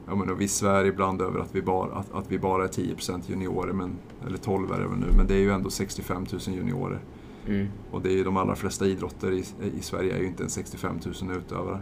[0.06, 3.20] ja, men vi svär ibland över att vi bara, att, att vi bara är 10%
[3.26, 6.40] juniorer, men, eller 12 är det väl nu, men det är ju ändå 65 000
[6.56, 7.00] juniorer.
[7.46, 7.68] Mm.
[7.90, 9.44] Och det är ju de allra flesta idrotter i,
[9.78, 11.80] i Sverige är ju inte en 65 000 utövare.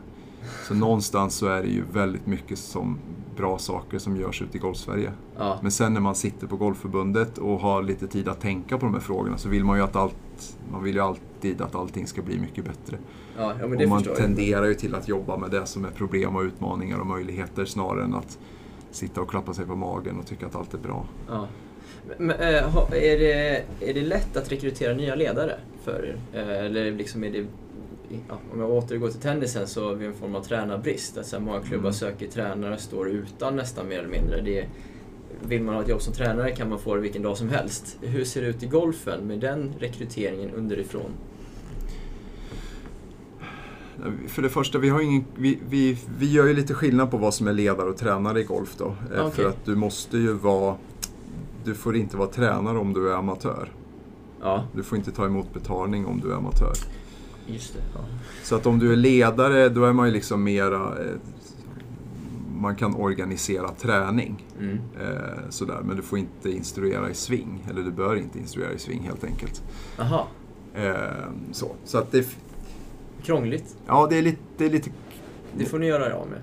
[0.69, 2.99] Så någonstans så är det ju väldigt mycket som
[3.37, 5.13] bra saker som görs ute i Golfsverige.
[5.39, 8.87] Ja, Men sen när man sitter på Golfförbundet och har lite tid att tänka på
[8.87, 10.17] de här frågorna så vill man ju att allt,
[10.73, 12.99] man vill ju alltid att allting ska bli mycket bättre.
[13.39, 16.43] ja, ja och man tenderar ju till att jobba med det som är problem och
[16.43, 18.39] utmaningar och möjligheter snarare än att
[18.91, 21.07] sitta och klappa sig på magen och tycka att allt är bra.
[21.29, 21.49] Ja.
[22.19, 26.17] Men, ha- är, det, är det lätt att rekrytera nya ledare för er?
[26.41, 27.47] Eh, eller liksom är det,
[28.29, 31.19] ja, om jag återgår till tennisen så har vi en form av tränarbrist.
[31.19, 31.93] Alltså många klubbar Mm.
[31.93, 34.41] söker tränare, står utan nästan mer eller mindre.
[34.41, 34.67] Det,
[35.49, 37.97] vill man ha ett jobb som tränare kan man få det vilken dag som helst.
[38.01, 41.11] Hur ser det ut i golfen med den rekryteringen underifrån?
[44.29, 47.35] För det första, vi, har ingen, vi, vi, vi gör ju lite skillnad på vad
[47.35, 48.85] som är ledare och tränare i golf då.
[48.85, 49.31] Eh, Okej.
[49.33, 50.77] För att du måste ju vara...
[51.65, 53.73] Du får inte vara tränare om du är amatör.
[54.41, 56.73] Ja, Du får inte ta emot betalning om du är amatör.
[57.47, 57.81] just det.
[57.95, 58.01] Ja.
[58.43, 60.95] Så att om du är ledare, då är man ju liksom mera...
[62.61, 64.47] Man kan organisera träning.
[64.59, 64.79] Mm.
[65.01, 65.81] Eh, sådär.
[65.85, 67.67] Men du får inte instruera i sving.
[67.71, 69.63] Eller du bör inte instruera i sving helt enkelt.
[69.99, 70.27] Aha,
[70.75, 70.93] Eh,
[71.53, 72.27] så så att det,
[73.23, 73.77] krångligt.
[73.87, 74.39] ja, det är lite...
[74.57, 74.91] Det är lite
[75.57, 76.39] Det får ni göra er av med.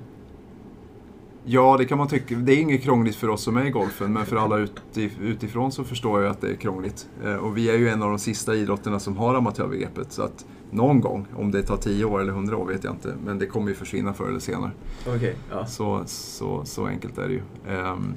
[1.45, 2.35] Ja, det kan man tycka.
[2.35, 5.71] Det är inget krångligt för oss som är i golfen, men för alla utif- utifrån
[5.71, 7.09] så förstår jag att det är krångligt.
[7.25, 10.45] Eh, Och vi är ju en av de sista idrotterna som har amatörbegreppet, så att
[10.71, 13.45] någon gång, om det tar 10 år eller 100 år vet jag inte, men det
[13.45, 14.71] kommer ju försvinna förr eller senare.
[15.07, 15.65] Okej, ja.
[15.65, 17.41] Så, så, så enkelt är det ju.
[17.67, 18.13] Ehm,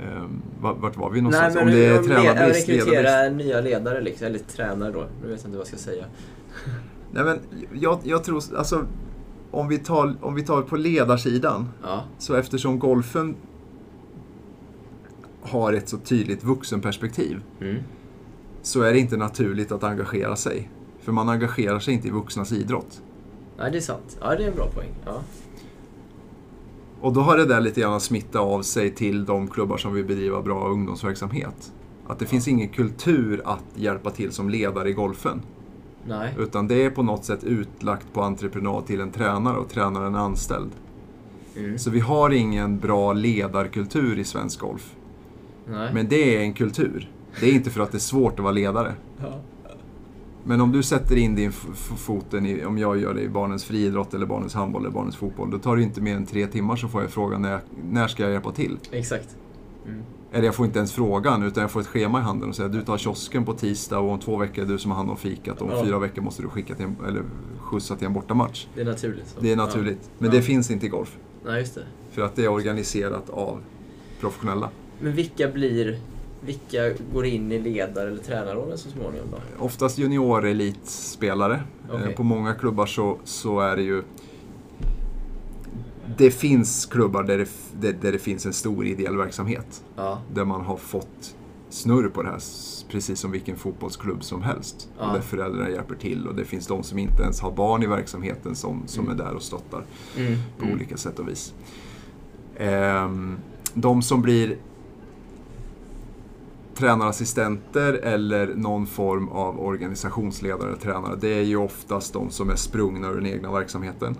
[0.00, 1.54] ehm, vart, var vi någonstans?
[1.54, 2.68] Nej, men om det är tränarbrist, ledarbrist?
[2.68, 5.06] rekrytera nya ledare, liksom, eller tränare då.
[5.22, 6.04] Nu vet jag inte vad jag ska säga.
[7.12, 7.40] Nej, men
[7.72, 8.84] jag, jag tror, alltså,
[9.50, 13.36] om vi, tar, om vi tar på ledarsidan, Ja, Så eftersom golfen
[15.42, 17.76] har ett så tydligt vuxenperspektiv mm.
[18.62, 20.70] så är det inte naturligt att engagera sig.
[21.00, 23.02] För man engagerar sig inte i vuxnas idrott.
[23.58, 24.18] Nej, det är sant.
[24.20, 24.94] Ja, det är en bra poäng.
[25.04, 25.20] Ja.
[27.00, 30.04] Och då har det där lite grann smittat av sig till de klubbar som vill
[30.04, 31.72] bedriva bra ungdomsverksamhet.
[32.06, 35.42] Att det finns ingen kultur att hjälpa till som ledare i golfen.
[36.06, 36.34] Nej.
[36.38, 40.18] Utan det är på något sätt utlagt på entreprenad till en tränare och tränaren är
[40.18, 40.70] anställd.
[41.56, 41.78] Mm.
[41.78, 44.94] Så vi har ingen bra ledarkultur i svensk golf.
[45.66, 45.94] Nej.
[45.94, 47.10] Men det är en kultur.
[47.40, 48.94] Det är inte för att det är svårt att vara ledare.
[49.22, 49.40] Ja.
[50.48, 51.52] Men om du sätter in din
[51.96, 55.50] foten i, om jag gör det i barnens friidrott eller barnens handboll eller barnens fotboll,
[55.50, 57.60] då tar det inte mer än tre timmar så får jag frågan när,
[57.92, 58.78] när ska jag hjälpa till?
[58.92, 59.36] Exakt.
[59.86, 60.02] Mm.
[60.32, 62.68] Eller jag får inte ens frågan, utan jag får ett schema i handen och säger
[62.70, 65.16] du tar kiosken på tisdag och om två veckor är du som har hand om
[65.16, 65.84] fikat och om Ja.
[65.84, 67.22] fyra veckor måste du skicka till en, eller
[67.60, 68.66] skjutsa till en bortamatch.
[68.74, 69.28] Det är naturligt.
[69.28, 69.40] Så.
[69.40, 70.10] Det är naturligt.
[70.18, 70.36] Men Ja.
[70.36, 71.16] det finns inte i golf.
[71.44, 71.84] Nej, just det.
[72.10, 73.58] För att det är organiserat av
[74.20, 74.70] professionella.
[75.00, 75.98] Men vilka blir...
[76.40, 79.64] Vilka går in i ledar eller tränarrollen så småningom då?
[79.64, 81.60] Oftast junior-elitspelare.
[81.92, 84.02] Eh, På många klubbar så, så är det ju...
[86.16, 87.48] Det finns klubbar där det,
[87.80, 89.84] där, där det finns en stor ideell verksamhet.
[89.96, 90.22] Ja.
[90.34, 91.34] Där man har fått
[91.70, 92.40] snurr på det här,
[92.90, 94.88] precis som vilken fotbollsklubb som helst.
[94.98, 95.06] Ja.
[95.12, 98.54] Där föräldrarna hjälper till och det finns de som inte ens har barn i verksamheten
[98.56, 99.20] som, som Mm.
[99.20, 99.84] är där och stöttar
[100.18, 100.38] Mm.
[100.58, 101.54] på olika sätt och vis.
[102.56, 103.38] Ehm,
[103.74, 104.56] de som blir
[106.78, 112.54] tränarassistenter eller någon form av organisationsledare eller tränare, det är ju oftast de som är
[112.54, 114.16] sprungna ur den egna verksamheten.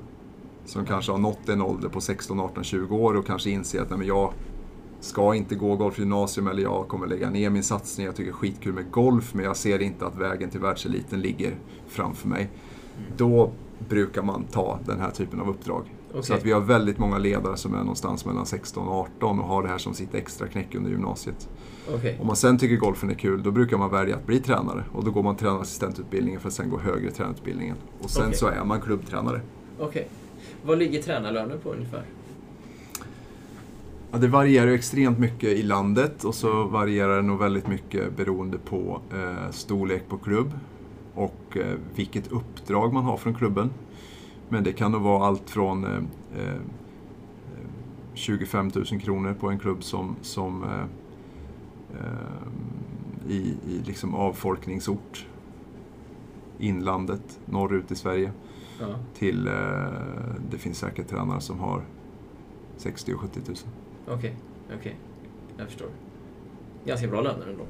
[0.64, 3.90] Som kanske har nått en ålder på 16, 18, 20 år och kanske inser att
[3.90, 4.32] nej, men jag
[5.00, 8.06] ska inte gå golfgymnasium eller jag kommer lägga ner min satsning.
[8.06, 11.20] Jag tycker det är skitkul med golf men jag ser inte att vägen till världseliten
[11.20, 12.50] ligger framför mig.
[13.16, 13.52] Då
[13.88, 15.94] brukar man ta den här typen av uppdrag.
[16.12, 16.36] Så Okej.
[16.36, 19.62] att vi har väldigt många ledare som är någonstans mellan 16 och 18 och har
[19.62, 21.48] det här som sitt extra knäck under gymnasiet.
[21.94, 22.16] Okej.
[22.20, 24.84] Om man sen tycker golfen är kul, då brukar man välja att bli tränare.
[24.92, 27.76] Och då går man tränarassistentutbildningen för att sen gå högre tränarutbildningen.
[28.00, 28.38] Och sen Okej.
[28.38, 29.40] så är man klubbtränare.
[29.78, 30.08] Okej.
[30.64, 32.02] Vad ligger tränarlönen på ungefär?
[34.12, 38.16] Ja, det varierar ju extremt mycket i landet och så varierar det nog väldigt mycket
[38.16, 40.52] beroende på eh, storlek på klubb
[41.14, 43.70] och eh, vilket uppdrag man har från klubben.
[44.48, 46.60] Men det kan nog vara allt från eh, eh,
[48.14, 50.64] 25 000 kronor på en klubb som, som
[51.94, 55.26] eh, eh, i, i liksom avfolkningsort,
[56.58, 58.32] inlandet, norrut i Sverige,
[58.80, 58.86] Ja.
[59.14, 59.52] till eh,
[60.50, 61.82] det finns säkert tränare som har
[62.76, 63.56] 60 och 70 000.
[64.18, 64.36] Okej,
[64.78, 64.96] okej.
[65.58, 65.88] Jag förstår.
[66.84, 67.64] Ganska bra löner ändå.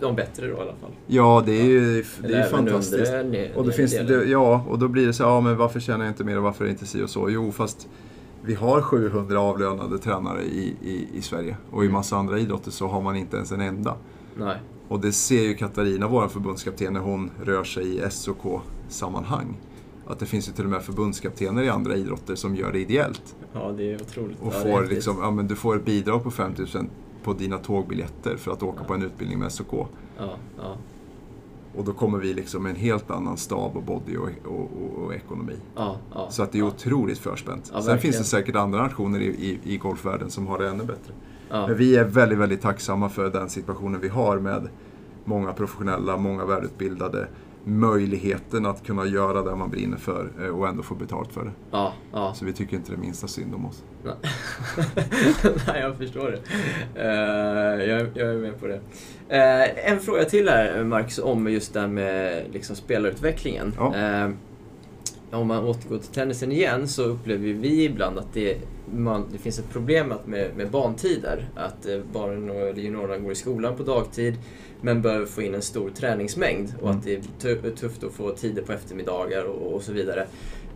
[0.00, 0.90] De bättre då i alla fall.
[1.06, 3.12] Ja, det är ju det är fantastiskt.
[3.12, 5.80] undre ne- Och, det finns, det, ja, och då blir det så ja men varför
[5.80, 7.30] tjänar jag inte mer och varför är det inte si och så?
[7.30, 7.88] Jo, fast
[8.44, 11.56] vi har 700 avlönade tränare i, i, i Sverige.
[11.70, 13.96] Och i massa andra idrotter så har man inte ens en enda.
[14.36, 14.56] Nej.
[14.88, 19.56] Och det ser ju Katarina, vår förbundskapten, när hon rör sig i SOK-sammanhang.
[20.06, 23.36] Att det finns ju till och med förbundskaptener i andra idrotter som gör det ideellt.
[23.52, 24.40] Ja, det är otroligt.
[24.40, 24.90] Och ja, får häftigt.
[24.90, 26.90] liksom, ja, men du får ett bidrag på 5000
[27.24, 29.72] på dina tågbiljetter för att åka på en utbildning med SOK.
[29.72, 30.76] Ja, ja,
[31.76, 35.04] Och då kommer vi liksom med en helt annan stab och body och, och, och,
[35.04, 35.56] och ekonomi.
[35.76, 36.26] ja, ja.
[36.30, 36.66] Så att det är ja.
[36.66, 37.66] otroligt förspänt.
[37.66, 37.98] Sen verkligen.
[37.98, 41.12] finns det säkert andra nationer i, i, i golfvärlden som har det ännu bättre.
[41.48, 44.68] Men vi är väldigt, väldigt tacksamma för den situationen vi har med
[45.24, 47.28] många professionella, många välutbildade.
[47.64, 51.52] Möjligheten att kunna göra det man brinner för eh, och ändå få betalt för det.
[51.70, 52.34] Ja, ja.
[52.34, 53.84] Så vi tycker inte det minsta synd om oss.
[55.66, 56.40] Nej, jag förstår det.
[57.00, 58.80] Eh, jag, jag är med på det.
[59.28, 63.74] Eh, en fråga till här, Marcus, om just det här med liksom, spelarutvecklingen.
[63.78, 63.94] Ja.
[65.32, 68.56] Om man återgår till tennisen igen så upplever vi ibland att det,
[68.94, 71.48] man, det finns ett problem med, med bantider.
[71.56, 74.34] Att eh, barnen och eller juniorerna går i skolan på dagtid
[74.80, 76.96] men behöver få in en stor träningsmängd och Mm.
[76.98, 80.26] att det är tu- tufft att få tider på eftermiddagar och, och så vidare.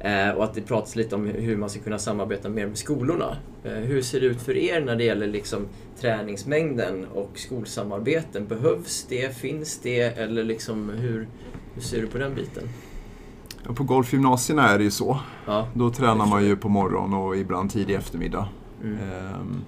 [0.01, 3.37] Eh, och att det pratas lite om hur man ska kunna samarbeta mer med skolorna.
[3.65, 5.67] Eh, hur ser det ut för er när det gäller liksom
[6.01, 8.47] träningsmängden och skolsamarbeten?
[8.47, 9.37] Behövs det?
[9.37, 10.01] Finns det?
[10.01, 11.29] Eller liksom hur,
[11.75, 12.63] hur ser du på den biten?
[13.75, 15.19] På golfgymnasierna är det ju så.
[15.47, 15.67] Ja.
[15.75, 18.49] Då tränar man ju på morgon och ibland tidig eftermiddag.
[18.83, 18.97] Mm.
[18.99, 19.65] Ehm,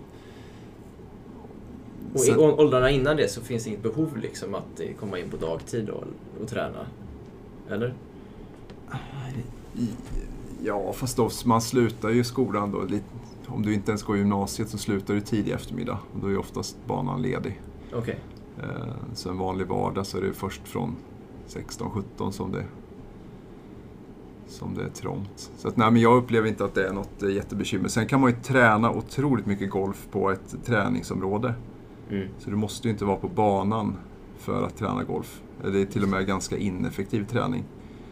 [2.15, 5.19] Och i sen- åldrarna innan det så finns det inget behov liksom att eh, komma
[5.19, 6.05] in på dagtid och,
[6.43, 6.87] och träna?
[7.71, 7.95] Eller?
[10.63, 12.83] Ja, fast då, man slutar ju skolan då.
[13.47, 15.99] Om du inte ens går gymnasiet så slutar du tidig eftermiddag.
[16.15, 17.61] Och då är oftast banan ledig.
[17.95, 18.19] Okej.
[18.59, 18.65] Eh,
[19.15, 20.97] Så en vanlig vardag så är det först från
[21.49, 22.65] 16-17 som det,
[24.49, 25.51] som det är trångt.
[25.57, 27.89] Så att, nej, men jag upplever inte att det är något eh, jättebekymmer.
[27.89, 31.55] Sen kan man ju träna otroligt mycket golf på ett träningsområde.
[32.11, 32.29] Mm.
[32.39, 33.97] Så du måste ju inte vara på banan
[34.39, 35.43] för att träna golf.
[35.63, 37.65] Det är till och med ganska ineffektiv träning.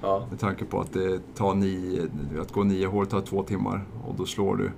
[0.03, 0.27] Ja.
[0.31, 2.09] Med tanke på att det tar nio,
[2.41, 4.71] att gå nio hål tar två timmar och då slår du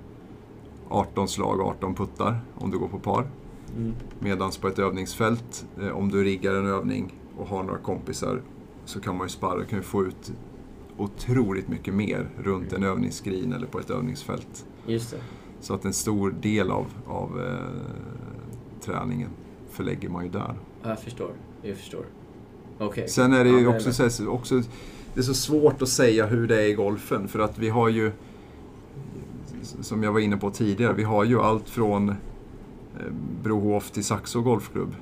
[0.89, 3.27] 18 slag, 18 puttar om du går på par.
[3.77, 3.95] Mm.
[4.19, 8.43] Medan på ett övningsfält, eh, om du riggar en övning och har några kompisar
[8.85, 10.33] så kan man ju sparra, kan ju få ut
[10.99, 14.67] otroligt mycket mer runt en övningsskrin eller på ett övningsfält.
[14.87, 15.17] Just det.
[15.61, 19.31] Så att en stor del av, av eh, träningen
[19.71, 20.55] förlägger man ju där.
[20.83, 21.31] Ja, Jag förstår.
[21.63, 22.05] Jag förstår.
[22.79, 23.09] Okej.
[23.09, 24.63] Sen är det Ja, ju men- också, så här- också,
[25.15, 27.89] det är så svårt att säga hur det är i golfen för att vi har
[27.89, 28.13] ju,
[29.63, 32.15] som jag var inne på tidigare, vi har ju allt från eh,
[33.43, 34.95] Brohof till Saxo Golfklubb.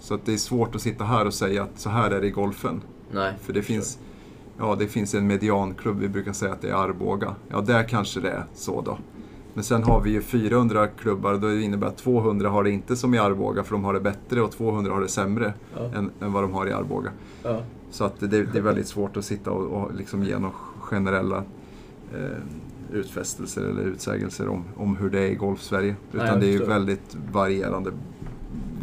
[0.00, 2.26] Så att det är svårt att sitta här och säga att så här är det
[2.26, 2.80] i golfen.
[3.12, 3.34] Nej.
[3.40, 3.98] För det finns,
[4.58, 7.34] ja, det finns en medianklubb, vi brukar säga att det är Arboga.
[7.48, 8.98] Ja, där kanske det är så då.
[9.54, 12.96] Men sen har vi ju 400 klubbar och det innebär att 200 har det inte
[12.96, 15.84] som i Arboga för de har det bättre och 200 har det sämre Ja.
[15.84, 17.10] än, än vad de har i Arboga.
[17.42, 17.62] Ja.
[17.90, 21.36] Så att det, det är väldigt svårt att sitta och, och liksom ge några generella
[22.14, 22.38] eh,
[22.92, 25.96] utfästelser eller utsägelser om, om hur det är i Golf-Sverige.
[26.00, 27.90] Nej, Utan jag det är ju väldigt varierande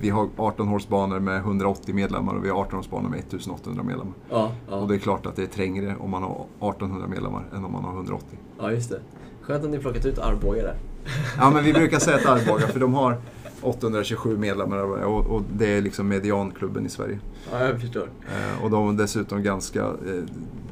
[0.01, 4.13] vi har 18-hålsbanor med 180 medlemmar och vi har 18-hålsbanor med 1800 medlemmar.
[4.29, 4.75] Ja, ja.
[4.75, 7.71] Och det är klart att det är trängre om man har 1800 medlemmar än om
[7.71, 8.39] man har 180.
[8.59, 8.99] ja, just det.
[9.41, 10.75] Skönt att ni plockat ut Arboga där.
[11.37, 13.17] Ja, men vi brukar säga att Arboga, för de har
[13.61, 17.19] 827 medlemmar och, och det är liksom medianklubben i Sverige.
[17.51, 18.09] Ja, jag förstår.
[18.27, 20.23] Eh, och de har dessutom ganska eh,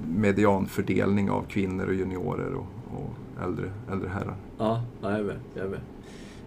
[0.07, 4.36] medianfördelning av kvinnor och juniorer och, och äldre, äldre herrar.
[4.57, 5.39] Ja, ja jag är med.
[5.53, 5.80] Jag är med.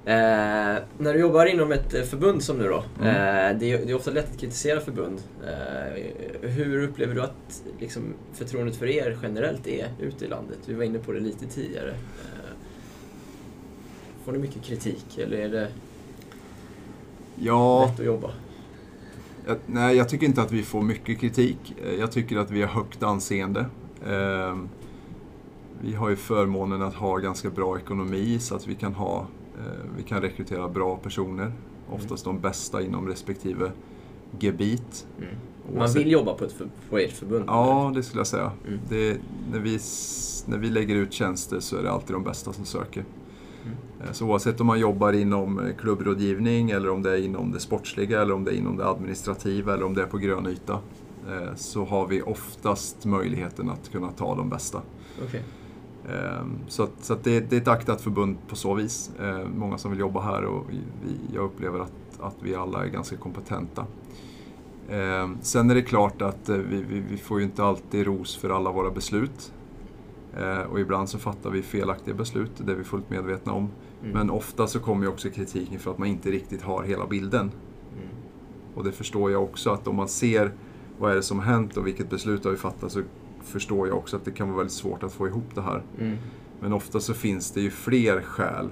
[0.07, 3.07] Eh, när du jobbar inom ett eh, förbund som nu då, Mm.
[3.09, 5.23] eh, det, är, det är ofta lätt att kritisera förbund.
[5.47, 6.03] Eh,
[6.49, 8.03] hur upplever du att liksom,
[8.33, 10.59] förtroendet för er generellt är ute i landet?
[10.67, 11.91] Vi var inne på det lite tidigare.
[11.91, 12.51] Eh,
[14.25, 15.69] får ni mycket kritik eller är det
[17.37, 18.31] Ja, lätt att jobba?
[19.47, 21.75] jag, nej, jag tycker inte att vi får mycket kritik.
[21.85, 23.67] Eh, Jag tycker att vi har högt anseende.
[25.81, 29.27] Vi har ju förmånen att ha ganska bra ekonomi så att vi kan, ha,
[29.97, 31.53] vi kan rekrytera bra personer.
[31.91, 33.73] Oftast de bästa inom respektive
[34.39, 35.07] gebit.
[35.19, 35.35] Mm.
[35.79, 37.45] Man vill jobba på, ett för, på ert förbund?
[37.49, 38.53] Ja, det skulle jag säga.
[38.67, 38.81] Mm.
[38.89, 39.21] Det,
[39.53, 39.79] när, vi,
[40.47, 43.05] när vi lägger ut tjänster så är det alltid de bästa som söker.
[43.65, 43.77] Mm.
[44.01, 47.61] Eh, Så oavsett om man jobbar inom eh, klubbrådgivning eller om det är inom det
[47.61, 50.79] sportsliga eller om det är inom det administrativa eller om det är på grön yta
[51.29, 54.83] eh, så har vi oftast möjligheten att kunna ta de bästa.
[55.27, 55.43] Okej.
[56.09, 59.11] Eh, Så, att, så att det, det är ett aktat förbund på så vis.
[59.21, 60.81] Eh, Många som vill jobba här och vi,
[61.35, 63.87] jag upplever att, att vi alla är ganska kompetenta.
[64.89, 68.37] Eh, Sen är det klart att eh, vi, vi, vi får ju inte alltid ros
[68.37, 69.53] för alla våra beslut.
[70.71, 73.69] Och ibland så fattar vi felaktiga beslut, det är vi fullt medvetna om.
[74.03, 74.13] Mm.
[74.13, 77.41] Men ofta så kommer ju också kritiken för att man inte riktigt har hela bilden.
[77.41, 78.09] Mm.
[78.75, 80.53] Och det förstår jag också att om man ser
[80.99, 83.03] vad är det som har hänt och vilket beslut har vi fattat så
[83.47, 85.83] förstår jag också att det kan vara väldigt svårt att få ihop det här.
[86.01, 86.17] Mm.
[86.61, 88.69] Men ofta så finns det ju fler skäl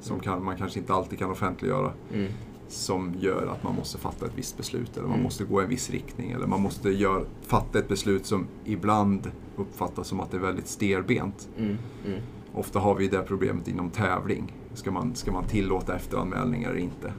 [0.00, 2.32] som kan, man kanske inte alltid kan offentliggöra Mm.
[2.68, 5.22] som gör att man måste fatta ett visst beslut eller man Mm.
[5.24, 9.30] måste gå i en viss riktning eller man måste gör, fatta ett beslut som ibland
[9.56, 11.48] uppfattas som att det är väldigt stelbent.
[11.58, 11.76] Mm.
[12.06, 12.20] Mm.
[12.54, 14.52] Ofta har vi det problemet inom tävling.
[14.74, 17.12] Ska man, ska man tillåta efteranmälningar eller inte?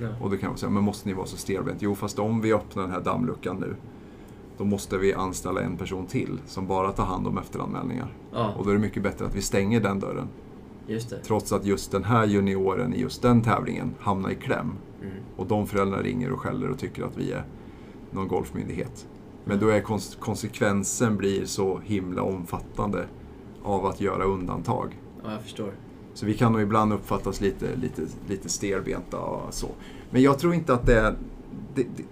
[0.00, 0.08] Ja.
[0.20, 1.82] Och då kan man säga, men måste ni vara så stelbent?
[1.82, 3.74] Jo, fast om vi öppnar den här dammluckan nu,
[4.58, 8.08] då måste vi anställa en person till som bara tar hand om efteranmälningar.
[8.32, 10.28] ja, Och då är det mycket bättre att vi stänger den dörren.
[11.24, 14.72] Trots att just den här junioren i just den tävlingen hamnar i kläm.
[15.02, 15.12] Mm.
[15.36, 17.44] Och de föräldrarna ringer och skäller och tycker att vi är
[18.10, 19.06] någon golfmyndighet.
[19.44, 23.06] Men då är kons- konsekvensen blir så himla omfattande
[23.62, 25.00] av att göra undantag.
[25.24, 25.70] Ja, jag förstår.
[26.14, 29.68] Så vi kan nog ibland uppfattas lite, lite, lite stelbenta och så.
[30.10, 31.14] Men jag tror inte att det är...
[31.74, 32.02] Det, det,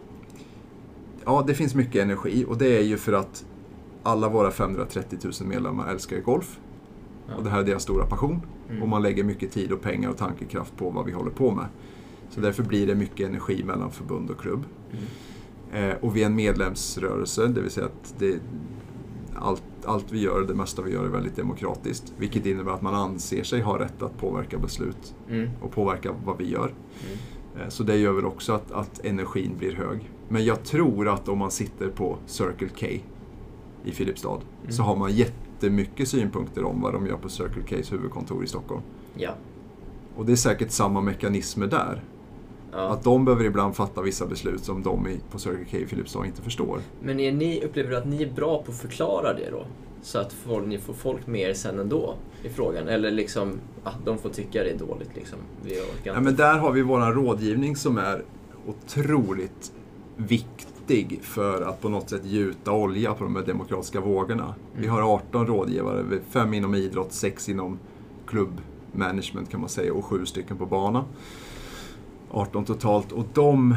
[1.26, 3.44] ja, det finns mycket energi och det är ju för att
[4.02, 6.60] alla våra 530 000 medlemmar älskar golf.
[7.28, 7.34] Ja.
[7.34, 8.40] Och det här är deras stora passion.
[8.70, 8.82] Mm.
[8.82, 11.66] Och man lägger mycket tid och pengar och tankekraft på vad vi håller på med.
[12.30, 14.64] Så därför blir det mycket energi mellan förbund och klubb.
[14.92, 15.90] Mm.
[15.90, 18.38] Eh, och vi är en medlemsrörelse, det vill säga att det,
[19.34, 22.12] allt, allt vi gör, det mesta vi gör är väldigt demokratiskt.
[22.18, 25.50] Vilket innebär att man anser sig ha rätt att påverka beslut Mm.
[25.60, 26.66] och påverka vad vi gör.
[27.06, 27.18] Mm.
[27.62, 30.10] Eh, Så det gör väl också att, att energin blir hög.
[30.28, 32.86] Men jag tror att om man sitter på Circle K
[33.84, 34.28] i Filipstad
[34.62, 34.72] Mm.
[34.72, 38.82] så har man jättemycket synpunkter om vad de gör på Circle Ks huvudkontor i Stockholm.
[39.14, 39.30] Ja.
[40.16, 42.02] Och det är säkert samma mekanismer där.
[42.72, 42.78] ja.
[42.78, 46.42] Att de behöver ibland fatta vissa beslut som de på Circle K i Filipstad inte
[46.42, 46.80] förstår.
[47.02, 49.64] Men är ni, upplever du att ni är bra på att förklara det då?
[50.02, 52.88] Så att folk, ni får folk med er sen ändå i frågan?
[52.88, 53.52] Eller liksom,
[53.84, 55.38] att de får tycka det är dåligt liksom?
[55.64, 58.24] Vi Ja, men där har vi vår rådgivning som är
[58.66, 59.72] otroligt
[60.16, 64.54] viktig för att på något sätt gjuta olja på de här demokratiska vågorna.
[64.76, 67.78] Vi har 18 rådgivare, fem inom idrott, sex inom
[68.26, 71.04] klubbmanagement kan man säga och sju stycken på bana.
[72.30, 73.74] 18 totalt och de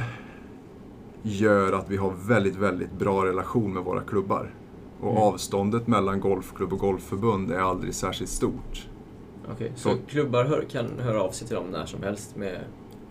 [1.24, 4.54] gör att vi har väldigt, väldigt bra relation med våra klubbar.
[5.02, 5.24] Och Mm.
[5.24, 8.88] avståndet mellan golfklubb och golfförbund är aldrig särskilt stort.
[9.54, 12.60] Okej, så Så- klubbar hör, kan höra av sig till dem när som helst med...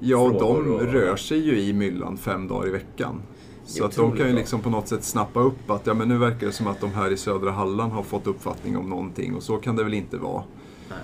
[0.00, 3.22] Ja, de och- rör sig ju i myllan fem dagar i veckan.
[3.64, 6.18] Så att de kan ju liksom på något sätt snappa upp att ja, men nu
[6.18, 9.42] verkar det som att de här i södra Halland har fått uppfattning om någonting och
[9.42, 10.42] så kan det väl inte vara.
[10.88, 10.98] Nej.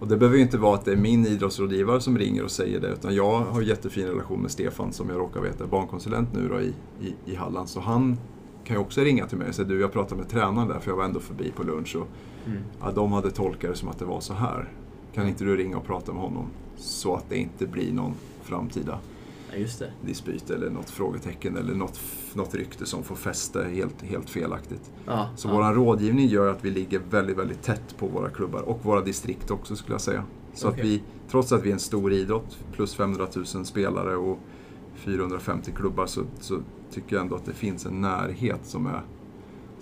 [0.00, 2.80] Och det behöver ju inte vara att det är min idrottsrådgivare som ringer och säger
[2.80, 6.28] det utan jag har en jättefin relation med Stefan som jag råkar veta är barnkonsulent
[6.34, 7.68] nu då i, i, i Halland.
[7.68, 8.16] Så han
[8.64, 10.90] kan ju också ringa till mig och säga du jag pratade med tränaren där för
[10.90, 12.06] jag var ändå förbi på lunch och
[12.46, 12.58] Mm.
[12.80, 14.68] ja, de hade tolkat det som att det var så här.
[15.14, 16.46] Kan inte du ringa och prata med honom
[16.76, 18.14] så att det inte blir någon
[18.46, 18.98] framtida
[19.56, 19.92] just det.
[20.04, 22.00] dispyt eller något frågetecken eller något,
[22.34, 24.90] något rykte som får fäste helt, helt felaktigt.
[25.06, 25.52] Ja, Så ja.
[25.52, 29.50] vår rådgivning gör att vi ligger väldigt, väldigt tätt på våra klubbar och våra distrikt
[29.50, 30.24] också skulle jag säga.
[30.54, 30.80] Så Okej.
[30.80, 34.38] att vi, trots att vi är en stor idrott, plus 500 000 spelare och
[34.94, 36.58] 450 klubbar så, så
[36.90, 39.02] tycker jag ändå att det finns en närhet som är,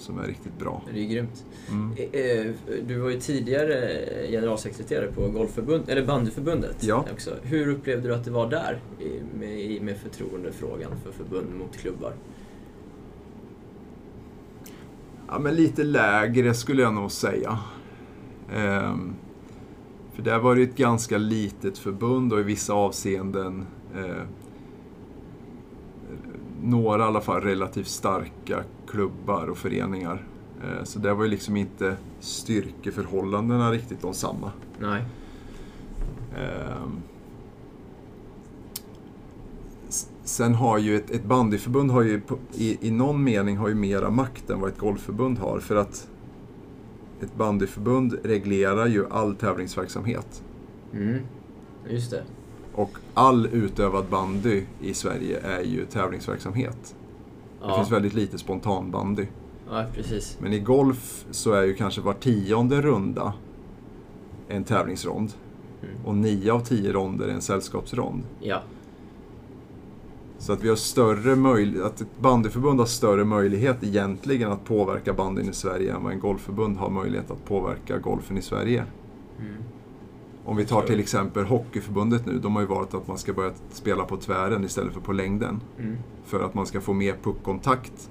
[0.04, 0.82] som är riktigt bra.
[0.94, 1.44] Det är grymt.
[1.70, 1.92] Mm.
[2.12, 2.46] Eh, eh,
[2.86, 3.98] Du var ju tidigare
[4.30, 7.04] generalsekreterare på golfförbund, eller bandyförbundet Ja.
[7.12, 7.30] också.
[7.42, 8.78] Hur upplevde du att det var där
[9.38, 12.12] med, med förtroendefrågan för förbund mot klubbar?
[15.28, 17.58] Ja, men lite lägre skulle jag nog säga.
[18.54, 19.14] Ehm,
[20.14, 23.66] för där var det ett ganska litet förbund och i vissa avseenden
[23.96, 24.22] eh,
[26.62, 28.64] några i alla fall relativt starka
[28.94, 30.26] klubbar och föreningar.
[30.62, 34.52] Eh, så där var ju liksom inte styrkeförhållandena riktigt de samma.
[34.80, 35.04] Nej.
[36.36, 37.02] Ehm,
[40.24, 42.20] Sen har ju ett, ett bandyförbund har ju
[42.52, 45.60] i, i någon mening har ju mera makt än vad ett golfförbund har.
[45.60, 46.08] För att
[47.20, 50.42] ett bandyförbund reglerar ju all tävlingsverksamhet.
[50.92, 51.18] Mm.
[51.88, 52.22] Just det.
[52.74, 56.94] Och all utövad bandy i Sverige är ju tävlingsverksamhet.
[57.64, 59.26] Det Ja, finns väldigt lite spontanbandy.
[59.70, 60.38] ja precis.
[60.40, 63.32] Men i golf så är ju kanske var tionde runda
[64.48, 65.32] en tävlingsrond.
[65.82, 65.94] Mm.
[66.04, 68.22] Och nio av tio ronder är en sällskapsrond.
[68.40, 68.60] Ja.
[70.38, 75.12] Så att vi har större möjlighet, att ett bandyförbund har större möjlighet egentligen att påverka
[75.12, 78.84] bandyn i Sverige än vad en golfförbund har möjlighet att påverka golfen i Sverige.
[79.40, 79.54] Mm.
[80.44, 83.52] Om vi tar till exempel Hockeyförbundet nu, de har ju valt att man ska börja
[83.70, 85.60] spela på tvären istället för på längden.
[85.78, 85.96] Mm.
[86.24, 88.10] För att man ska få mer puckkontakt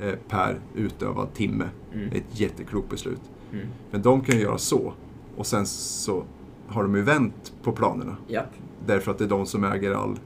[0.00, 1.68] eh, per utövad timme.
[1.92, 2.10] Mm.
[2.10, 3.20] Det är ett jätteklokt beslut.
[3.52, 3.66] Mm.
[3.90, 4.92] Men de kan ju göra så.
[5.36, 6.24] Och sen så
[6.66, 8.16] har de ju vänt på planerna.
[8.26, 8.50] Japp.
[8.86, 10.18] Därför att det är de som äger all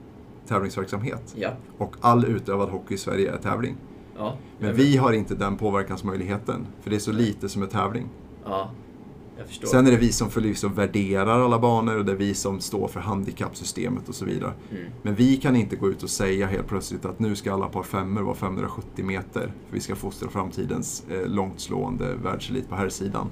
[0.47, 1.35] tävlingsverksamhet.
[1.36, 1.59] Japp.
[1.78, 3.77] Och all utövad hockey i Sverige är tävling.
[4.16, 4.36] Ja.
[4.59, 6.66] Men vi har inte den påverkansmöjligheten.
[6.81, 8.09] För det är så lite som är tävling.
[8.44, 8.70] Ja.
[9.48, 12.88] Sen är det vi som förvisso värderar alla banor och det är vi som står
[12.88, 14.52] för handikappsystemet och så vidare.
[14.70, 14.84] Mm.
[15.02, 17.82] Men vi kan inte gå ut och säga helt plötsligt att nu ska alla par
[17.82, 19.40] femmor vara 570 meter.
[19.40, 23.28] För vi ska fostra framtidens eh, långtslående världselit på här sidan.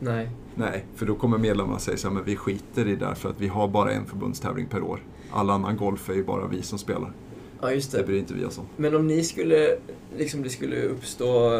[0.00, 0.30] Nej.
[0.54, 3.28] Nej, för då kommer medlemmarna säga så här, men vi skiter i det där för
[3.28, 5.00] att vi har bara en förbundstävling per år.
[5.30, 7.12] All annan golf är ju bara vi som spelar.
[7.60, 8.04] Ja, just Det det.
[8.06, 8.64] bryr inte vi oss om.
[8.76, 9.76] Men om ni skulle,
[10.16, 11.50] liksom det skulle uppstå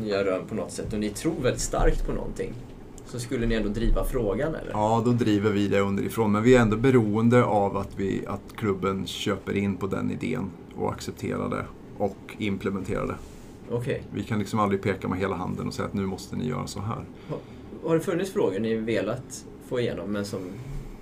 [0.00, 2.54] nya rön på något sätt och ni tror väldigt starkt på någonting.
[3.12, 4.70] Så skulle ni ändå driva frågan eller?
[4.72, 6.32] Ja, då driver vi det underifrån.
[6.32, 10.50] Men vi är ändå beroende av att, vi, att klubben köper in på den idén
[10.76, 11.64] och accepterar det
[11.98, 13.14] och implementerar det.
[13.70, 14.02] Okej.
[14.14, 16.66] Vi kan liksom aldrig peka med hela handen och säga att nu måste ni göra
[16.66, 17.04] så här.
[17.84, 20.40] Har det funnits frågor ni velat få igenom men som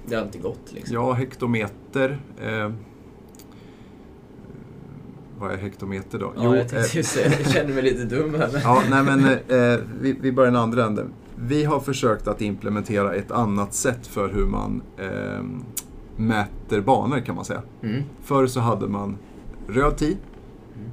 [0.07, 0.95] det har inte gått liksom?
[0.95, 2.21] Ja, hektometer.
[2.43, 2.73] Eh,
[5.39, 6.33] vad är hektometer då?
[6.37, 8.51] Ja, jag eh, tänkte just säga Jag känner mig lite dum här.
[8.65, 11.13] Ja, nej men eh, vi, vi börjar i den andra änden.
[11.43, 15.43] Vi har försökt att implementera ett annat sätt för hur man eh,
[16.17, 17.63] mäter banor kan man säga.
[17.83, 18.03] Mm.
[18.23, 19.17] Förr så hade man
[19.67, 20.17] röd tid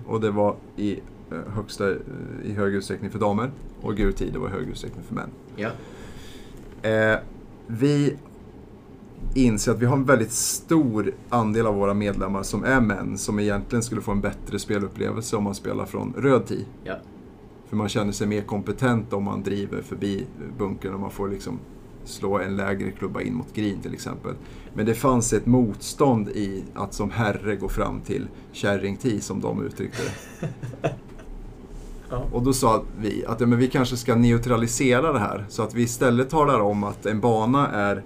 [0.08, 1.00] och det var i
[1.32, 1.90] eh, högsta,
[2.44, 3.52] i hög utsträckning för damer
[3.82, 5.30] och gul tid det var i hög utsträckning för män.
[5.56, 5.70] Ja.
[6.90, 7.20] Eh,
[7.68, 8.16] vi
[9.34, 13.40] inser att vi har en väldigt stor andel av våra medlemmar som är män som
[13.40, 16.66] egentligen skulle få en bättre spelupplevelse om man spelar från röd tid.
[16.84, 16.96] Ja.
[17.70, 20.26] För man känner sig mer kompetent om man driver förbi
[20.58, 21.60] bunkern och man får liksom
[22.04, 24.34] slå en lägre klubba in mot green till exempel.
[24.74, 29.66] Men det fanns ett motstånd i att som herre gå fram till kärringtid som de
[29.66, 30.90] uttryckte det.
[32.10, 32.24] Ja.
[32.32, 35.74] Och då sa vi att ja, men vi kanske ska neutralisera det här så att
[35.74, 38.04] vi istället talar om att en bana är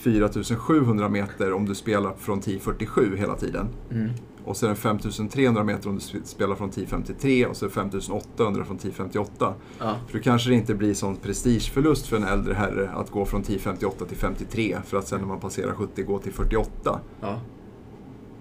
[0.00, 3.68] 4700 meter om du spelar från 1047 hela tiden.
[3.90, 4.10] Mm.
[4.44, 7.68] Och så är det 5300 meter om du sp- spelar från 1053 och så är
[7.68, 9.54] det 5800 från 1058.
[9.78, 9.96] Ja.
[10.06, 13.40] För då kanske det inte blir sån prestigeförlust för en äldre herre att gå från
[13.40, 17.00] 1058 till 53 för att sen när man passerar 70 gå till 48.
[17.20, 17.40] Ja.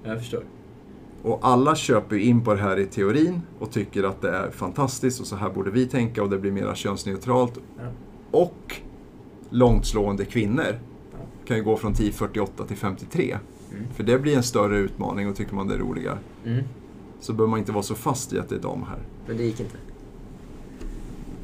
[0.03, 0.43] Jag förstår.
[1.23, 4.51] Och alla köper ju in på det här i teorin och tycker att det är
[4.51, 7.59] fantastiskt och så här borde vi tänka och det blir mera könsneutralt.
[7.79, 7.83] Ja.
[8.31, 8.75] Och
[9.49, 10.79] långtslående kvinnor
[11.45, 13.37] kan ju gå från 1048 till 53.
[13.73, 13.85] Mm.
[13.93, 16.17] För det blir en större utmaning och tycker man det är roligare.
[16.45, 16.63] Mm.
[17.19, 18.99] Så behöver man inte vara så fast i att det är dam här.
[19.27, 19.77] Men det gick inte.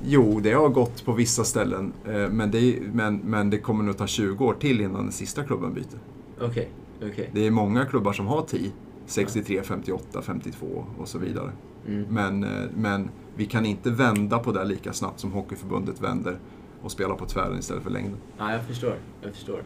[0.06, 1.94] Jo, det har gått på vissa ställen.
[2.06, 5.44] eh, Men det, men, men det kommer nog ta 20 år till innan den sista
[5.44, 6.00] klubben byter.
[6.42, 6.70] Okej.
[7.04, 7.30] Okej.
[7.34, 8.72] Det är många klubbar som har 10.
[9.06, 11.52] 63, 58, 52 och så vidare.
[11.88, 12.06] Mm.
[12.10, 16.40] Men, eh, men vi kan inte vända på det lika snabbt som Hockeyförbundet vänder
[16.82, 18.16] och spela på tvären istället för längden.
[18.38, 18.96] Ja, jag förstår.
[19.22, 19.64] Jag förstår.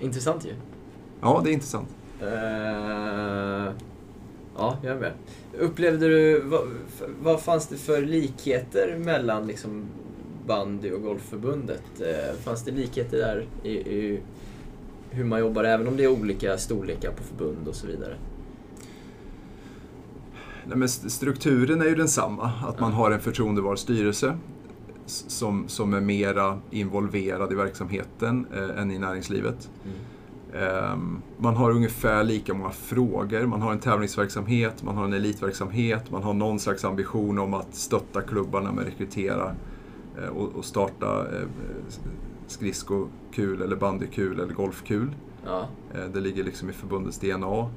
[0.00, 0.54] Intressant ju.
[1.22, 1.88] Ja, det är intressant.
[2.20, 3.72] Eh,
[4.56, 5.12] ja, jag är med.
[5.58, 6.60] Upplevde du, vad,
[7.22, 9.84] vad fanns det för likheter mellan liksom
[10.46, 11.82] bandy och golfförbundet?
[12.00, 14.20] Eh, fanns det likheter där i, i
[15.10, 18.14] hur man jobbar, även om det är olika storlekar på förbund och så vidare?
[20.66, 22.52] Nej, men st- strukturen är ju densamma.
[22.68, 24.38] Att man har en förtroendevald styrelse
[25.06, 29.70] som, som är mera involverad i verksamheten eh, än i näringslivet.
[29.84, 29.90] Ehm,
[31.38, 33.46] man har ungefär lika många frågor.
[33.46, 37.74] Man har en tävlingsverksamhet, man har en elitverksamhet, man har någon slags ambition om att
[37.74, 39.54] stötta klubbarna med rekrytera
[40.18, 41.46] eh, och, och starta eh,
[42.46, 45.10] skridskokul eller bandykul eller golfkul.
[45.46, 45.66] Ja.
[45.94, 47.68] Eh, Det ligger liksom i förbundets DNA.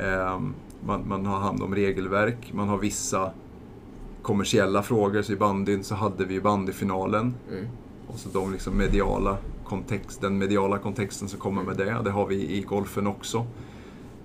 [0.00, 0.54] Ehm,
[0.86, 3.30] Man, man har hand om regelverk, man har vissa
[4.22, 5.22] kommersiella frågor.
[5.22, 7.34] Så i bandyn så hade vi ju bandyfinalen.
[7.50, 7.66] Mm.
[8.06, 9.36] Och så de liksom mediala
[9.68, 12.00] kontext, den mediala kontexten som kommer med det.
[12.04, 13.46] Det har vi i golfen också.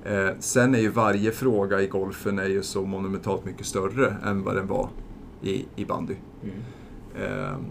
[0.04, 4.44] Eh, sen är ju varje fråga i golfen är ju så monumentalt mycket större än
[4.44, 4.90] vad den var
[5.42, 6.16] i, i bandy.
[6.44, 6.56] Mm.
[7.28, 7.66] Ehm,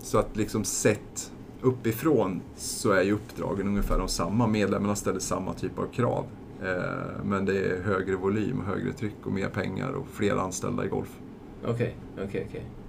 [0.00, 1.32] så att liksom sett
[1.62, 4.46] uppifrån så är ju uppdragen ungefär de samma.
[4.46, 6.24] Medlemmarna ställer samma typ av krav.
[6.62, 10.84] Ehm, men det är högre volym, och högre tryck och mer pengar och fler anställda
[10.84, 11.18] i golf.
[11.66, 12.64] Okej, okej, okej.
[12.70, 12.83] Vi-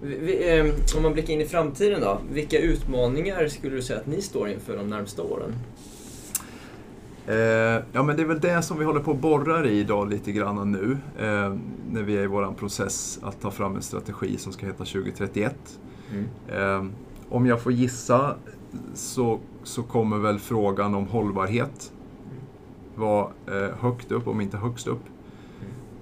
[0.00, 4.06] vi, ehm, Om man blickar in i framtiden då, vilka utmaningar skulle du säga att
[4.06, 5.54] ni står inför de närmsta åren?
[7.26, 7.36] Eh,
[7.92, 10.32] ja men det är väl det som vi håller på och borrar i idag lite
[10.32, 10.98] grann nu.
[11.18, 11.54] Eh,
[11.90, 15.54] när vi är i vår process att ta fram en strategi som ska heta 2031.
[16.12, 16.26] Mm.
[16.48, 16.92] Eh,
[17.28, 18.36] om jag får gissa
[18.94, 21.92] så, så kommer väl frågan om hållbarhet
[22.94, 25.02] vara eh, högt upp, om inte högst upp.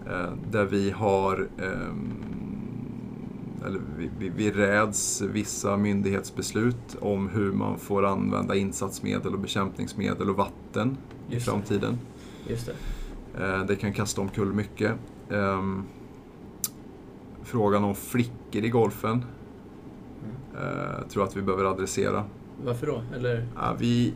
[0.06, 2.47] Eh, där vi har ehm,
[3.66, 10.30] eller vi, vi, vi räds vissa myndighetsbeslut om hur man får använda insatsmedel och bekämpningsmedel
[10.30, 10.96] och vatten
[11.28, 11.50] i Just det.
[11.52, 11.98] framtiden.
[12.48, 13.44] Just det.
[13.44, 14.92] Eh, Det kan kasta omkull mycket.
[15.30, 15.82] Ehm,
[17.42, 19.24] Frågan om flickor i golfen
[20.54, 22.24] eh, tror jag att vi behöver adressera.
[22.64, 23.02] Varför då?
[23.16, 23.46] Eller?
[23.78, 24.14] Vi,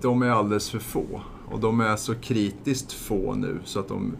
[0.00, 1.20] de är alldeles för få.
[1.50, 4.16] Och de är så kritiskt få nu så att de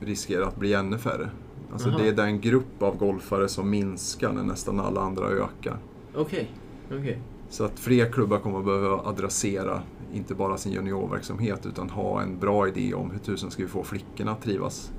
[0.00, 1.30] riskerar att bli ännu färre.
[1.72, 1.98] Alltså Aha.
[1.98, 5.76] det är den grupp av golfare som minskar när nästan alla andra ökar.
[6.14, 6.50] Okej,
[6.92, 7.18] okej.
[7.50, 9.82] Så att fler klubbar kommer att behöva adressera
[10.14, 13.82] inte bara sin juniorverksamhet utan ha en bra idé om hur tusen ska vi få
[13.82, 14.90] flickorna att trivas.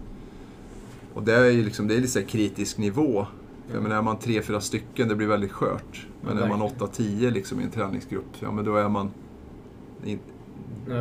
[1.14, 3.28] Och det är ju liksom, det är lite så här kritisk nivå.
[3.68, 6.08] För jag menar, är man tre, fyra stycken, det blir väldigt skört.
[6.22, 9.12] Men Ja, är man åtta, tio liksom i en träningsgrupp, ja men då är man...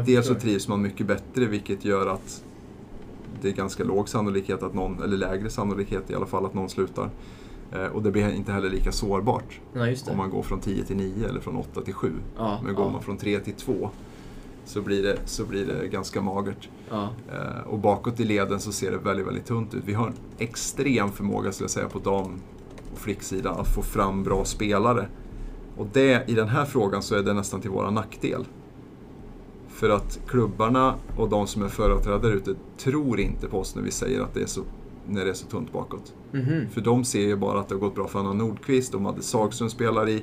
[0.07, 2.45] Dels så trivs man mycket bättre vilket gör att
[3.41, 6.69] det är ganska låg sannolikhet att någon, eller lägre sannolikhet i alla fall, att någon
[6.69, 7.11] slutar.
[7.73, 10.11] Eh, och det blir inte heller lika sårbart det.
[10.11, 12.13] om man går från 10 till 9 eller från 8 till 7.
[12.37, 12.93] Ja, Men går ja.
[12.93, 13.91] man från 3 till 2
[14.65, 16.69] så blir det, så blir det ganska magert.
[16.91, 19.83] Ja, Eh, och bakåt i leden så ser det väldigt, väldigt tunt ut.
[19.85, 22.41] Vi har en extrem förmåga, skulle jag säga, på dam
[22.93, 25.09] och flicksidan att få fram bra spelare.
[25.77, 28.45] Och det, i den här frågan så är det nästan till våra nackdel.
[29.83, 33.91] För att klubbarna och de som är företrädare ute tror inte på oss när vi
[33.91, 34.63] säger att det är så,
[35.09, 36.15] när det är så tunt bakåt.
[36.33, 36.71] Mhm.
[36.71, 39.23] För de ser ju bara att det har gått bra för Anna Nordqvist, de hade
[39.23, 40.23] Sagström spelar i,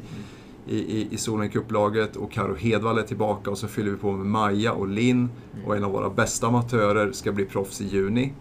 [0.68, 4.12] i, i, i Solen Cup-laget och Karo Hedvall är tillbaka och så fyller vi på
[4.12, 5.30] med Maja och Linn
[5.66, 8.34] och en av våra bästa amatörer ska bli proffs i juni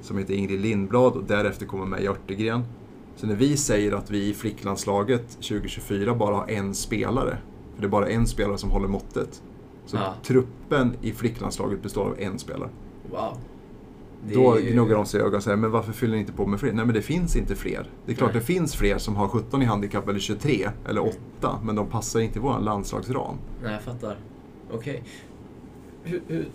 [0.00, 2.64] som heter Ingrid Lindblad och därefter kommer Meja Örtegren.
[3.16, 7.38] Så när vi säger att vi i flicklandslaget 2024 bara har en spelare,
[7.74, 9.42] för det är bara en spelare som håller måttet.
[9.86, 10.14] Så Ja.
[10.22, 12.68] truppen i flicklandslaget består av en spelare.
[13.10, 13.36] wow.
[14.28, 16.46] Det Då gnuggar de sig i ögonen och säger, men varför fyller ni inte på
[16.46, 16.72] med fler?
[16.72, 17.90] Nej men det finns inte fler.
[18.06, 18.40] Det är klart Nej.
[18.40, 21.00] det finns fler som har 17 i handikapp eller 23 eller
[21.40, 23.36] 8, men de passar inte i vår landslagsram.
[23.62, 24.16] Nej, jag fattar.
[24.72, 25.02] Okej.
[26.02, 26.48] Hur, hur,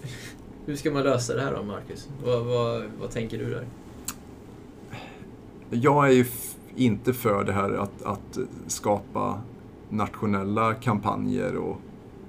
[0.65, 2.09] hur ska man lösa det här då, Marcus?
[2.25, 3.65] Vad, vad, vad tänker du där?
[5.69, 6.25] Jag är ju
[6.75, 8.37] inte för det här att, att
[8.67, 9.41] skapa
[9.89, 11.77] nationella kampanjer och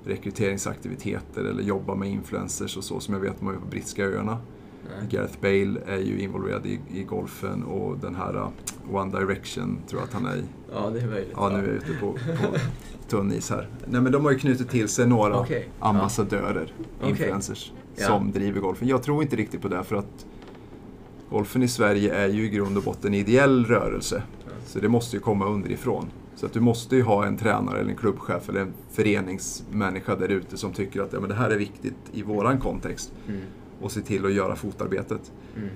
[0.04, 4.38] rekryteringsaktiviteter eller jobba med influencers och så som jag vet man gör på brittiska öarna.
[4.88, 5.08] Nej.
[5.10, 8.48] Gareth Bale är ju involverad i, i golfen och den här uh,
[8.92, 10.42] One Direction tror jag att han är i.
[10.72, 11.32] Ja, det är möjligt.
[11.36, 12.58] Ja, nu är jag ute på, på
[13.08, 13.68] tunn is här.
[13.86, 15.56] Nej, men de har ju knutit till sig några ja.
[15.78, 17.10] ambassadörer, Okej.
[17.10, 18.06] influencers, Ja.
[18.06, 18.88] som driver golfen.
[18.88, 20.26] Jag tror inte riktigt på det för att
[21.30, 24.22] golfen i Sverige är ju i grund och botten en ideell rörelse.
[24.66, 26.10] Så det måste ju komma underifrån.
[26.43, 30.28] Så att du måste ju ha en tränare eller en klubbchef eller en föreningsmänniska där
[30.28, 33.40] ute som tycker att ja, men det här är viktigt i våran kontext Mm.
[33.81, 35.32] och se till att göra fotarbetet.
[35.56, 35.69] Mm.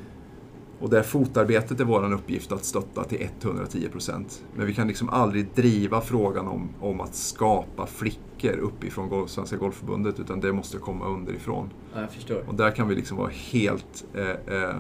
[0.81, 4.43] Och det fotarbetet är vår uppgift att stötta till 110%.
[4.57, 10.21] Men vi kan liksom aldrig driva frågan om, om att skapa flickor uppifrån Svenska Golfförbundet
[10.21, 11.71] utan det måste komma underifrån.
[11.95, 12.45] Ja, jag förstår.
[12.49, 14.77] Och där kan vi liksom vara helt eh, eh,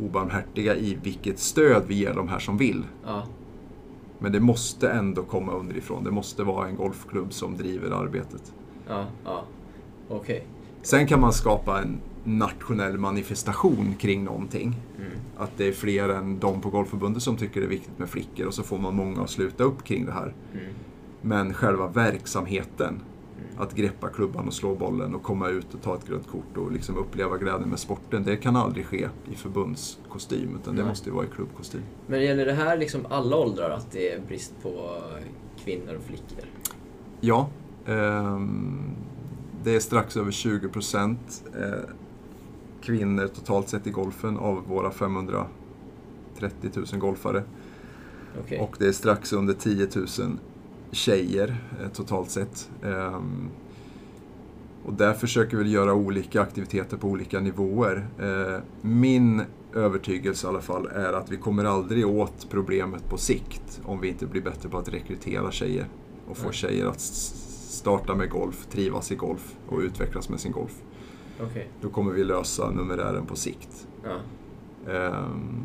[0.00, 2.84] obarmhärtiga i vilket stöd vi ger de här som vill.
[3.04, 3.26] Ja,
[4.24, 6.04] Men det måste ändå komma underifrån.
[6.04, 8.54] Det måste vara en golfklubb som driver arbetet.
[8.88, 9.44] ja, ja.
[10.08, 10.46] Okej.
[10.82, 14.76] Sen kan man skapa en nationell manifestation kring någonting.
[15.36, 18.46] Att det är fler än de på Golfförbundet som tycker det är viktigt med flickor
[18.46, 20.34] och så får man många att sluta upp kring det här.
[21.22, 23.00] Men själva verksamheten,
[23.56, 26.72] att greppa klubban och slå bollen och komma ut och ta ett grönt kort och
[26.72, 30.88] liksom uppleva glädjen med sporten, det kan aldrig ske i förbundskostym utan det Nej.
[30.88, 31.82] måste ju vara i klubbkostym.
[32.06, 35.00] Men gäller det här liksom alla åldrar att det är brist på
[35.64, 36.44] kvinnor och flickor?
[37.20, 37.48] Ja,
[37.86, 38.94] ehm,
[39.64, 41.90] det är strax över 20 procent eh,
[42.82, 45.48] kvinnor totalt sett i golfen av våra 530
[46.74, 47.42] 000 golfare.
[48.40, 48.58] Okej.
[48.58, 50.06] Och det är strax under 10 000
[50.94, 52.70] tjejer eh, totalt sett.
[52.82, 53.48] Ehm,
[54.84, 58.06] och där försöker vi göra olika aktiviteter på olika nivåer.
[58.20, 59.42] Eh, min
[59.74, 64.08] övertygelse i alla fall är att vi kommer aldrig åt problemet på sikt om vi
[64.08, 65.86] inte blir bättre på att rekrytera tjejer
[66.28, 70.82] och få tjejer att starta med golf, trivas i golf och utvecklas med sin golf.
[71.40, 71.68] Okej.
[71.80, 73.88] Då kommer vi lösa numerären på sikt.
[74.04, 74.16] Ja.
[74.92, 75.64] Ehm,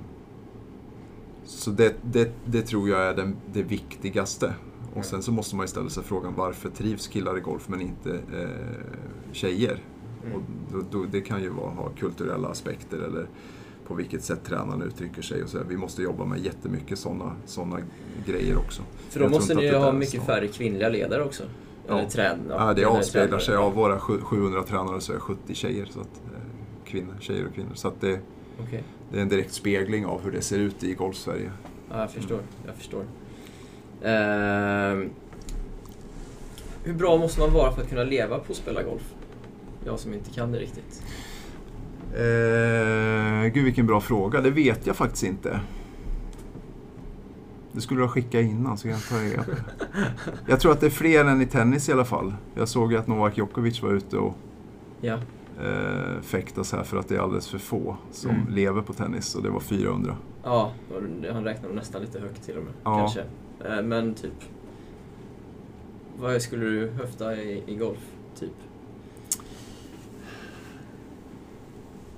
[1.46, 4.54] så det, det, det tror jag är den, det viktigaste.
[5.00, 7.82] Och sen så måste man ju ställa sig frågan varför trivs killar i golf men
[7.82, 8.50] inte eh,
[9.32, 9.84] tjejer?
[10.26, 10.36] Mm.
[10.36, 13.28] Och då, då, det kan ju vara, ha kulturella aspekter eller
[13.88, 15.44] på vilket sätt tränaren uttrycker sig.
[15.44, 15.58] Och så.
[15.68, 17.80] Vi måste jobba med jättemycket sådana såna
[18.26, 18.82] grejer också.
[19.10, 21.44] För då Jag måste ni ju det ha mycket färre kvinnliga ledare också?
[21.88, 22.00] Ja.
[22.00, 22.40] Eller trän...
[22.50, 23.42] Ja, det eller avspeglar tränare.
[23.42, 25.86] sig av våra sju- 700 tränare så är 70 tjejer.
[25.86, 26.42] Så att, eh,
[26.86, 27.72] kvinnor, tjejer och kvinnor.
[27.74, 28.20] Så att det,
[28.68, 28.84] Okej.
[29.12, 31.52] det är en direkt spegling av hur det ser ut i Golf-Sverige.
[31.90, 32.40] Ja, jag förstår.
[32.66, 33.04] Jag förstår.
[34.04, 35.10] Ehm,
[36.84, 39.14] hur bra måste man vara för att kunna leva på att spela golf?
[39.86, 41.04] Jag som inte kan det riktigt.
[42.14, 45.60] Eh, gud vilken bra fråga, det vet jag faktiskt inte.
[47.72, 49.52] Det skulle du ha skickat innan så kan jag ta reda på.
[50.48, 52.34] Jag tror att det är fler än i tennis i alla fall.
[52.56, 54.34] Jag såg ju att Novak Djokovic var ute och
[55.02, 55.14] Ja.
[55.64, 58.48] eh, fäktas här för att det är alldeles för få som Mm.
[58.54, 60.16] lever på tennis och det var 400.
[60.44, 60.72] Ja,
[61.34, 62.74] han räknar nästan lite högt till och med.
[62.84, 62.98] Ja.
[63.00, 63.24] Kanske.
[63.66, 64.34] Eh, men typ...
[66.20, 68.12] Vad skulle du höfta i, i golf?
[68.36, 68.52] Typ?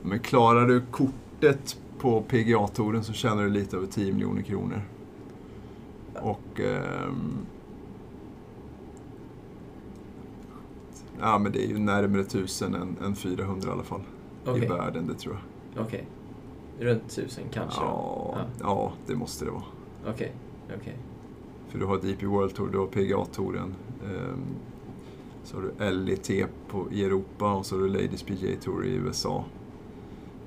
[0.01, 4.81] Men klarar du kortet på PGA-touren så tjänar du lite över 10 miljoner kronor.
[6.13, 6.59] Och...
[6.59, 7.37] ehm,
[11.19, 14.01] ja, men det är ju närmare 1000 än, än 400 i alla fall.
[14.45, 14.63] Okej.
[14.63, 15.37] I världen, det tror
[15.75, 15.85] jag.
[15.85, 16.05] Okej.
[16.79, 17.81] Runt tusen kanske?
[17.81, 17.85] då?
[17.85, 18.45] Ja, Ja.
[18.59, 19.63] ja, det måste det vara.
[20.07, 20.31] Okej.
[20.79, 20.97] Okej.
[21.71, 23.75] För du har DP World Tour, du har PGA-touren.
[24.03, 24.39] ehm,
[25.43, 26.29] så har du LET
[26.67, 29.45] på, i Europa och så har du Ladies PGA Tour i USA.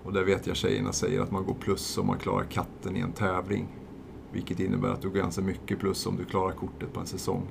[0.05, 3.01] Och där vet jag tjejerna säger att man går plus om man klarar katten i
[3.01, 3.67] en tävling.
[4.33, 7.43] Vilket innebär att du går ganska mycket plus om du klarar kortet på en säsong.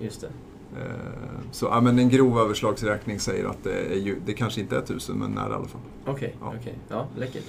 [0.00, 0.26] Just det.
[0.80, 4.76] Eh, Så ja, men en grov överslagsräkning säger att det, är ju, det kanske inte
[4.76, 5.80] är tusen, men nära i alla fall.
[6.06, 6.54] Okej, Ja.
[6.60, 6.74] okej.
[6.88, 7.44] Ja, läckert.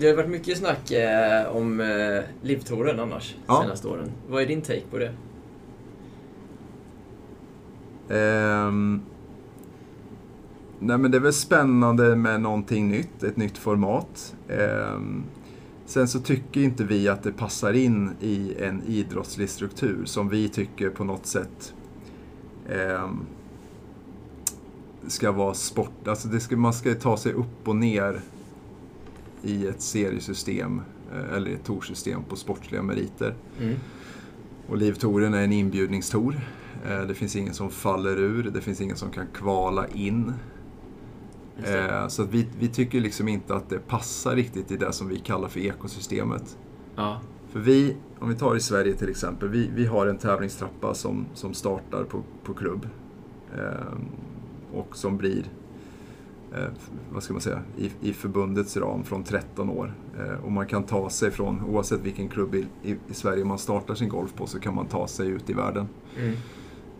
[0.00, 3.62] Det har varit mycket snack eh, om eh, livtouren annars, Ja.
[3.62, 4.10] senaste åren.
[4.28, 5.12] Vad är din take på det?
[8.14, 9.00] Ehm,
[10.78, 14.34] nej men det är väl spännande med någonting nytt, ett nytt format.
[14.48, 15.22] Ehm,
[15.86, 20.48] sen så tycker inte vi att det passar in i en idrottslig struktur som vi
[20.48, 21.74] tycker på något sätt
[22.70, 23.20] ehm,
[25.06, 26.08] ska vara sport.
[26.08, 28.20] Alltså det ska, man ska ta sig upp och ner
[29.42, 30.80] i ett seriesystem
[31.12, 33.34] eh, eller ett toursystem på sportsliga meriter.
[33.60, 33.74] Mm.
[34.68, 36.40] Och Livtouren är en inbjudningstour.
[36.86, 40.32] Eh, Det finns ingen som faller ur, det finns ingen som kan kvala in.
[41.64, 45.18] Eh, Så vi, vi tycker liksom inte att det passar riktigt i det som vi
[45.18, 46.58] kallar för ekosystemet.
[46.96, 47.20] Ja.
[47.52, 51.26] För vi, om vi tar i Sverige till exempel, vi, vi har en tävlingstrappa som,
[51.34, 52.88] som startar på, på klubb.
[53.56, 53.98] Eh,
[54.72, 55.44] och som blir,
[56.54, 56.68] eh,
[57.12, 59.94] vad ska man säga, i, i förbundets ram från 13 år.
[60.18, 63.58] Eh, och man kan ta sig från, oavsett vilken klubb i, i, i Sverige man
[63.58, 65.88] startar sin golf på, så kan man ta sig ut i världen.
[66.18, 66.34] Mm.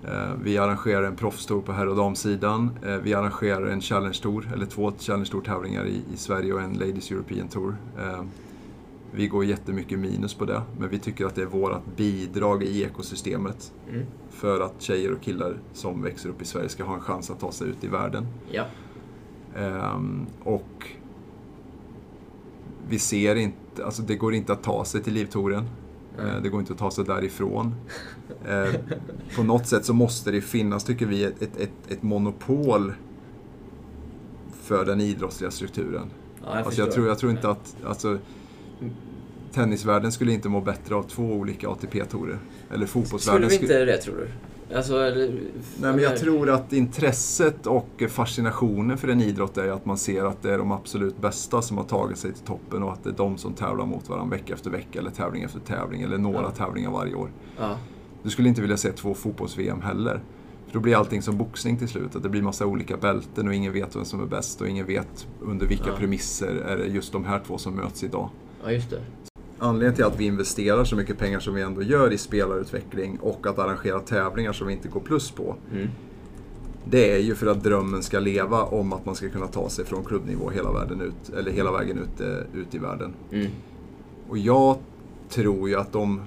[0.05, 2.71] Eh, Vi arrangerar en proffstour på herr och damsidan.
[2.87, 6.73] Eh, Vi arrangerar en Challenge Tour, eller två Challenge Tour-tävlingar i, i Sverige och en
[6.73, 7.77] Ladies European Tour.
[7.99, 8.23] Eh,
[9.13, 12.83] Vi går jättemycket minus på det, men vi tycker att det är vårt bidrag i
[12.85, 14.07] ekosystemet Mm.
[14.31, 17.41] för att tjejer och killar som växer upp i Sverige ska ha en chans att
[17.41, 18.27] ta sig ut i världen.
[18.51, 18.65] Ja.
[19.59, 20.87] Ehm, och
[22.89, 25.65] vi ser inte, alltså det går inte att ta sig till livtouren.
[26.19, 26.27] Nej.
[26.31, 27.75] Eh, Det går inte att ta sig därifrån.
[28.49, 28.75] Eh,
[29.37, 32.93] På något sätt så måste det finnas, tycker vi, ett, ett, ett, monopol
[34.63, 36.11] för den idrottsliga strukturen.
[36.45, 38.19] ja jag, Alltså jag, tror, jag tror inte att alltså,
[39.53, 42.39] tennisvärlden skulle inte må bättre av två olika ATP-tourer.
[42.71, 43.81] Eller Skulle fotbollsvärlden vi skulle...
[43.81, 44.29] inte det, tror du?
[44.75, 45.29] Alltså, eller,
[45.81, 50.25] Nej, men jag tror att intresset och fascinationen för en idrott är att man ser
[50.25, 53.11] att det är de absolut bästa som har tagit sig till toppen och att det
[53.11, 56.43] är de som tävlar mot varandra vecka efter vecka eller tävling efter tävling eller några
[56.43, 56.51] Ja.
[56.51, 57.31] tävlingar varje år.
[57.59, 57.77] Ja,
[58.23, 60.21] Du skulle inte vilja se två fotbolls-VM heller.
[60.67, 62.17] För då blir allting som boxning till slut.
[62.17, 64.87] Att det blir massa olika bälten och ingen vet vem som är bäst och ingen
[64.87, 65.97] vet under vilka Ja.
[65.97, 68.29] premisser är det just de här två som möts idag.
[68.65, 69.01] ja just det.
[69.59, 73.47] Anledningen till att vi investerar så mycket pengar som vi ändå gör i spelarutveckling och
[73.47, 75.57] att arrangera tävlingar som vi inte går plus på.
[75.73, 75.89] Mm.
[76.85, 79.85] Det är ju för att drömmen ska leva om att man ska kunna ta sig
[79.85, 83.13] från klubbnivå hela, världen ut, eller hela vägen ut, eh, ut i världen.
[83.33, 83.47] Mm.
[84.29, 84.77] Och jag
[85.29, 86.21] tror ju att om,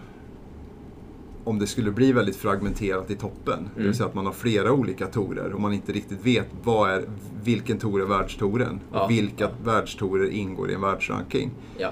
[1.44, 3.88] om det skulle bli väldigt fragmenterat i toppen, det Mm.
[3.88, 7.04] vill säga att man har flera olika torer och man inte riktigt vet vad är,
[7.44, 9.04] vilken tor är världstoren Ja.
[9.06, 11.52] och vilka världstorer ingår i en världsranking.
[11.78, 11.92] Ja.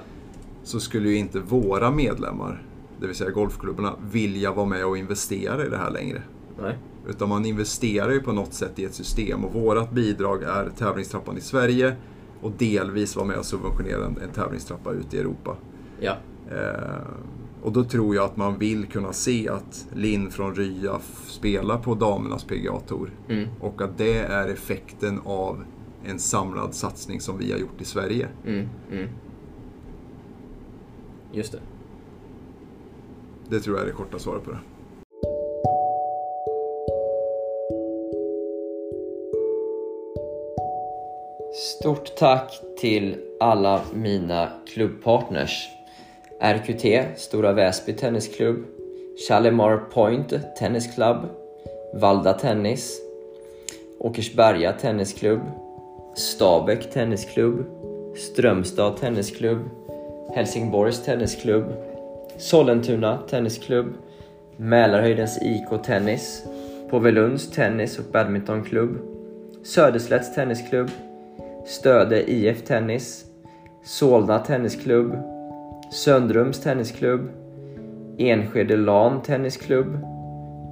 [0.70, 2.62] Så skulle ju inte våra medlemmar,
[3.00, 6.22] det vill säga golfklubbarna, vilja vara med och investera i det här längre.
[6.62, 6.78] Nej.
[7.08, 11.36] Utan man investerar ju på något sätt i ett system och vårat bidrag är tävlingstrappan
[11.36, 11.96] i Sverige
[12.40, 15.56] och delvis vara med och subventionera en, en tävlingstrappa ut i Europa.
[16.00, 16.16] Ja.
[16.50, 17.02] Eh,
[17.62, 21.94] och då tror jag att man vill kunna se att Linn från Rya spelar på
[21.94, 23.10] damernas PGA-tour.
[23.28, 23.48] Mm.
[23.60, 25.64] Och att det är effekten av
[26.04, 28.28] en samlad satsning som vi har gjort i Sverige.
[28.46, 28.68] Mm.
[28.92, 29.08] Mm.
[31.32, 31.58] Just det.
[33.48, 34.58] Det tror jag är det korta svaret på det.
[41.54, 45.68] Stort tack till alla mina klubbpartners.
[46.40, 48.64] RQT, Stora Väsby Tennisklubb,
[49.28, 51.16] Shalimar Point Tennis Club,
[51.94, 53.00] Valda Tennis,
[53.98, 55.40] Åkersberga Tennisklubb,
[56.16, 57.64] Stabäck Tennisklubb,
[58.16, 59.60] Strömstad Tennisklubb,
[60.34, 61.64] Helsingborgs Tennisklubb,
[62.36, 63.86] Sollentuna Tennisklubb,
[64.56, 66.44] Mälarhöjdens IK Tennis,
[66.90, 68.98] Påvelunds Tennis och Badmintonklubb,
[69.62, 70.90] Söderslätts Tennisklubb,
[71.66, 73.24] Stöde IF Tennis,
[73.84, 75.16] Solna Tennisklubb,
[75.92, 77.30] Söndrums Tennisklubb,
[78.18, 79.98] Enskede LAN Tennisklubb,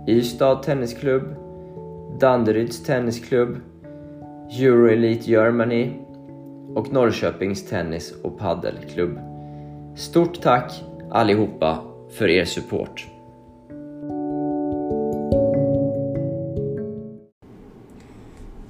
[0.08, 1.22] Ystad Tennisklubb,
[2.20, 3.56] Danderyds Tennisklubb,
[4.60, 5.92] Euro Elite Germany
[6.74, 9.27] och Norrköpings Tennis och Paddelklubb.
[9.98, 10.72] Stort tack
[11.10, 13.06] allihopa för er support.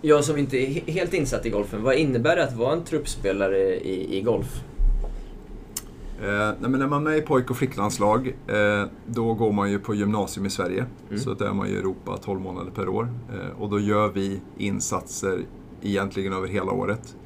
[0.03, 2.85] Jag som inte är he- helt insatt i golfen, vad innebär det att vara en
[2.85, 4.63] truppspelare i, i golf?
[6.23, 6.27] Eh,
[6.61, 9.79] nej, men när man är med i pojk och flicklandslag, eh, då går man ju
[9.79, 10.87] på gymnasium i Sverige.
[11.09, 11.19] Mm.
[11.21, 13.09] Så där är man i Europa 12 månader per år.
[13.33, 15.41] Eh, och då gör vi insatser
[15.83, 17.17] egentligen över hela året.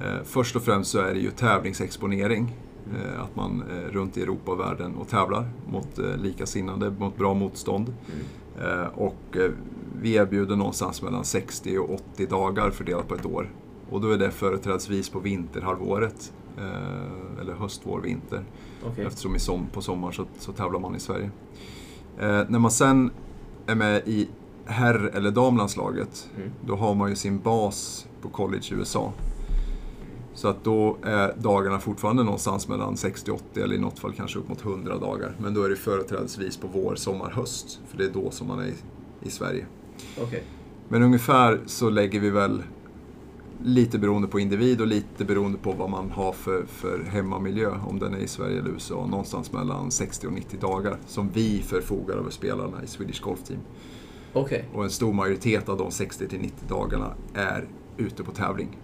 [0.00, 2.54] Eh, först och främst så är det ju tävlingsexponering.
[2.94, 7.16] Eh, att man är runt i Europa och världen och tävlar mot eh, likasinnade, mot
[7.16, 7.94] bra motstånd.
[8.60, 9.50] Eh, och eh,
[10.00, 13.50] vi erbjuder någonstans mellan 60 och 80 dagar fördelat på ett år.
[13.90, 16.32] Och då är det företrädesvis på vinterhalvåret.
[16.58, 18.44] Eh, eller höst, vår, vinter.
[18.86, 19.04] Okej.
[19.04, 21.30] Eftersom i som, på sommaren så, så tävlar man i Sverige.
[22.18, 23.10] Eh, när man sen
[23.66, 24.28] är med i
[24.64, 26.50] herr eller damlandslaget, Mm.
[26.66, 29.12] då har man ju sin bas på college i USA.
[30.36, 34.48] Så att då är dagarna fortfarande någonstans mellan 60-80 eller i något fall kanske upp
[34.48, 35.36] mot 100 dagar.
[35.38, 37.80] Men då är det företrädesvis på vår, sommar, höst.
[37.88, 38.74] För det är då som man är i,
[39.22, 39.66] i Sverige.
[40.22, 40.42] Okej.
[40.88, 42.62] Men ungefär så lägger vi väl
[43.64, 47.98] lite beroende på individ och lite beroende på vad man har för, för hemmamiljö, om
[47.98, 52.16] den är i Sverige eller USA, någonstans mellan 60 och 90 dagar som vi förfogar
[52.16, 53.60] över spelarna i Swedish Golf Team.
[54.32, 54.68] Okej.
[54.74, 58.78] Och en stor majoritet av de 60 till 90 dagarna är ute på tävling.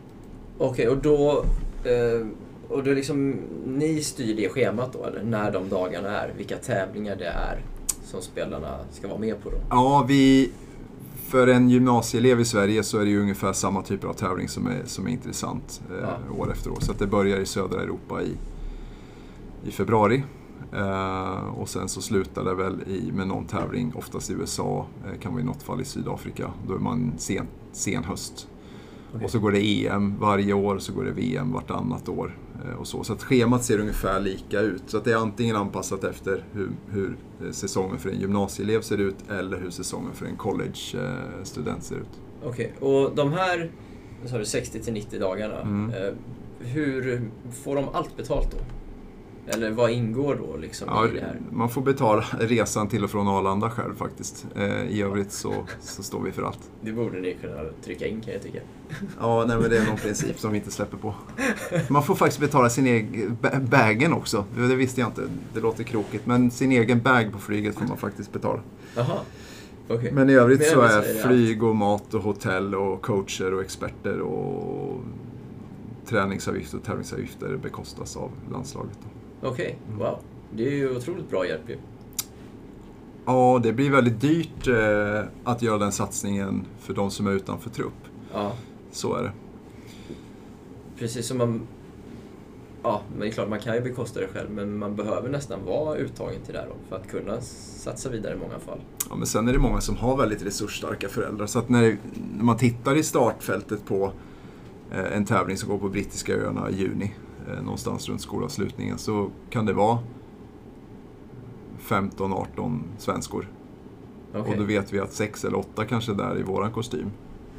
[0.58, 1.44] Okej, och då...
[1.84, 2.26] Eh,
[2.68, 5.22] och då liksom, ni styr det schemat då, eller?
[5.22, 6.32] När de dagarna är?
[6.36, 7.60] Vilka tävlingar det är
[8.04, 9.56] som spelarna ska vara med på då?
[9.70, 10.52] Ja, vi...
[11.28, 14.66] För en gymnasieelev i Sverige så är det ju ungefär samma typer av tävling som
[14.66, 16.34] är, som är intressant eh, Ja.
[16.42, 16.78] år efter år.
[16.80, 18.36] Så det börjar i södra Europa i,
[19.68, 20.22] i februari.
[20.72, 25.20] Eh, och sen så slutar det väl i, med någon tävling, oftast i USA, eh,
[25.20, 26.50] kan vara i något fall i Sydafrika.
[26.68, 28.48] Då är man sen, sen höst.
[29.14, 29.24] Okej.
[29.24, 32.38] Och så går det EM varje år, så går det VM vartannat år.
[32.64, 33.04] eh, Och så.
[33.04, 34.82] så att schemat ser ungefär lika ut.
[34.86, 38.98] Så att det är antingen anpassat efter hur, hur eh, säsongen för en gymnasieelev ser
[38.98, 42.20] ut eller hur säsongen för en college-student ser ut.
[42.44, 43.70] Okej, och de här
[44.22, 45.90] vad sa du, 60 till 90 dagarna, Mm.
[45.90, 46.12] eh,
[46.60, 47.30] hur
[47.64, 48.56] får de allt betalt då?
[49.46, 51.36] Eller vad ingår då liksom Ja, i det här?
[51.52, 54.46] man får betala resan till och från Arlanda själv faktiskt.
[54.56, 56.58] Eh, I övrigt så, så står vi för allt.
[56.80, 58.58] Det borde ni kunna trycka in kan jag tycka.
[59.20, 61.14] Ja, nej, men det är någon princip som vi inte släpper på.
[61.88, 64.44] Man får faktiskt betala sin egen ba- bagen också.
[64.56, 65.22] Det visste jag inte.
[65.54, 66.26] Det låter krokigt.
[66.26, 68.60] Men sin egen bag på flyget får man faktiskt betala.
[68.96, 69.18] Jaha.
[69.88, 70.12] Okej.
[70.12, 74.20] Men i övrigt Men så är flyg och mat och hotell och coacher och experter
[74.20, 75.00] och
[76.06, 78.98] träningsavgifter och tävlingsavgifter bekostas av landslaget.
[79.02, 79.08] Då.
[79.42, 80.18] Okej, wow.
[80.56, 81.76] Det är ju otroligt bra hjälp ju.
[83.26, 87.70] Ja, det blir väldigt dyrt eh, att göra den satsningen för de som är utanför
[87.70, 87.92] trupp.
[88.32, 88.52] Ja,
[88.90, 89.32] Så är det.
[90.98, 91.60] precis som man...
[92.82, 95.64] Ja, men det är klart man kan ju bekosta det själv, men man behöver nästan
[95.66, 98.78] vara uttagen till det här för att kunna satsa vidare i många fall.
[99.10, 101.46] Ja, men sen är det många som har väldigt resursstarka föräldrar.
[101.46, 101.96] Så att när,
[102.36, 104.12] när man tittar i startfältet på
[104.92, 107.14] eh, en tävling som går på Brittiska öarna i juni,
[107.62, 109.98] någonstans runt skolavslutningen, så kan det vara
[111.80, 113.48] 15-18 svenskor.
[114.34, 117.10] Okej, Och då vet vi att sex eller åtta kanske är där i våran kostym.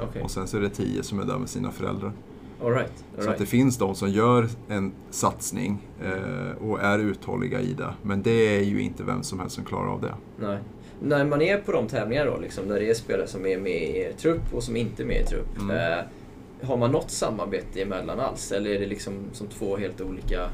[0.02, 0.22] okej.
[0.24, 2.12] Och sen så är det tio som är där med sina föräldrar.
[2.64, 3.50] All right, all Så att det right.
[3.50, 7.94] finns de som gör en satsning eh, och är uthålliga i det.
[8.04, 10.14] Men det är ju inte vem som helst som klarar av det.
[10.40, 10.58] Nej.
[11.02, 13.72] När man är på de tävlingarna då, liksom, där det är spelare som är med
[13.84, 15.60] i er trupp och som inte är med i trupp.
[15.62, 15.70] Mm.
[15.78, 16.06] Eh,
[16.64, 18.52] har man något samarbete emellan alls?
[18.52, 20.50] Eller är det liksom som två helt olika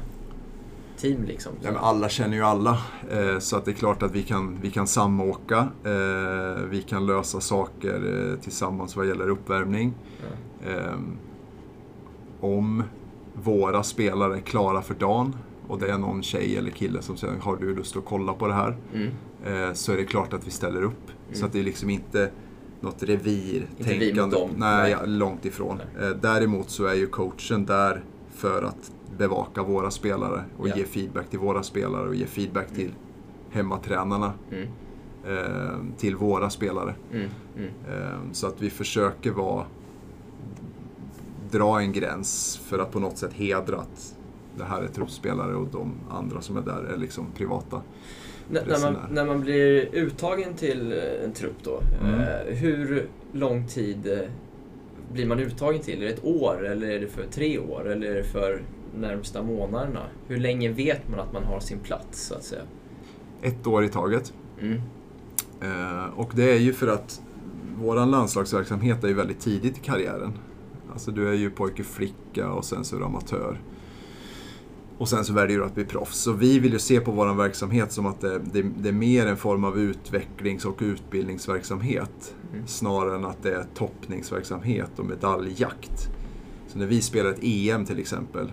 [0.96, 1.52] team liksom?
[1.62, 2.78] Ja, alla känner ju alla,
[3.10, 5.68] eh, så att det är klart att vi kan, vi kan samåka.
[5.84, 9.94] Eh, vi kan lösa saker eh, tillsammans vad gäller uppvärmning.
[10.66, 10.98] Eh,
[12.40, 12.82] om
[13.34, 15.36] våra spelare är klara för dagen
[15.68, 18.46] och det är någon tjej eller kille som säger har du lust att kolla på
[18.46, 18.76] det här?
[18.94, 19.10] Mm.
[19.44, 21.10] Eh, så är det klart att vi ställer upp.
[21.32, 22.30] Så att det är liksom inte
[22.80, 24.50] något revir Inte vi mot dem.
[24.56, 25.08] Nej, Nej.
[25.08, 25.80] långt ifrån.
[26.00, 28.04] Eh, däremot så är ju coachen där
[28.34, 30.76] för att bevaka våra spelare och Ja.
[30.76, 32.90] ge feedback till våra spelare och ge feedback till
[33.50, 34.32] hemmatränarna.
[34.50, 34.68] Mm.
[35.26, 36.94] Eh, till våra spelare.
[37.12, 37.28] Mm.
[37.56, 37.70] Mm.
[37.90, 39.64] Eh, så att vi försöker vara
[41.50, 44.16] dra en gräns för att på något sätt hedra att
[44.58, 47.82] det här är truppspelare och de andra som är där är liksom privata.
[48.50, 52.20] När, man, när man blir uttagen till eh, en trupp då, Mm.
[52.20, 54.18] eh, hur lång tid eh,
[55.12, 56.02] blir man uttagen till?
[56.02, 58.62] Är det ett år eller är det för tre år eller är det för
[58.96, 60.02] närmsta månaderna?
[60.28, 62.62] Hur länge vet man att man har sin plats så att säga?
[63.42, 64.32] Ett år i taget.
[64.60, 64.80] Mm.
[65.62, 67.20] Eh, och det är ju för att
[67.78, 70.32] våran landslagsverksamhet är ju väldigt tidigt i karriären.
[70.92, 73.60] Alltså du är ju pojke, flicka och sen så är du amatör.
[75.00, 76.18] Och sen så väljer du att bli proffs.
[76.18, 79.26] Så vi vill ju se på vår verksamhet som att det, det, det är mer
[79.26, 82.34] en form av utvecklings och utbildningsverksamhet.
[82.52, 82.66] Mm.
[82.66, 86.08] Snarare än att det är toppningsverksamhet och medalljakt.
[86.68, 88.52] Så när vi spelar ett EM till exempel.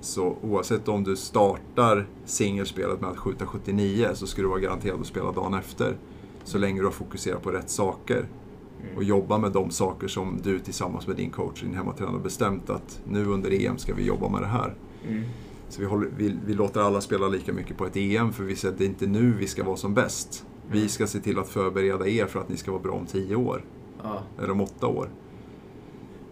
[0.00, 5.00] Så oavsett om du startar singelspelet med att skjuta 79 så ska du vara garanterad
[5.00, 5.96] att spela dagen efter.
[6.44, 8.28] Så länge du har fokuserat på rätt saker.
[8.96, 13.00] Och jobba med de saker som du tillsammans med din coach, din hemmatränare, bestämt att
[13.04, 14.74] nu under EM ska vi jobba med det här.
[15.08, 15.22] Mm.
[15.68, 18.56] Så vi, håller, vi, vi låter alla spela lika mycket på ett EM för vi
[18.56, 20.46] säger att det är inte nu vi ska vara som bäst.
[20.70, 23.36] Vi ska se till att förbereda er för att ni ska vara bra om 10
[23.36, 23.64] år.
[24.02, 24.22] Ja.
[24.38, 25.08] Eller om 8 år.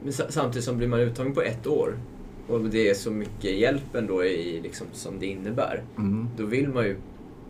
[0.03, 1.99] Men sa- samtidigt som blir man uttagen på ett år
[2.49, 5.83] och det är så mycket hjälp ändå i, liksom, som det innebär.
[5.99, 6.29] Mm.
[6.37, 6.97] Då vill man ju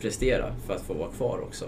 [0.01, 1.65] prestera för att få vara kvar också.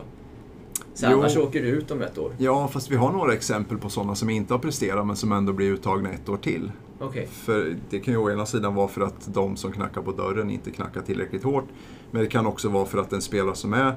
[0.96, 1.18] Så Jo.
[1.18, 2.32] annars åker du ut om ett år.
[2.38, 5.52] Ja, fast vi har några exempel på sådana som inte har presterat men som ändå
[5.52, 6.72] blir uttagna ett år till.
[6.98, 7.28] Okej.
[7.30, 10.50] För det kan ju å ena sidan vara för att de som knackar på dörren
[10.50, 11.64] inte knackar tillräckligt hårt.
[12.10, 13.96] Men det kan också vara för att en spelare som är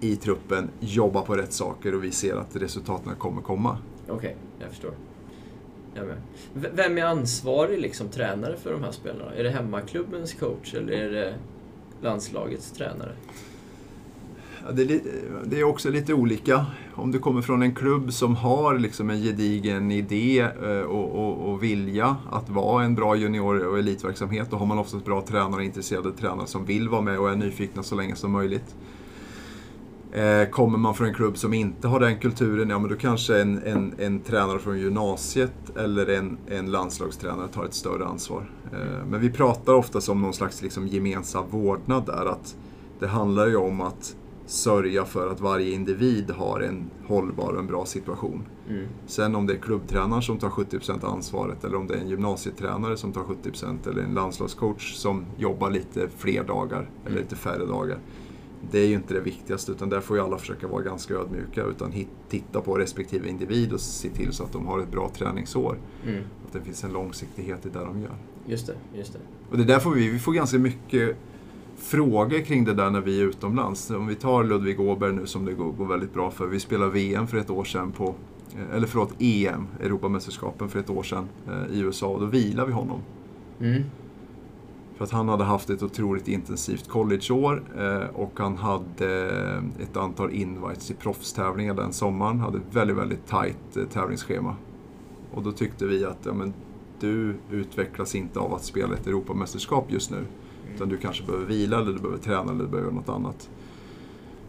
[0.00, 3.78] i truppen jobbar på rätt saker och vi ser att resultaten kommer komma.
[4.08, 4.92] Okej, jag förstår.
[5.94, 6.16] Jag med.
[6.74, 9.34] Vem är ansvarig liksom, tränare för de här spelarna?
[9.34, 11.34] Är det hemmaklubbens coach eller är det
[12.02, 13.12] landslagets tränare?
[14.72, 15.00] Det, är
[15.44, 16.66] det är också lite olika.
[16.94, 21.50] Om du kommer från en klubb som har liksom en gedigen idé eh, och, och,
[21.50, 25.64] och vilja att vara en bra junior och elitverksamhet, då har man oftast bra tränare,
[25.64, 28.74] intresserade tränare som vill vara med och är nyfikna så länge som möjligt.
[30.12, 33.40] Eh, kommer man från en klubb som inte har den kulturen, ja men då kanske
[33.40, 38.50] en, en, en tränare från gymnasiet eller en, en landslagstränare tar ett större ansvar.
[38.72, 42.56] Eh, men vi pratar ofta om någon slags liksom gemensam vårdnad där, att
[42.98, 44.16] det handlar ju om att
[44.50, 48.42] sörja för att varje individ har en hållbar och en bra situation.
[48.68, 48.86] Mm.
[49.06, 52.96] Sen om det är klubbtränaren som tar 70% ansvaret eller om det är en gymnasietränare
[52.96, 57.98] som tar 70% eller en landslagscoach som jobbar lite fler dagar eller lite färre dagar.
[58.70, 61.64] Det är ju inte det viktigaste utan där får ju alla försöka vara ganska ödmjuka
[61.64, 61.92] utan
[62.28, 65.78] titta på respektive individ och se till så att de har ett bra träningsår.
[66.06, 66.22] Mm.
[66.46, 68.16] Att det finns en långsiktighet i det de gör.
[68.46, 69.18] Just det, just det.
[69.50, 71.16] Och det där får vi, vi får ganska mycket
[71.80, 73.90] frågor kring det där när vi är utomlands.
[73.90, 76.46] Om vi tar Ludvig Åberg nu som det går, går väldigt bra för.
[76.46, 78.14] Vi spelade VM för ett år sedan på,
[78.56, 82.66] eh, eller förlåt EM, Europamästerskapen för ett år sedan eh, i USA och då vilade
[82.66, 83.00] vi honom.
[83.60, 83.82] Mm.
[84.96, 89.32] För att han hade haft ett otroligt intensivt collegeår eh, och han hade
[89.82, 92.40] ett antal invites i proffstävlingar den sommaren.
[92.40, 94.56] Hade ett väldigt, väldigt tajt tävlingsschema.
[95.34, 96.52] Och då tyckte vi att ja, men,
[97.00, 100.24] du utvecklas inte av att spela ett Europamästerskap just nu.
[100.74, 103.50] Utan du kanske behöver vila, eller du behöver träna, eller du behöver något annat.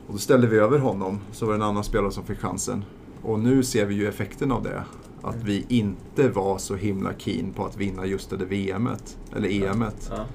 [0.07, 2.85] Och då ställde vi över honom, så var det en annan spelare som fick chansen.
[3.21, 4.83] Och nu ser vi ju effekten av det.
[5.21, 9.49] Att vi inte var så himla keen på att vinna just det där VMet, eller
[9.63, 10.11] EMet.
[10.15, 10.25] Ja.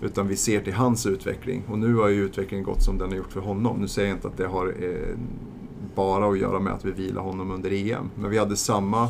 [0.00, 1.62] Utan vi ser till hans utveckling.
[1.68, 3.76] Och nu har ju utvecklingen gått som den har gjort för honom.
[3.80, 5.16] Nu säger jag inte att det har eh,
[5.94, 8.10] bara att göra med att vi vilar honom under EM.
[8.14, 9.08] Men vi hade samma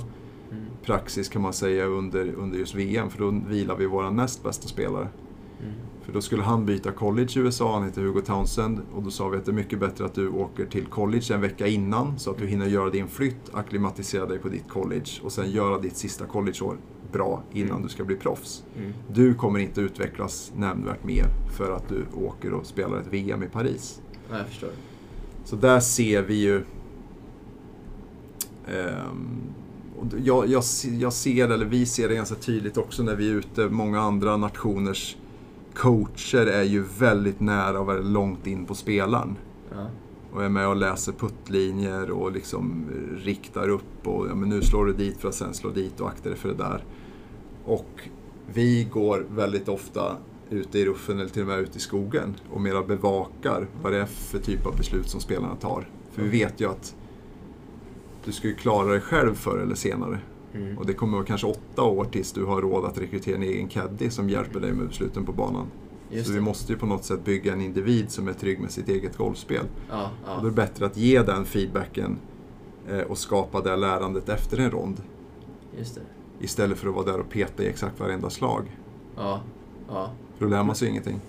[0.50, 0.64] Mm.
[0.84, 3.10] praxis kan man säga under, under just VM.
[3.10, 5.08] För då vilar vi våra näst bästa spelare.
[6.04, 6.12] Mm.
[6.12, 8.80] För då skulle han byta college i USA, han heter Hugo Townsend.
[8.94, 11.40] Och då sa vi att det är mycket bättre att du åker till college en
[11.40, 12.18] vecka innan.
[12.18, 15.10] Så att du hinner göra din flytt, acklimatisera dig på ditt college.
[15.22, 16.76] Och sen göra ditt sista collegeår
[17.12, 18.64] bra innan du ska bli proffs.
[18.78, 18.92] Mm.
[19.12, 21.24] Du kommer inte utvecklas nämnvärt mer
[21.56, 24.00] för att du åker och spelar ett VM i Paris.
[24.30, 24.70] Ja, jag förstår.
[25.44, 26.64] Så där ser vi ju...
[29.98, 30.62] och jag, jag,
[30.98, 33.68] jag ser, eller vi ser det ganska tydligt också när vi är ute.
[33.68, 35.16] Många andra nationers
[35.74, 39.36] coacher är ju väldigt nära och väldigt långt in på spelaren.
[39.70, 39.86] Ja.
[40.32, 42.86] Och är med och läser puttlinjer och liksom
[43.16, 46.08] riktar upp och ja, men nu slår du dit för att sen slå dit och
[46.08, 46.84] akta dig för det där.
[47.64, 48.08] Och
[48.54, 50.16] vi går väldigt ofta
[50.50, 53.98] ute i ruffen eller till och med ute i skogen och mera bevakar vad det
[53.98, 55.88] är för typ av beslut som spelarna tar.
[56.12, 56.96] För vi vet ju att
[58.24, 60.18] du ska ju klara dig själv förr eller senare.
[60.54, 60.78] Mm.
[60.78, 63.68] Och det kommer vara kanske åtta år tills du har råd att rekrytera en egen
[63.68, 65.66] caddy som hjälper dig med besluten på banan.
[66.10, 66.44] Just Så vi det.
[66.44, 69.66] måste ju på något sätt bygga en individ som är trygg med sitt eget golfspel.
[69.90, 70.44] Ja, Och då är ja.
[70.44, 72.18] det bättre att ge den feedbacken
[72.88, 75.02] eh, och skapa det lärandet efter en rond.
[75.78, 76.00] Just det.
[76.40, 78.76] Istället för att vara där och peta i exakt varenda slag.
[79.16, 79.40] Ja.
[79.88, 80.10] Ja.
[80.38, 81.20] För då lär man sig ingenting.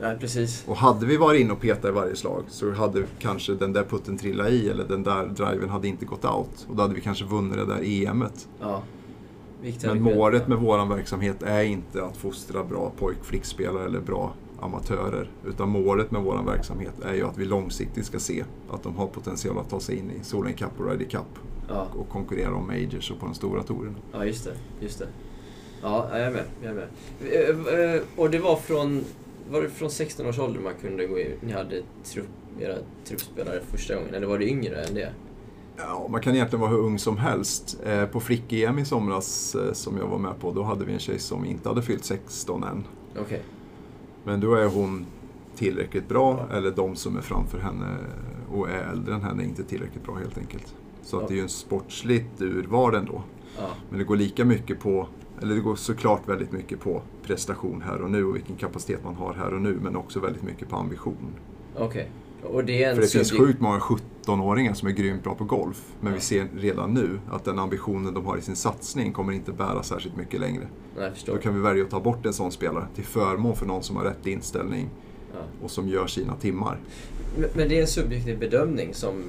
[0.00, 0.64] Nej, precis.
[0.66, 3.84] Och hade vi varit inne och petat i varje slag så hade kanske den där
[3.84, 6.66] putten trillat i eller den där driven hade inte gått out.
[6.68, 8.48] Och då hade vi kanske vunnit det där EMet.
[8.60, 8.82] Ja.
[9.62, 15.30] Viktiga Men målet med vår verksamhet är inte att fostra bra pojk-flickspelare eller bra amatörer.
[15.46, 19.06] Utan målet med vår verksamhet är ju att vi långsiktigt ska se att de har
[19.06, 21.38] potential att ta sig in i Solen Cup och Ryder Cup.
[21.68, 21.86] Ja.
[21.98, 23.96] och konkurrera om majors och på de stora touren.
[24.12, 24.52] Ja, just det.
[24.80, 25.06] Just det.
[25.82, 26.44] Ja, jag är med.
[26.62, 26.88] Jag är med.
[27.74, 29.04] Eh, eh, Och det var från,
[29.50, 31.32] var det från 16 års ålder man kunde gå in?
[31.40, 32.28] Ni hade trupp,
[32.60, 35.12] era truppspelare första gången, eller var det yngre än det?
[35.76, 37.80] Ja, man kan egentligen vara hur ung som helst.
[37.86, 40.98] Eh, på flick-EM i somras eh, som jag var med på, då hade vi en
[40.98, 42.84] tjej som inte hade fyllt 16 än.
[43.20, 43.42] Okej.
[44.24, 45.06] Men då är hon
[45.56, 47.96] tillräckligt bra, eller de som är framför henne
[48.52, 50.74] och är äldre än henne är inte tillräckligt bra helt enkelt.
[51.02, 53.22] Så att det är ju en sportsligt urval ändå.
[53.58, 53.68] Ja.
[53.90, 55.08] Men det går lika mycket på,
[55.42, 59.14] eller det går såklart väldigt mycket på prestation här och nu och vilken kapacitet man
[59.14, 61.34] har här och nu, men också väldigt mycket på ambition.
[61.76, 62.10] Okej.
[62.42, 65.44] Och det är en För det finns sjukt många 17-åringar som är grymt bra på
[65.44, 65.82] golf.
[66.00, 66.14] Men Ja.
[66.14, 69.82] vi ser redan nu att den ambitionen de har i sin satsning kommer inte bära
[69.82, 70.66] särskilt mycket längre.
[70.98, 71.12] Nej.
[71.26, 73.96] Då kan vi välja att ta bort en sån spelare till förmån för någon som
[73.96, 74.88] har rätt inställning
[75.32, 75.38] Ja.
[75.64, 76.78] och som gör sina timmar.
[77.56, 79.22] Men det är en subjektiv bedömning som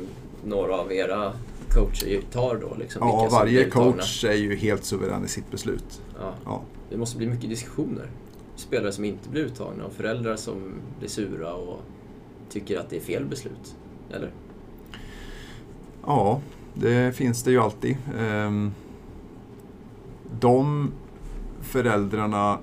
[0.45, 1.33] några av era
[1.71, 2.75] coacher tar då?
[2.79, 6.01] Liksom, Ja, varje coach är ju helt suverän i sitt beslut.
[6.19, 6.33] Ja.
[6.45, 6.61] Ja.
[6.89, 8.09] Det måste bli mycket diskussioner.
[8.55, 11.79] Spelare som inte blir uttagna och föräldrar som blir sura och
[12.49, 13.75] tycker att det är fel beslut.
[14.11, 14.31] Eller?
[16.05, 16.41] Ja,
[16.73, 17.97] det finns det ju alltid.
[18.19, 18.71] Ehm,
[20.39, 20.91] De
[21.61, 22.59] föräldrarna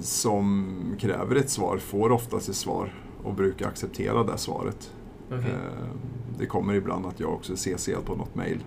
[0.00, 0.66] som
[0.98, 2.94] kräver ett svar får oftast ett svar
[3.24, 4.92] och brukar acceptera det svaret.
[5.38, 5.98] Ehm,
[6.38, 8.64] Det kommer ibland att jag också är CC på något mail.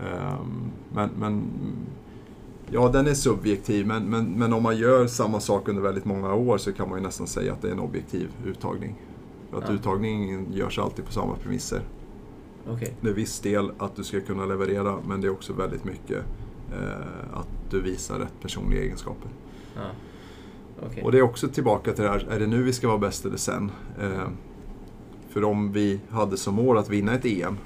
[0.00, 1.42] Ehm, Men, men
[2.70, 6.34] ja, den är subjektiv, men, men, men om man gör samma sak under väldigt många
[6.34, 8.94] år så kan man ju nästan säga att det är en objektiv uttagning.
[9.50, 9.74] För att Ja.
[9.74, 11.80] uttagningen görs alltid på samma premisser.
[12.70, 12.94] Okej.
[13.00, 16.24] Det är viss del att du ska kunna leverera, men det är också väldigt mycket
[16.72, 19.30] eh, att du visar rätt personliga egenskaper.
[19.76, 19.80] Ja.
[20.86, 21.02] Okej.
[21.02, 23.26] Och det är också tillbaka till det här, är det nu vi ska vara bäst
[23.26, 23.70] eller sen?
[24.00, 24.28] Eh,
[25.36, 27.58] för om vi hade som mål att vinna ett EM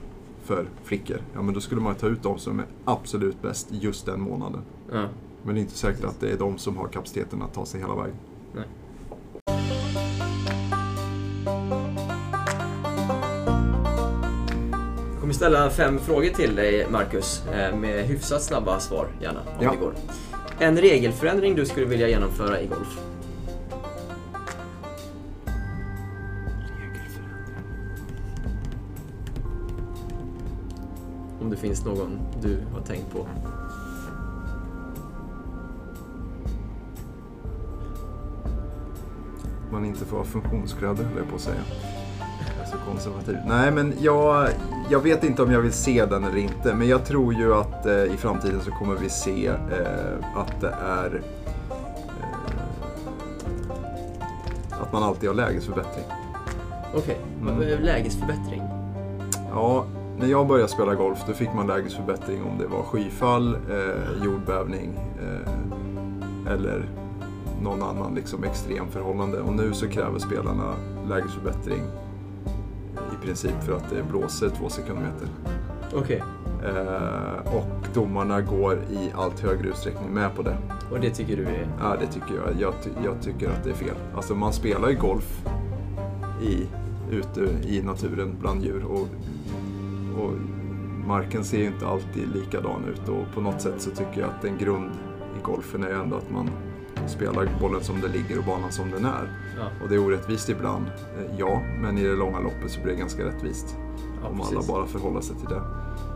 [0.45, 4.07] för flickor, ja men då skulle man ta ut de som är absolut bäst just
[4.07, 4.61] den månaden.
[4.93, 5.07] Ja.
[5.43, 7.81] Men det är inte säkert att det är de som har kapaciteten att ta sig
[7.81, 8.17] hela vägen.
[8.55, 8.65] Nej.
[15.13, 19.65] Jag kommer ställa fem frågor till dig, Marcus, eh, med hyfsat snabba svar, gärna, om
[19.65, 19.71] Ja.
[19.71, 19.95] det går.
[20.59, 23.01] En regelförändring du skulle vilja genomföra i golf?
[31.41, 33.27] Om det finns någon du har tänkt på.
[39.73, 41.61] Man inte får ha funktionskrödde höll jag på att säga.
[42.61, 43.37] Alltså konservativ.
[43.47, 44.49] Nej men jag,
[44.91, 46.75] jag vet inte om jag vill se den eller inte.
[46.75, 49.55] Men jag tror ju att eh, i framtiden så kommer vi se eh,
[50.35, 51.41] att det är eh,
[54.83, 56.05] att man alltid har lägesförbättring.
[56.95, 57.55] Okej, okay.
[57.55, 57.83] mm.
[57.83, 58.63] lägesförbättring?
[59.51, 59.87] Ja,
[60.21, 64.99] när jag började spela golf då fick man lägesförbättring om det var skyfall, eh, jordbävning
[65.23, 66.89] eh, eller
[67.63, 69.41] någon annan liksom extrem förhållande.
[69.41, 70.75] Och nu så kräver spelarna
[71.09, 71.83] lägesförbättring
[72.95, 75.29] i princip för att det blåser två sekundmeter.
[75.95, 76.23] Okej,
[76.65, 80.57] Eh, och domarna går i allt högre utsträckning med på det.
[80.91, 81.69] och det tycker du är...
[81.81, 82.61] Ja, det tycker jag.
[82.61, 83.95] Jag, ty- jag tycker att det är fel.
[84.17, 85.43] Alltså man spelar ju golf
[86.43, 86.67] i,
[87.11, 89.09] ute i naturen bland djur och,
[90.31, 94.31] och marken ser ju inte alltid likadan ut och på något sätt så tycker jag
[94.31, 94.91] att en grund
[95.39, 96.51] i golfen är ju ändå att man
[97.07, 99.53] spelar bollen som den ligger och banan som den är.
[99.59, 102.93] Ja, Och det är orättvist ibland, eh, ja, men i det långa loppet så blir
[102.93, 103.77] det ganska rättvist.
[104.23, 104.69] ja om alla precis.
[104.69, 105.63] bara förhåller sig till det.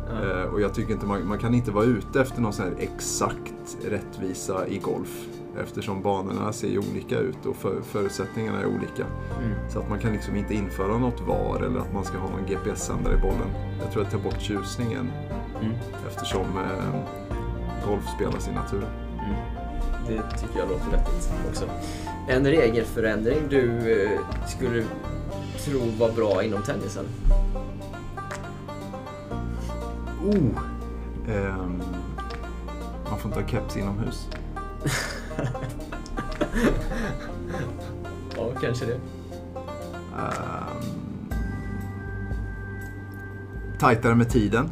[0.09, 0.43] Ja.
[0.43, 2.75] Eh, och jag tycker inte man, man kan inte vara ute efter någon sån här
[2.79, 5.27] exakt rättvisa i golf.
[5.63, 9.05] Eftersom banorna ser olika ut och för, förutsättningarna är olika.
[9.43, 9.55] Mm.
[9.71, 12.47] Så att man kan liksom inte införa något VAR eller att man ska ha någon
[12.47, 13.49] GPS-sändare i bollen.
[13.83, 15.11] Jag tror att tar bort tjusningen
[15.61, 15.75] Mm.
[16.09, 17.01] eftersom eh,
[17.89, 18.89] golf spelas i naturen.
[19.19, 19.35] Mm.
[20.09, 21.65] Det tycker jag låter vettigt också.
[22.29, 24.85] En regelförändring du eh, skulle
[25.65, 27.05] tro var bra inom tennisen?
[30.25, 30.59] Oh.
[31.35, 31.83] Ehm,
[33.11, 34.29] man får inte ha keps inomhus.
[38.37, 38.95] Ja, kanske det.
[40.15, 40.93] Um,
[43.81, 44.71] tajtare med tiden,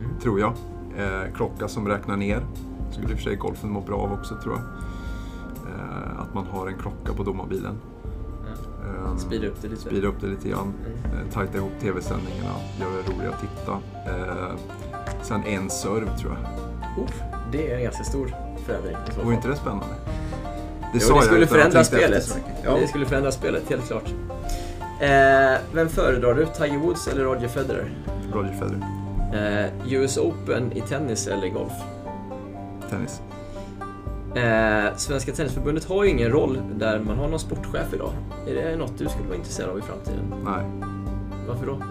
[0.00, 0.18] Mm.
[0.20, 0.52] tror jag.
[0.98, 2.46] Eh, klocka som räknar ner.
[2.90, 4.62] Skulle i och för sig golfen må bra av också, tror jag.
[5.72, 7.74] Eh, att man har en klocka på domarbilen.
[9.08, 9.80] Um, Speeda upp det lite.
[9.82, 10.72] Speeda upp det lite grann.
[11.04, 11.18] Mm.
[11.26, 12.50] Eh, tajta ihop tv-sändningarna,
[12.80, 13.72] göra det roligare att titta.
[14.06, 14.56] Eh,
[15.22, 17.04] sen en serve, tror jag.
[17.04, 18.34] Uff, det är en ganska stor
[18.66, 18.96] förändring.
[19.24, 19.94] Vore inte det spännande?
[20.92, 22.38] Det Jo, sa det jag skulle att förändra spelet.
[22.64, 22.76] Ja.
[22.80, 24.08] Det skulle förändra spelet, helt klart.
[25.00, 26.46] Eh, vem föredrar du?
[26.46, 27.90] Tiger Woods eller Roger Federer?
[28.32, 28.86] Roger Federer,
[29.34, 31.72] Eh, US Open i tennis eller golf?
[32.90, 33.20] tennis.
[34.34, 38.12] Eh, Svenska Tennisförbundet har ju ingen roll där man har någon sportchef idag.
[38.48, 40.34] Är det något du skulle vara intresserad av i framtiden?
[40.44, 40.64] Nej.
[41.48, 41.82] Varför då?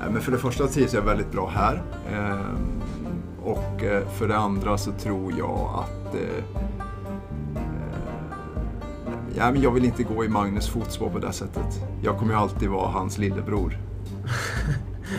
[0.00, 1.82] Nej, Men för det första trivs jag väldigt bra här.
[2.12, 2.79] Ehm,
[3.50, 6.20] Och eh, för det andra så tror jag att eh,
[7.56, 7.64] eh,
[9.36, 11.80] ja, men jag vill inte gå i Magnus fotspår på det sättet.
[12.02, 13.78] Jag kommer ju alltid vara hans lillebror.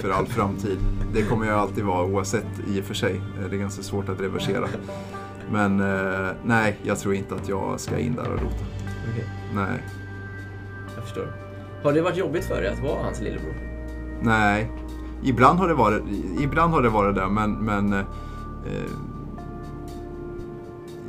[0.02, 0.78] För all framtid.
[1.14, 3.22] Det kommer jag alltid vara oavsett i och för sig.
[3.50, 4.68] Det är ganska svårt att reversera.
[5.52, 5.78] Men
[6.44, 8.66] nej, jag tror inte att jag ska in där och rota.
[9.12, 9.26] Okej,
[9.56, 9.84] Nej.
[10.96, 11.28] jag förstår.
[11.84, 13.54] Har det varit jobbigt för dig att vara hans lillebror?
[14.22, 14.72] Nej,
[15.24, 16.04] ibland har det varit,
[16.40, 18.06] ibland har det, varit det, men, men eh,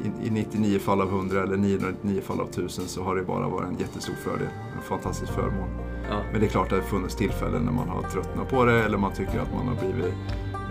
[0.03, 3.49] i, i 99 fall av 100 eller 999 fall av 1000 så har det bara
[3.49, 4.49] varit en jättestor fördel.
[4.77, 5.69] En fantastisk förmån.
[6.11, 6.17] Ja.
[6.33, 8.85] Men det är klart att det har funnits tillfällen när man har tröttnat på det
[8.85, 10.15] eller man tycker att man har blivit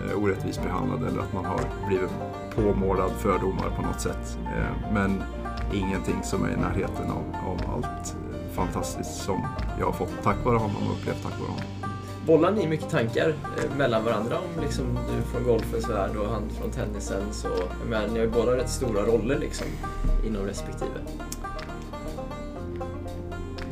[0.09, 2.09] eh, orättvist behandlad eller att man har blivit
[2.55, 4.37] påmålad fördomar på något sätt.
[4.45, 5.23] Eh, men
[5.73, 9.47] ingenting som är i närheten av, av allt eh, fantastiskt som
[9.79, 11.80] jag har fått tack vare honom och upplevt tack vare honom.
[12.27, 16.49] Bollar ni mycket tankar eh, mellan varandra om liksom du från golfens värld och han
[16.49, 17.23] från tennisen?
[17.31, 17.47] Så,
[17.89, 19.67] menar, ni har ju båda rätt stora roller liksom
[20.27, 20.99] inom respektive.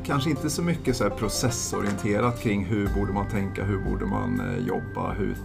[0.05, 4.67] Kanske inte så mycket så processorienterat kring hur borde man tänka, hur borde man eh,
[4.67, 5.35] jobba, hur,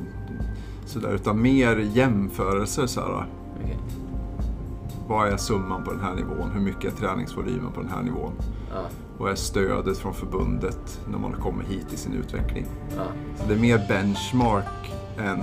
[0.87, 2.87] så där, utan mer jämförelser.
[2.87, 3.27] Så här,
[3.63, 3.79] Okej.
[5.09, 6.51] vad är summan på den här nivån?
[6.55, 8.33] Hur mycket är träningsvolymen på den här nivån?
[8.75, 8.83] Ja,
[9.19, 12.67] Vad är stödet från förbundet när man kommer hit i sin utveckling?
[12.97, 13.03] ja.
[13.37, 15.41] Så det är mer benchmark än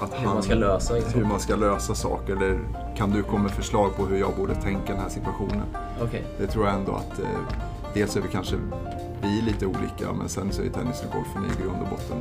[0.00, 1.20] att Hur man ska lösa liksom.
[1.20, 2.36] hur man ska lösa saker.
[2.36, 2.58] Eller
[2.96, 5.66] kan du komma med förslag på hur jag borde tänka i den här situationen?
[6.02, 6.24] Okej.
[6.38, 7.26] Det tror jag ändå att eh,
[7.94, 8.56] dels är vi kanske
[9.22, 12.16] vi lite olika men sen så är tennis och golfen i grund och botten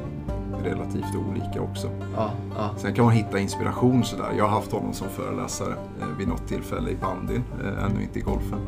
[0.63, 1.89] relativt olika också.
[2.15, 2.69] Ja, ja.
[2.77, 4.33] Sen kan man hitta inspiration sådär.
[4.37, 8.19] Jag har haft honom som föreläsare eh, vid något tillfälle i bandyn, eh, ännu inte
[8.19, 8.59] i golfen.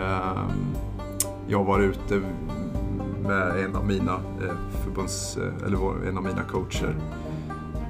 [0.00, 0.74] Ehm,
[1.46, 2.22] jag var ute
[3.22, 4.54] med en av mina eh,
[4.84, 6.96] förbunds, eh, eller en av mina coacher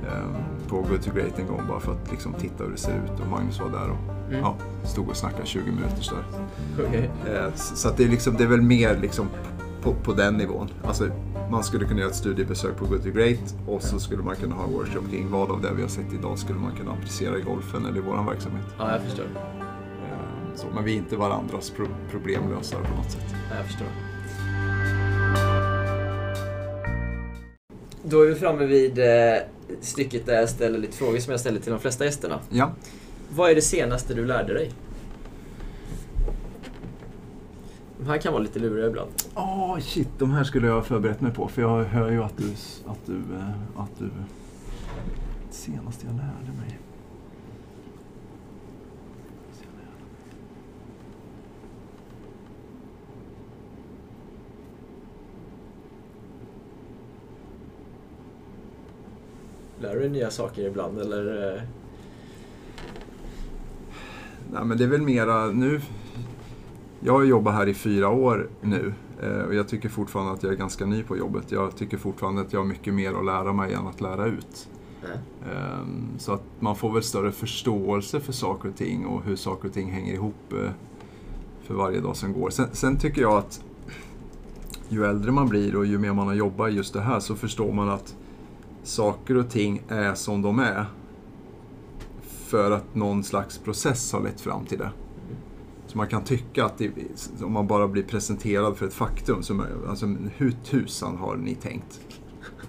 [0.07, 2.93] eh, på Good to Great en gång bara för att liksom titta hur det ser
[2.93, 4.41] ut och Magnus var där och Mm.
[4.41, 6.25] ja, stod och snackade 20 minuter sådär.
[6.89, 7.11] Okej.
[7.27, 9.27] Eh, Så det, är liksom, det är väl mer liksom
[9.83, 10.69] på, på den nivån.
[10.85, 11.09] Alltså,
[11.51, 14.55] man skulle kunna göra ett studiebesök på Good to Great och så skulle man kunna
[14.55, 17.39] ha en workshop kring vad av det vi har sett idag skulle man kunna applicera
[17.39, 18.65] i golfen eller i vår verksamhet.
[18.79, 19.27] Ja, jag förstår.
[20.59, 23.35] Så, men vi är inte varandras pro problemlösare på något sätt.
[23.51, 23.87] Ja, jag förstår.
[28.03, 29.39] Då är vi framme vid eh,
[29.81, 32.41] stycket där jag ställer lite frågor som jag ställer till de flesta gästerna.
[32.51, 32.73] Ja,
[33.29, 34.73] Vad är det senaste du lärde dig?
[37.99, 39.11] De här kan vara lite luriga ibland.
[39.35, 41.49] Åh shit, de här skulle jag ha förberett mig på.
[41.49, 42.51] För jag hör ju att du...
[42.87, 44.11] Att du, eh, att du
[45.51, 46.78] senaste jag lärde mig.
[59.81, 61.55] Lär du dig nya saker ibland eller?
[61.57, 61.63] eh,
[64.53, 65.81] Nej, men det är väl mera nu...
[67.01, 70.53] Jag har jobbat här i fyra år nu eh, och jag tycker fortfarande att jag
[70.53, 71.53] är ganska ny på jobbet.
[71.53, 74.69] Jag tycker fortfarande att jag har mycket mer att lära mig än att lära ut.
[75.53, 79.69] Ehm, Så att man får väl större förståelse för saker och ting och hur saker
[79.69, 80.71] och ting hänger ihop eh,
[81.63, 82.51] för varje dag som går.
[82.51, 83.61] Sen, sen tycker jag att
[84.89, 87.35] ju äldre man blir och ju mer man har jobbat i just det här så
[87.37, 88.17] förstår man att
[88.83, 90.87] saker och ting är som de är
[92.23, 94.91] för att någon slags process har lett fram till det.
[95.87, 96.91] Så man kan tycka att det,
[97.43, 100.07] om man bara blir presenterad för ett faktum, så, alltså,
[100.37, 102.01] hur tusan har ni tänkt?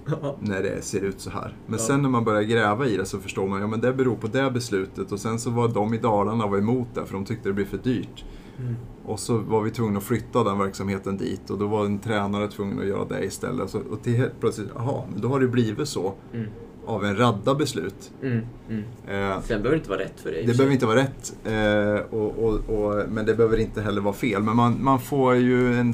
[0.39, 1.57] när det ser ut så här.
[1.67, 1.85] Men Ja.
[1.85, 4.27] sen när man börjar gräva i det så förstår man, ja men det beror på
[4.27, 7.49] det beslutet och sen så var de i Dalarna var emot det för de tyckte
[7.49, 8.25] det blev för dyrt.
[8.59, 8.75] Mm.
[9.05, 12.47] Och så var vi tvungna att flytta den verksamheten dit och då var en tränare
[12.47, 13.69] tvungen att göra det istället.
[13.69, 16.47] Så, och till helt plötsligt, jaha, då har det blivit så Mm.
[16.85, 18.11] av en radda beslut.
[18.21, 18.39] Mm.
[18.69, 18.83] Mm.
[19.07, 20.41] Eh, Sen behöver det inte vara rätt för dig.
[20.45, 24.01] det för behöver inte vara rätt, eh, och, och, och, men det behöver inte heller
[24.01, 24.43] vara fel.
[24.43, 25.93] Men man, man får ju en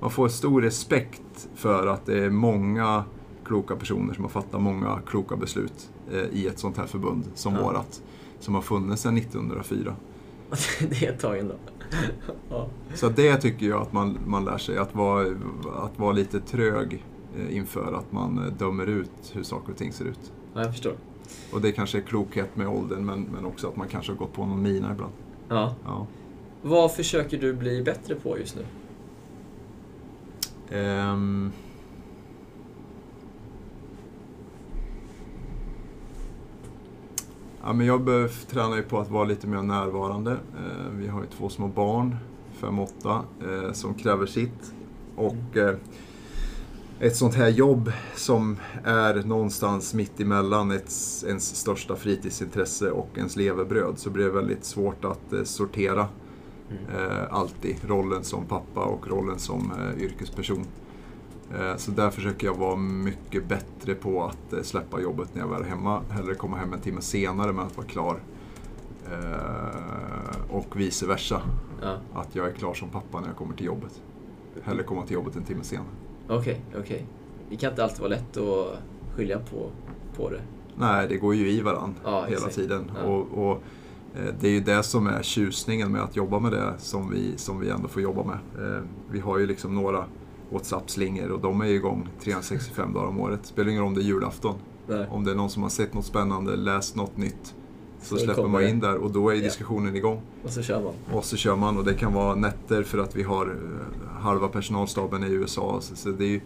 [0.00, 3.04] man får stor respekt för att det är många
[3.44, 7.54] kloka personer som har fattat många kloka beslut eh, i ett sånt här förbund som
[7.54, 7.62] Ja.
[7.62, 8.02] vårat.
[8.40, 9.94] Som har funnits sedan 1904.
[10.90, 11.54] det är ett tag ändå.
[12.50, 12.68] ja.
[12.94, 15.26] Så det tycker jag att man, man lär sig, att vara,
[15.74, 17.04] att vara lite trög
[17.38, 20.32] eh, inför att man eh, dömer ut hur saker och ting ser ut.
[20.54, 20.94] ja, jag förstår.
[21.52, 24.32] Och det kanske är klokhet med åldern men, men också att man kanske har gått
[24.32, 25.12] på någon mina ibland.
[25.48, 25.74] Ja.
[25.84, 26.06] Ja.
[26.62, 28.64] Vad försöker du bli bättre på just nu?
[30.78, 31.52] Ehm.
[37.66, 40.30] Ja, men jag tränar ju på att vara lite mer närvarande.
[40.32, 42.16] Eh, vi har ju två små barn,
[42.60, 44.74] fem och åtta, eh, som kräver sitt.
[45.16, 45.76] Och eh,
[47.00, 50.92] ett sånt här jobb som är någonstans mitt emellan ett,
[51.26, 56.08] ens största fritidsintresse och ens levebröd så blir det väldigt svårt att sortera
[56.70, 60.66] eh, alltid rollen som pappa och rollen som yrkesperson.
[61.54, 65.48] Eh, så där försöker jag vara mycket bättre på att eh, släppa jobbet när jag
[65.48, 66.02] väl är hemma.
[66.10, 68.20] Hellre komma hem en timme senare med att vara klar.
[69.12, 71.42] Eh, och vice versa.
[71.82, 71.96] Ja.
[72.14, 74.02] Att jag är klar som pappa när jag kommer till jobbet.
[74.62, 75.88] Hellre komma till jobbet en timme senare.
[76.28, 77.06] Okej, okej.
[77.50, 78.78] Det kan inte alltid vara lätt att
[79.16, 79.70] skilja på,
[80.16, 80.40] på det.
[80.76, 82.90] Nej, det går ju i varann Ja, hela tiden.
[82.96, 83.02] Ja.
[83.02, 83.62] Och, och
[84.40, 87.60] det är ju det som är tjusningen med att jobba med det som vi, som
[87.60, 88.38] vi ändå får jobba med.
[89.10, 90.04] Vi har ju liksom några
[90.50, 93.40] WhatsApp-slingor och de är ju igång 365 dagar om året.
[93.46, 94.54] Spelar ingen roll om det är julafton.
[94.88, 95.06] Nej.
[95.10, 97.54] Om det är någon som har sett något spännande, läst något nytt,
[98.02, 99.40] så, Så släpper man in där och då är Ja.
[99.42, 100.20] diskussionen igång.
[100.44, 100.92] Och så kör man.
[101.16, 104.48] Och så kör man och det kan vara nätter för att vi har eh, halva
[104.48, 105.78] personalstaben i USA.
[105.80, 106.40] Så, det, är ju,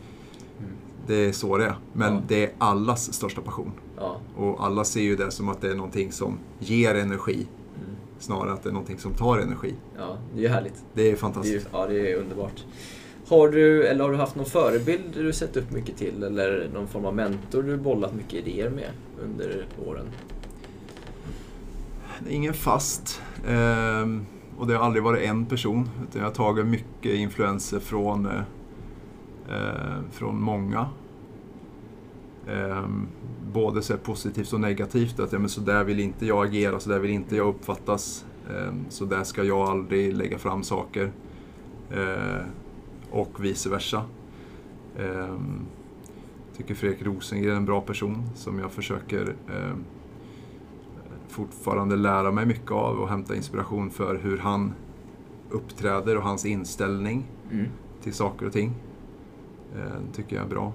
[1.06, 1.74] det är så det är.
[1.93, 2.18] Men Mm.
[2.20, 2.24] Ja.
[2.28, 3.72] det är allas största passion.
[3.97, 4.16] Ja.
[4.36, 7.35] Och alla ser ju det som att det är någonting som ger energi.
[7.35, 7.97] Mm.
[8.18, 9.74] Snarare att det är någonting som tar energi.
[9.98, 10.85] ja, det är ju härligt.
[10.94, 11.68] Det är Det är, fantastiskt.
[11.72, 12.64] ja, det är underbart.
[13.31, 16.89] Har du, eller har du haft någon förebild du sett upp mycket till eller någon
[16.89, 18.90] form av mentor du bollat mycket idéer med
[19.23, 20.07] under åren?
[22.19, 23.23] Det är ingen fast.
[23.48, 24.27] Ehm,
[24.59, 25.89] och det har aldrig varit en person.
[26.09, 28.40] Utan jag har tagit mycket influenser från, eh,
[29.48, 30.86] eh från många.
[32.48, 33.09] Ehm,
[33.52, 35.20] både så positivt och negativt.
[35.20, 38.24] Att ja, men så där vill inte jag agera, så där vill inte jag uppfattas.
[38.51, 41.12] Ehm, så där ska jag aldrig lägga fram saker.
[41.90, 42.47] Ehm,
[43.12, 44.03] Ehm, och vice versa.
[44.99, 45.66] Ehm,
[46.57, 49.85] tycker Fredrik Rosengren är en bra person som jag försöker ehm,
[51.28, 54.73] fortfarande lära mig mycket av och hämta inspiration för hur han
[55.51, 57.66] uppträder och hans inställning Mm.
[58.03, 58.73] till saker och ting.
[59.77, 60.73] Eh, tycker jag är bra.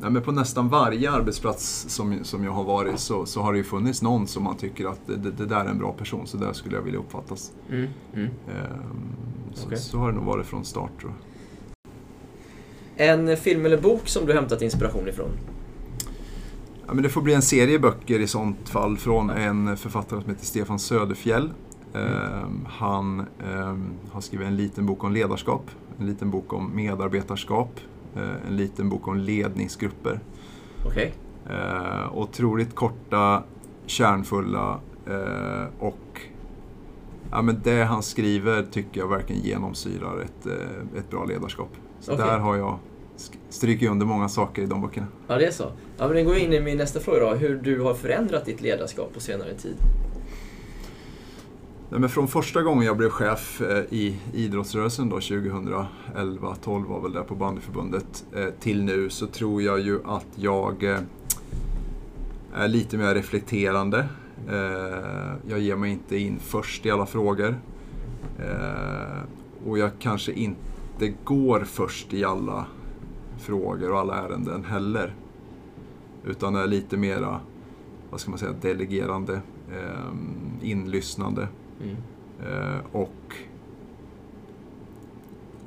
[0.00, 3.58] Nej, men på nästan varje arbetsplats som, som jag har varit så, så har det
[3.58, 6.36] ju funnits någon som man tycker att det, det där är en bra person, så
[6.36, 7.52] där skulle jag vilja uppfattas.
[7.70, 7.88] Mm.
[8.14, 8.26] Mm.
[8.26, 8.54] Eh,
[9.54, 9.78] så, Okej.
[9.78, 13.08] så har det nog varit från start tror jag.
[13.08, 15.30] En film eller bok som du hämtat inspiration ifrån?
[16.86, 20.30] Ja, men det får bli en serie böcker i sånt fall från en författare som
[20.30, 21.50] heter Stefan Söderfjell.
[21.94, 27.80] Ehm, han ehm, har skrivit en liten bok om ledarskap, en liten bok om medarbetarskap,
[28.48, 30.20] en liten bok om ledningsgrupper.
[30.86, 31.12] Okej.
[31.50, 33.42] Eh, otroligt korta,
[33.86, 36.20] kärnfulla eh, och
[37.30, 41.70] ja, men det han skriver tycker jag verkligen genomsyrar ett, eh, ett bra ledarskap.
[42.00, 42.26] Så Okej.
[42.26, 42.78] där har jag
[43.48, 45.06] strykit under många saker i de böckerna.
[45.28, 45.72] Ja, det är så.
[45.98, 47.34] Ja, men det går in i min nästa fråga då.
[47.34, 49.76] Hur du har förändrat ditt ledarskap på senare tid.
[51.90, 55.86] Nej, men från första gången jag blev chef eh, i idrottsrörelsen då, 2011-12
[56.86, 60.98] var väl det på bandyförbundet, eh, till nu så tror jag ju att jag eh,
[62.54, 64.08] är lite mer reflekterande.
[64.48, 67.54] Eh, Jag ger mig inte in först i alla frågor.
[68.38, 69.20] Eh,
[69.66, 72.66] Och jag kanske inte går först i alla
[73.38, 75.14] frågor och alla ärenden heller.
[76.26, 77.40] Utan är lite mera,
[78.10, 79.40] vad ska man säga, delegerande,
[79.72, 80.12] eh,
[80.62, 81.48] inlyssnande.
[81.82, 81.96] Mm.
[82.40, 83.36] Eh, och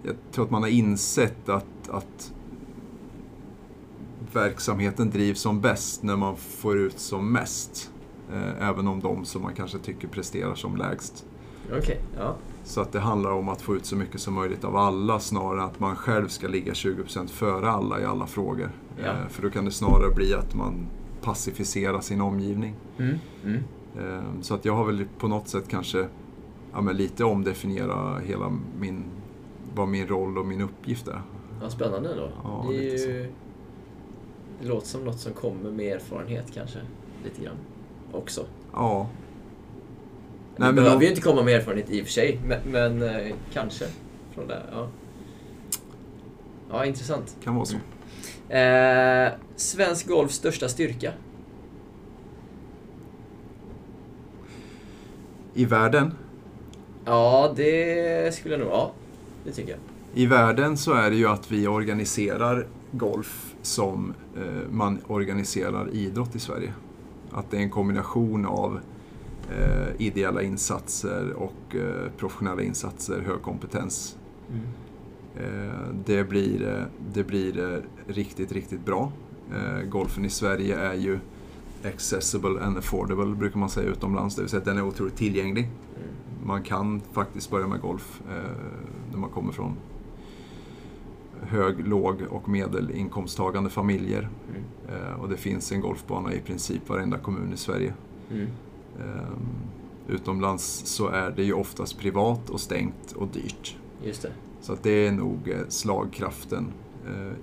[0.04, 2.34] jag tror att man har insett att, att
[4.34, 7.92] verksamheten drivs som bäst när man får ut som mest.
[8.34, 11.26] Eh, även om de som man kanske tycker presterar som lägst.
[11.78, 12.36] Okej, ja.
[12.64, 15.60] Så att det handlar om att få ut så mycket som möjligt av alla snarare
[15.60, 18.72] än att man själv ska ligga 20% före alla i alla frågor.
[18.98, 19.06] Ja.
[19.06, 20.86] Eh, för då kan det snarare bli att man
[21.22, 22.76] pacificerar sin omgivning.
[22.98, 23.18] Mm.
[23.46, 23.64] Mm.
[24.00, 26.08] Eh, Så att jag har väl på något sätt kanske
[26.74, 29.04] ja, lite omdefiniera hela min,
[29.76, 31.22] vad min roll och min uppgift är.
[31.62, 32.30] Ja, spännande ändå.
[32.44, 33.32] Ja, det, ju...
[34.62, 36.80] det låter som något som kommer med erfarenhet kanske.
[37.24, 37.56] Lite grann.
[38.12, 38.46] Också.
[38.74, 39.08] Ja.
[40.56, 42.60] det Nej, men behöver de- ju inte komma med erfarenhet i och för sig, men,
[42.72, 43.86] men eh, kanske.
[44.32, 44.88] Från det, ja.
[46.72, 47.38] Ja, intressant.
[47.44, 47.76] kan vara så.
[48.54, 51.12] Eh, svensk golfs största styrka?
[55.54, 56.14] I världen,
[57.06, 58.70] Ja, det skulle jag nog...
[58.70, 58.92] Ja,
[59.44, 59.80] det tycker jag.
[60.14, 66.36] I världen så är det ju att vi organiserar golf som eh, man organiserar idrott
[66.36, 66.74] i Sverige.
[67.32, 68.80] Att det är en kombination av
[69.52, 74.18] eh, ideella insatser och eh, professionella insatser, hög kompetens.
[75.36, 79.12] Eh, det blir, eh, det blir eh, riktigt, riktigt bra.
[79.90, 81.20] Golfen i Sverige är ju
[81.86, 85.70] accessible and affordable brukar man säga utomlands, det vill säga att den är otroligt tillgänglig.
[86.46, 88.52] Man kan faktiskt börja med golf eh,
[89.12, 89.76] när man kommer från
[91.42, 94.30] hög, låg och medelinkomsttagande familjer.
[94.50, 94.64] Mm.
[94.90, 97.94] Eh, och det finns en golfbana i princip varenda kommun i Sverige.
[98.32, 98.48] Mm.
[99.00, 99.38] Eh,
[100.08, 103.78] utomlands så är det ju oftast privat och stängt och dyrt.
[104.04, 104.32] Just det.
[104.62, 106.72] Så att det är nog slagkraften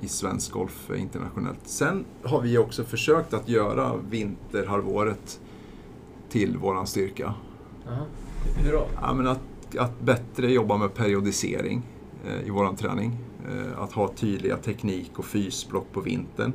[0.01, 1.61] i svensk golf eh, internationellt.
[1.65, 5.41] Sen har vi också försökt att göra vinterhalvåret
[6.29, 7.35] till våran styrka.
[7.89, 8.07] Aha.
[8.57, 8.87] Hur då?
[9.03, 9.41] Ja, men att,
[9.79, 11.83] att bättre jobba med periodisering
[12.27, 13.17] eh, i våran träning.
[13.49, 16.53] Eh, att ha tydliga teknik och fysblock på vintern.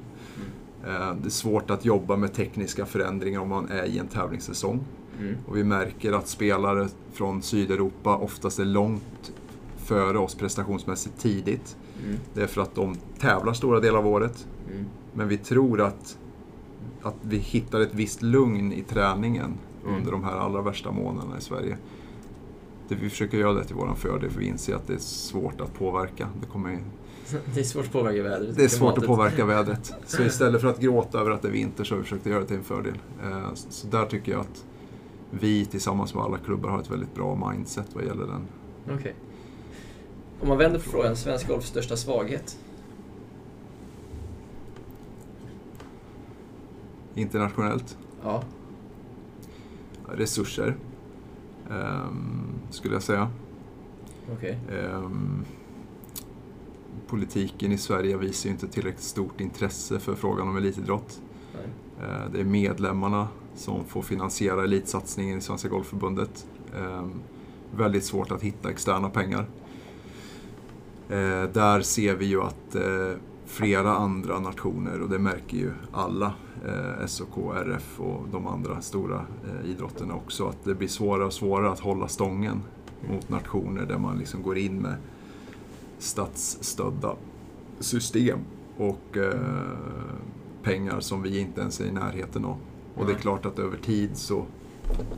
[0.84, 4.80] Eh, det är svårt att jobba med tekniska förändringar om man är i en tävlingssäsong.
[5.20, 5.36] Mm.
[5.48, 9.32] Och vi märker att spelare från Sydeuropa oftast är långt
[9.78, 11.78] före oss prestationsmässigt tidigt.
[12.04, 12.18] Mm.
[12.34, 14.48] Det är för att de tävlar stora delar av året.
[14.72, 14.86] Mm.
[15.14, 16.18] Men vi tror att,
[17.02, 19.54] att vi hittar ett visst lugn i träningen
[19.86, 19.98] Mm.
[19.98, 21.78] under de här allra värsta månaderna i Sverige.
[22.88, 25.62] Det, vi försöker göra det till våran fördel för vi inser att det är svårt
[25.62, 26.28] att påverka.
[26.42, 26.80] Det, kommer,
[27.54, 28.56] Det är svårt att påverka vädret.
[28.56, 29.94] det är svårt att påverka vädret.
[30.06, 32.40] Så istället för att gråta över att det är vinter så har vi försökt göra
[32.40, 32.94] det till en fördel.
[33.24, 34.66] Eh, Så där tycker jag att
[35.32, 38.42] vi tillsammans med alla klubbar har ett väldigt bra mindset vad gäller den.
[38.98, 39.16] Okej.
[40.46, 42.60] Om man vänder på frågan, svensk golfs största svaghet?
[47.14, 48.44] Internationellt, Ja.
[50.10, 50.76] resurser
[51.70, 53.30] ehm, skulle jag säga.
[54.34, 54.60] Okej.
[54.72, 55.46] Ehm,
[57.08, 61.22] politiken i Sverige visar ju inte tillräckligt stort intresse för frågan om elitidrott.
[61.54, 62.10] Nej.
[62.10, 66.48] Eh, Det är medlemmarna som får finansiera elitsatsningen i Svenska Golfförbundet.
[66.78, 67.12] Ehm,
[67.76, 69.48] Väldigt svårt att hitta externa pengar.
[71.10, 76.34] Eh, Där ser vi ju att eh, flera andra nationer, och det märker ju alla,
[76.66, 79.16] eh, SOK, RF och de andra stora
[79.46, 82.62] eh, idrotterna också, att det blir svårare och svårare att hålla stången
[83.10, 84.96] mot nationer där man liksom går in med
[86.00, 87.16] statsstödda
[87.80, 88.40] system
[88.78, 89.34] och eh,
[90.64, 92.58] pengar som vi inte ens är i närheten av.
[92.96, 94.46] Och det är klart att över tid så,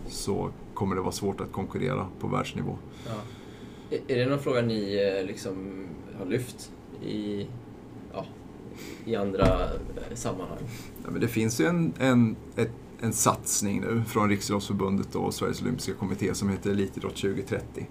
[0.07, 2.77] så kommer det vara svårt att konkurrera på världsnivå.
[3.07, 3.11] Ja.
[3.89, 5.85] Är- det någon fråga ni eh, liksom
[6.19, 6.71] har lyft
[7.05, 7.47] i,
[8.13, 8.25] ja,
[9.05, 10.57] i andra eh, sammanhang?
[11.03, 15.61] Ja, men det finns ju en, en, ett, en satsning nu från Riksidrottsförbundet och Sveriges
[15.61, 17.87] Olympiska Kommitté som heter Elitidrott 2030.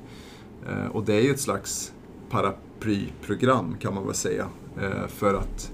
[0.68, 1.92] Eh, och det är ju ett slags
[2.30, 4.48] paraplyprogram kan man väl säga
[5.08, 5.72] för att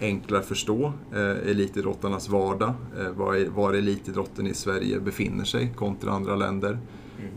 [0.00, 6.36] enklare förstå eh, elitidrottarnas vardag, eh, var, var elitidrotten i Sverige befinner sig kontra andra
[6.36, 6.78] länder.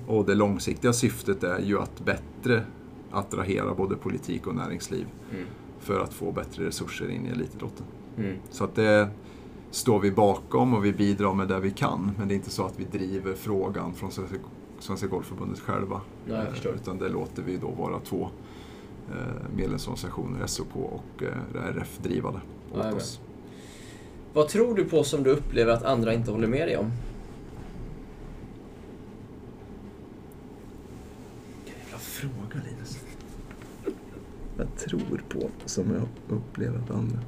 [0.07, 2.63] Och det långsiktiga syftet är ju att bättre
[3.11, 5.45] attrahera både politik och näringsliv Mm.
[5.79, 7.85] för att få bättre resurser in i elitidrotten.
[8.17, 8.35] Mm.
[8.49, 9.07] Så att det
[9.71, 12.11] står vi bakom och vi bidrar med det vi kan.
[12.17, 14.35] Men det är inte så att vi driver frågan från Svenska,
[14.79, 16.01] Svenska Golfförbundet själva.
[16.27, 16.71] Nej, Eh.
[16.75, 18.29] Utan det låter vi då vara två
[19.09, 19.15] eh,
[19.55, 22.37] medlemsorganisationer, SOK och eh, RF, driva det
[22.71, 22.93] åt Jajamän.
[22.95, 23.19] oss.
[24.33, 26.91] Vad tror du på som du upplever att andra inte håller med dig om?
[32.17, 32.99] Fråga Linus.
[34.57, 37.19] Jag tror på som jag upplever att andra...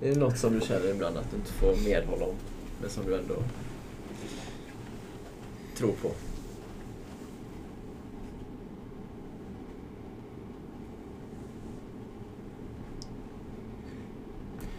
[0.00, 2.34] Är det något som du känner ibland att du inte får medhåll om,
[2.80, 3.34] men som du ändå
[5.76, 6.10] tror på?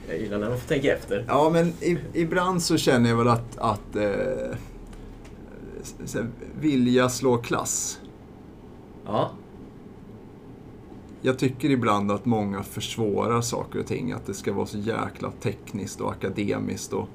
[0.08, 1.26] Jag gillar när man får tänka efter.
[1.28, 4.58] Ja, men i, ibland så känner jag väl att, att eh,
[6.06, 6.28] så här,
[6.60, 8.00] vilja slå klass.
[9.06, 9.32] Ja,
[11.22, 14.12] Jag tycker ibland att många försvårar saker och ting.
[14.12, 16.94] Att det ska vara så jäkla tekniskt och akademiskt.
[16.94, 17.08] Och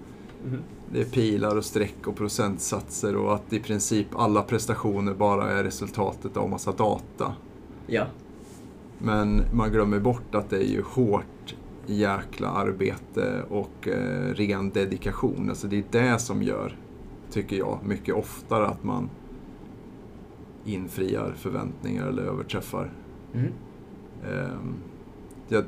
[0.45, 0.59] Mhm.
[0.93, 5.65] Det är pilar och streck och procentsatser och att i princip alla prestationer bara är
[5.65, 7.35] resultatet av massa data.
[7.87, 8.07] ja,
[8.99, 11.55] Men man glömmer bort att det är ju hårt
[11.87, 15.49] jäkla arbete och eh, ren dedikation.
[15.49, 16.77] Alltså det är det som gör,
[17.33, 19.11] tycker jag, mycket oftare att man
[20.65, 22.91] infriar förväntningar eller överträffar.
[23.35, 23.53] mm.
[24.25, 24.75] Ehm,
[25.49, 25.65] jag,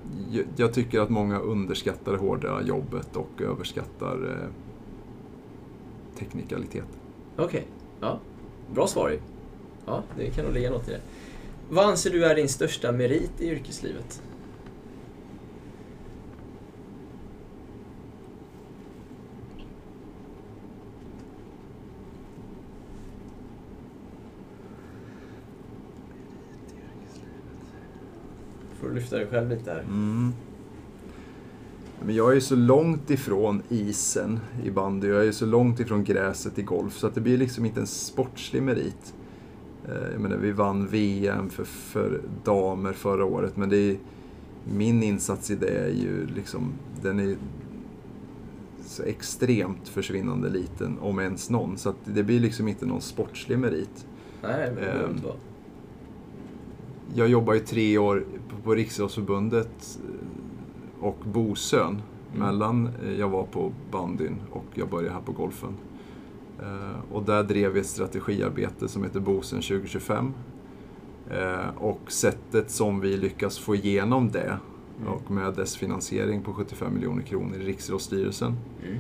[0.57, 4.49] jag, tycker att många underskattar det hårda jobbet och överskattar eh,
[6.19, 6.85] teknikalitet.
[7.37, 7.67] okej.
[8.01, 8.19] Ja,
[8.75, 9.19] bra svar ju.
[9.87, 11.01] Ja, det kan nog ligga något i det.
[11.71, 14.23] Vad anser du är din största merit i yrkeslivet?
[28.95, 29.81] Du lyfta dig själv lite här.
[29.81, 30.33] Mm.
[32.07, 36.05] Men jag är ju så långt ifrån isen i bandy jag är så långt ifrån
[36.05, 39.15] gräset i golf så att det blir liksom inte en sportslig merit.
[39.89, 43.97] Eh, Jag menar, vi vann VM för, för damer förra året men det är,
[44.73, 46.73] min insats i det är ju liksom,
[47.03, 47.37] den är
[48.87, 51.79] så extremt försvinnande liten, om ens någon.
[51.79, 54.07] Så att det blir liksom inte någon sportslig merit.
[54.43, 55.37] Nej, det behöver inte vara.
[57.15, 58.25] Jag jobbar ju tre år
[58.65, 62.03] på- Riksidrottsförbundet eh, och Bosön
[62.39, 65.77] mellan eh, jag var på bandyn och jag började här på golfen.
[66.63, 70.33] Eh, Och där drev vi ett strategiarbete som heter Bosön 2025.
[71.31, 74.59] Eh, Och sättet som vi lyckas få igenom det
[75.07, 78.57] och med dess finansiering på 75 miljoner kronor i Riksidrottsstyrelsen.
[78.87, 78.99] Mm.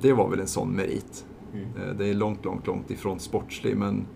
[0.00, 1.26] Det var väl en sån merit.
[1.54, 1.96] Mm.
[1.98, 4.06] Det är långt, långt, långt ifrån sportslig men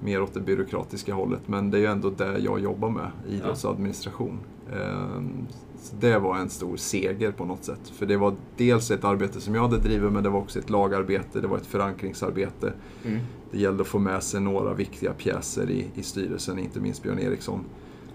[0.00, 1.40] mer åt det byråkratiska hållet.
[1.46, 4.38] Men det är ju ändå det jag jobbar med, idrottsadministration.
[4.72, 5.46] Ehm,
[5.82, 7.88] Så det var en stor seger på något sätt.
[7.88, 10.70] För det var dels ett arbete som jag hade drivit men det var också ett
[10.70, 12.72] lagarbete, det var ett förankringsarbete.
[13.04, 13.20] Mm.
[13.50, 17.18] Det gällde att få med sig några viktiga pjäser i, i styrelsen, inte minst Björn
[17.18, 17.60] Eriksson.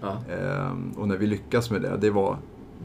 [0.00, 0.16] Ja.
[0.34, 2.38] Ehm, och när vi lyckas med det, det var,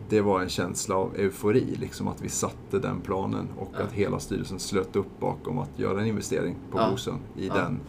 [0.09, 3.83] det var en känsla av eufori, liksom att vi satte den planen och Ja.
[3.83, 6.91] att hela styrelsen slöt upp bakom att göra en investering på Ja.
[6.91, 7.79] Bosön i den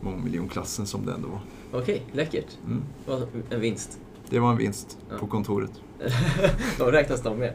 [0.00, 1.40] mångmiljonklassen som det ändå var.
[1.80, 2.46] Okej, läckert.
[2.66, 2.82] Mm.
[3.04, 3.98] Det var En vinst.
[4.30, 5.16] Det var en vinst Ja.
[5.18, 5.70] på kontoret.
[6.78, 7.52] Då räknas de med.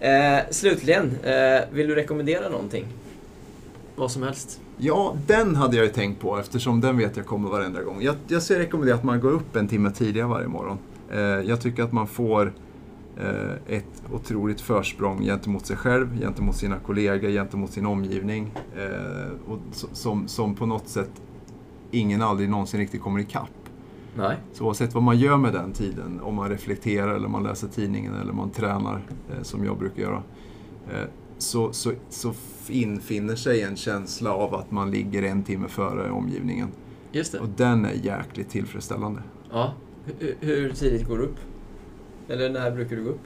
[0.00, 2.84] Eh, slutligen, eh, vill du rekommendera någonting?
[3.96, 4.60] Vad som helst.
[4.76, 8.02] Ja, den hade jag ju tänkt på eftersom den vet jag kommer varenda gång.
[8.02, 10.78] Jag, jag skulle rekommendera att man går upp en timme tidigare varje morgon.
[11.12, 12.52] Eh, jag tycker att man får
[13.20, 18.50] eh, ett otroligt försprång gentemot sig själv, gentemot sina kollegor, gentemot sin omgivning.
[18.76, 21.10] Eh, och so- som, som på något sätt
[21.90, 23.50] ingen aldrig någonsin riktigt kommer ikapp.
[24.16, 24.36] Nej.
[24.52, 28.14] Så oavsett vad man gör med den tiden, om man reflekterar eller man läser tidningen
[28.14, 30.22] eller man tränar, eh, som jag brukar göra,
[30.92, 31.04] eh,
[31.38, 32.32] så, så, så
[32.68, 36.68] infinner sig en känsla av att man ligger en timme före omgivningen.
[37.12, 37.38] Just det.
[37.38, 39.22] Och den är jäkligt tillfredsställande.
[39.50, 39.72] Ja.
[40.18, 41.36] Hur, hur tidigt går du upp?
[42.28, 43.20] Eller när brukar du gå upp?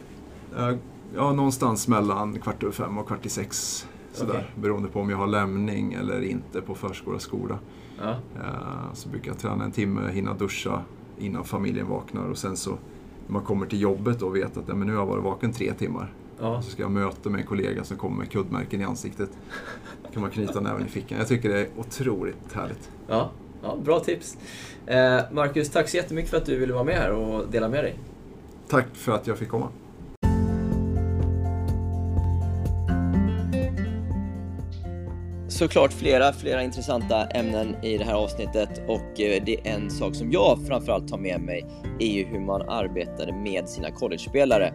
[0.58, 0.76] Eh,
[1.16, 3.86] Ja, någonstans mellan kvart över fem och kvart i sex.
[4.12, 4.62] Sådär, Okej.
[4.62, 7.58] Beroende på om jag har lämning eller inte på förskola och skola.
[8.00, 8.10] Ja.
[8.36, 10.82] Eh, Så brukar jag träna en timme, hinna duscha,
[11.18, 12.70] innan familjen vaknar och sen så
[13.26, 15.52] när man kommer till jobbet och vet att ja, men nu har jag varit vaken
[15.52, 16.12] tre timmar.
[16.40, 16.62] Ja.
[16.62, 19.30] Så ska jag möta med en kollega som kommer med kuddmärken i ansiktet.
[20.02, 21.18] Då kan man knyta näven i fickan.
[21.18, 22.90] Jag tycker det är otroligt härligt.
[23.08, 23.30] Ja,
[23.62, 24.38] ja bra tips.
[24.86, 27.84] Eh, Marcus, tack så jättemycket för att du ville vara med här och dela med
[27.84, 27.98] dig.
[28.68, 29.68] Tack för att jag fick komma.
[35.54, 40.14] Såklart flera, flera intressanta ämnen i det här avsnittet och eh, det är en sak
[40.14, 41.66] som jag framförallt tar med mig
[42.00, 44.66] är ju hur man arbetade med sina college-spelare.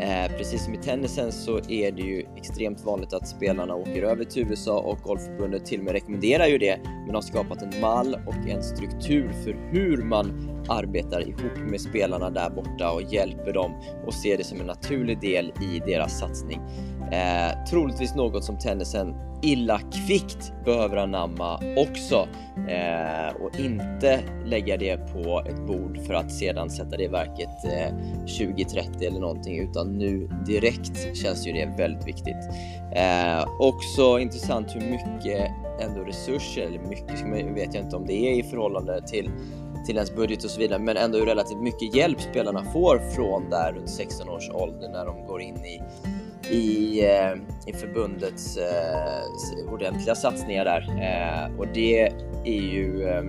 [0.00, 4.24] Eh, precis som i tennisen så är det ju extremt vanligt att spelarna åker över
[4.24, 8.16] till USA och Golfförbundet till och med rekommenderar ju det, men har skapat en mall
[8.26, 13.82] och en struktur för hur man arbetar ihop med spelarna där borta och hjälper dem
[14.06, 16.60] och ser det som en naturlig del i deras satsning.
[17.12, 22.28] Eh, troligtvis något som tennisen illa kvickt behöver anamma också
[22.68, 27.64] eh, och inte lägga det på ett bord för att sedan sätta det i verket
[27.64, 27.94] eh,
[28.38, 32.48] 2030 eller någonting utan nu direkt känns ju det väldigt viktigt.
[32.94, 35.50] Eh, också intressant hur mycket
[35.80, 39.30] ändå resurser, eller mycket vet jag inte om det är i förhållande till
[39.86, 43.72] till ens budget och så vidare, men ändå relativt mycket hjälp spelarna får från där
[43.72, 45.82] runt 16 års ålder när de går in i
[46.50, 47.32] i, eh,
[47.66, 50.80] i förbundets eh, ordentliga satsningar där.
[50.80, 52.00] Eh, och det
[52.44, 53.22] är ju eh,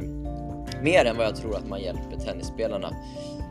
[0.81, 2.87] mer än vad jag tror att man hjälper tennisspelarna.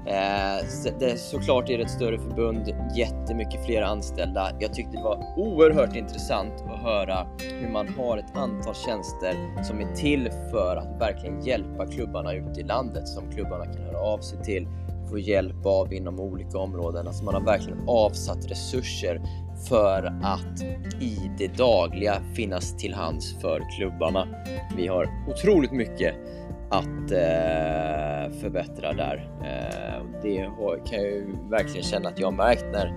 [0.06, 0.64] Eh,
[0.98, 4.50] det, såklart är det ett större förbund, jättemycket fler anställda.
[4.60, 7.26] Jag tyckte det var oerhört intressant att höra
[7.60, 12.60] hur man har ett antal tjänster som är till för att verkligen hjälpa klubbarna ute
[12.60, 14.68] i landet som klubbarna kan höra av sig till
[15.10, 17.06] få hjälp av inom olika områden.
[17.06, 19.20] Alltså man har verkligen avsatt resurser
[19.68, 20.62] för att
[21.00, 24.28] i det dagliga finnas till hands för klubbarna.
[24.76, 26.14] Vi har otroligt mycket
[26.70, 29.30] att eh, förbättra där.
[29.40, 30.50] Eh, det
[30.90, 32.94] kan jag ju verkligen känna att jag har märkt när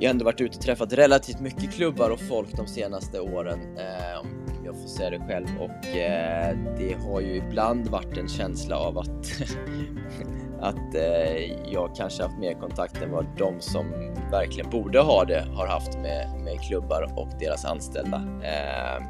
[0.00, 3.60] jag ändå varit ute och träffat relativt mycket klubbar och folk de senaste åren.
[3.76, 4.28] Eh, om
[4.64, 8.98] jag får säga det själv och eh, det har ju ibland varit en känsla av
[8.98, 9.26] att
[10.60, 13.86] att eh, jag kanske haft mer kontakt än vad de som
[14.30, 18.16] verkligen borde ha det har haft med, med klubbar och deras anställda.
[18.42, 19.02] Eh,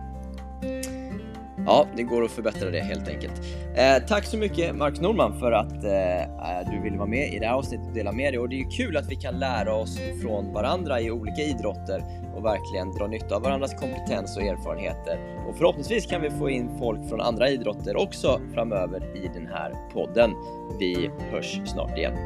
[1.67, 3.33] ja, det går att förbättra det helt enkelt.
[3.75, 7.39] Eh, tack så mycket Mark Norman för att eh, eh, du ville vara med i
[7.39, 8.39] det här avsnittet och dela med dig.
[8.39, 12.03] Och det är ju kul att vi kan lära oss från varandra i olika idrotter
[12.37, 15.19] och verkligen dra nytta av varandras kompetens och erfarenheter.
[15.49, 19.73] Och förhoppningsvis kan vi få in folk från andra idrotter också framöver i den här
[19.93, 20.31] podden.
[20.79, 22.17] Vi hörs snart igen.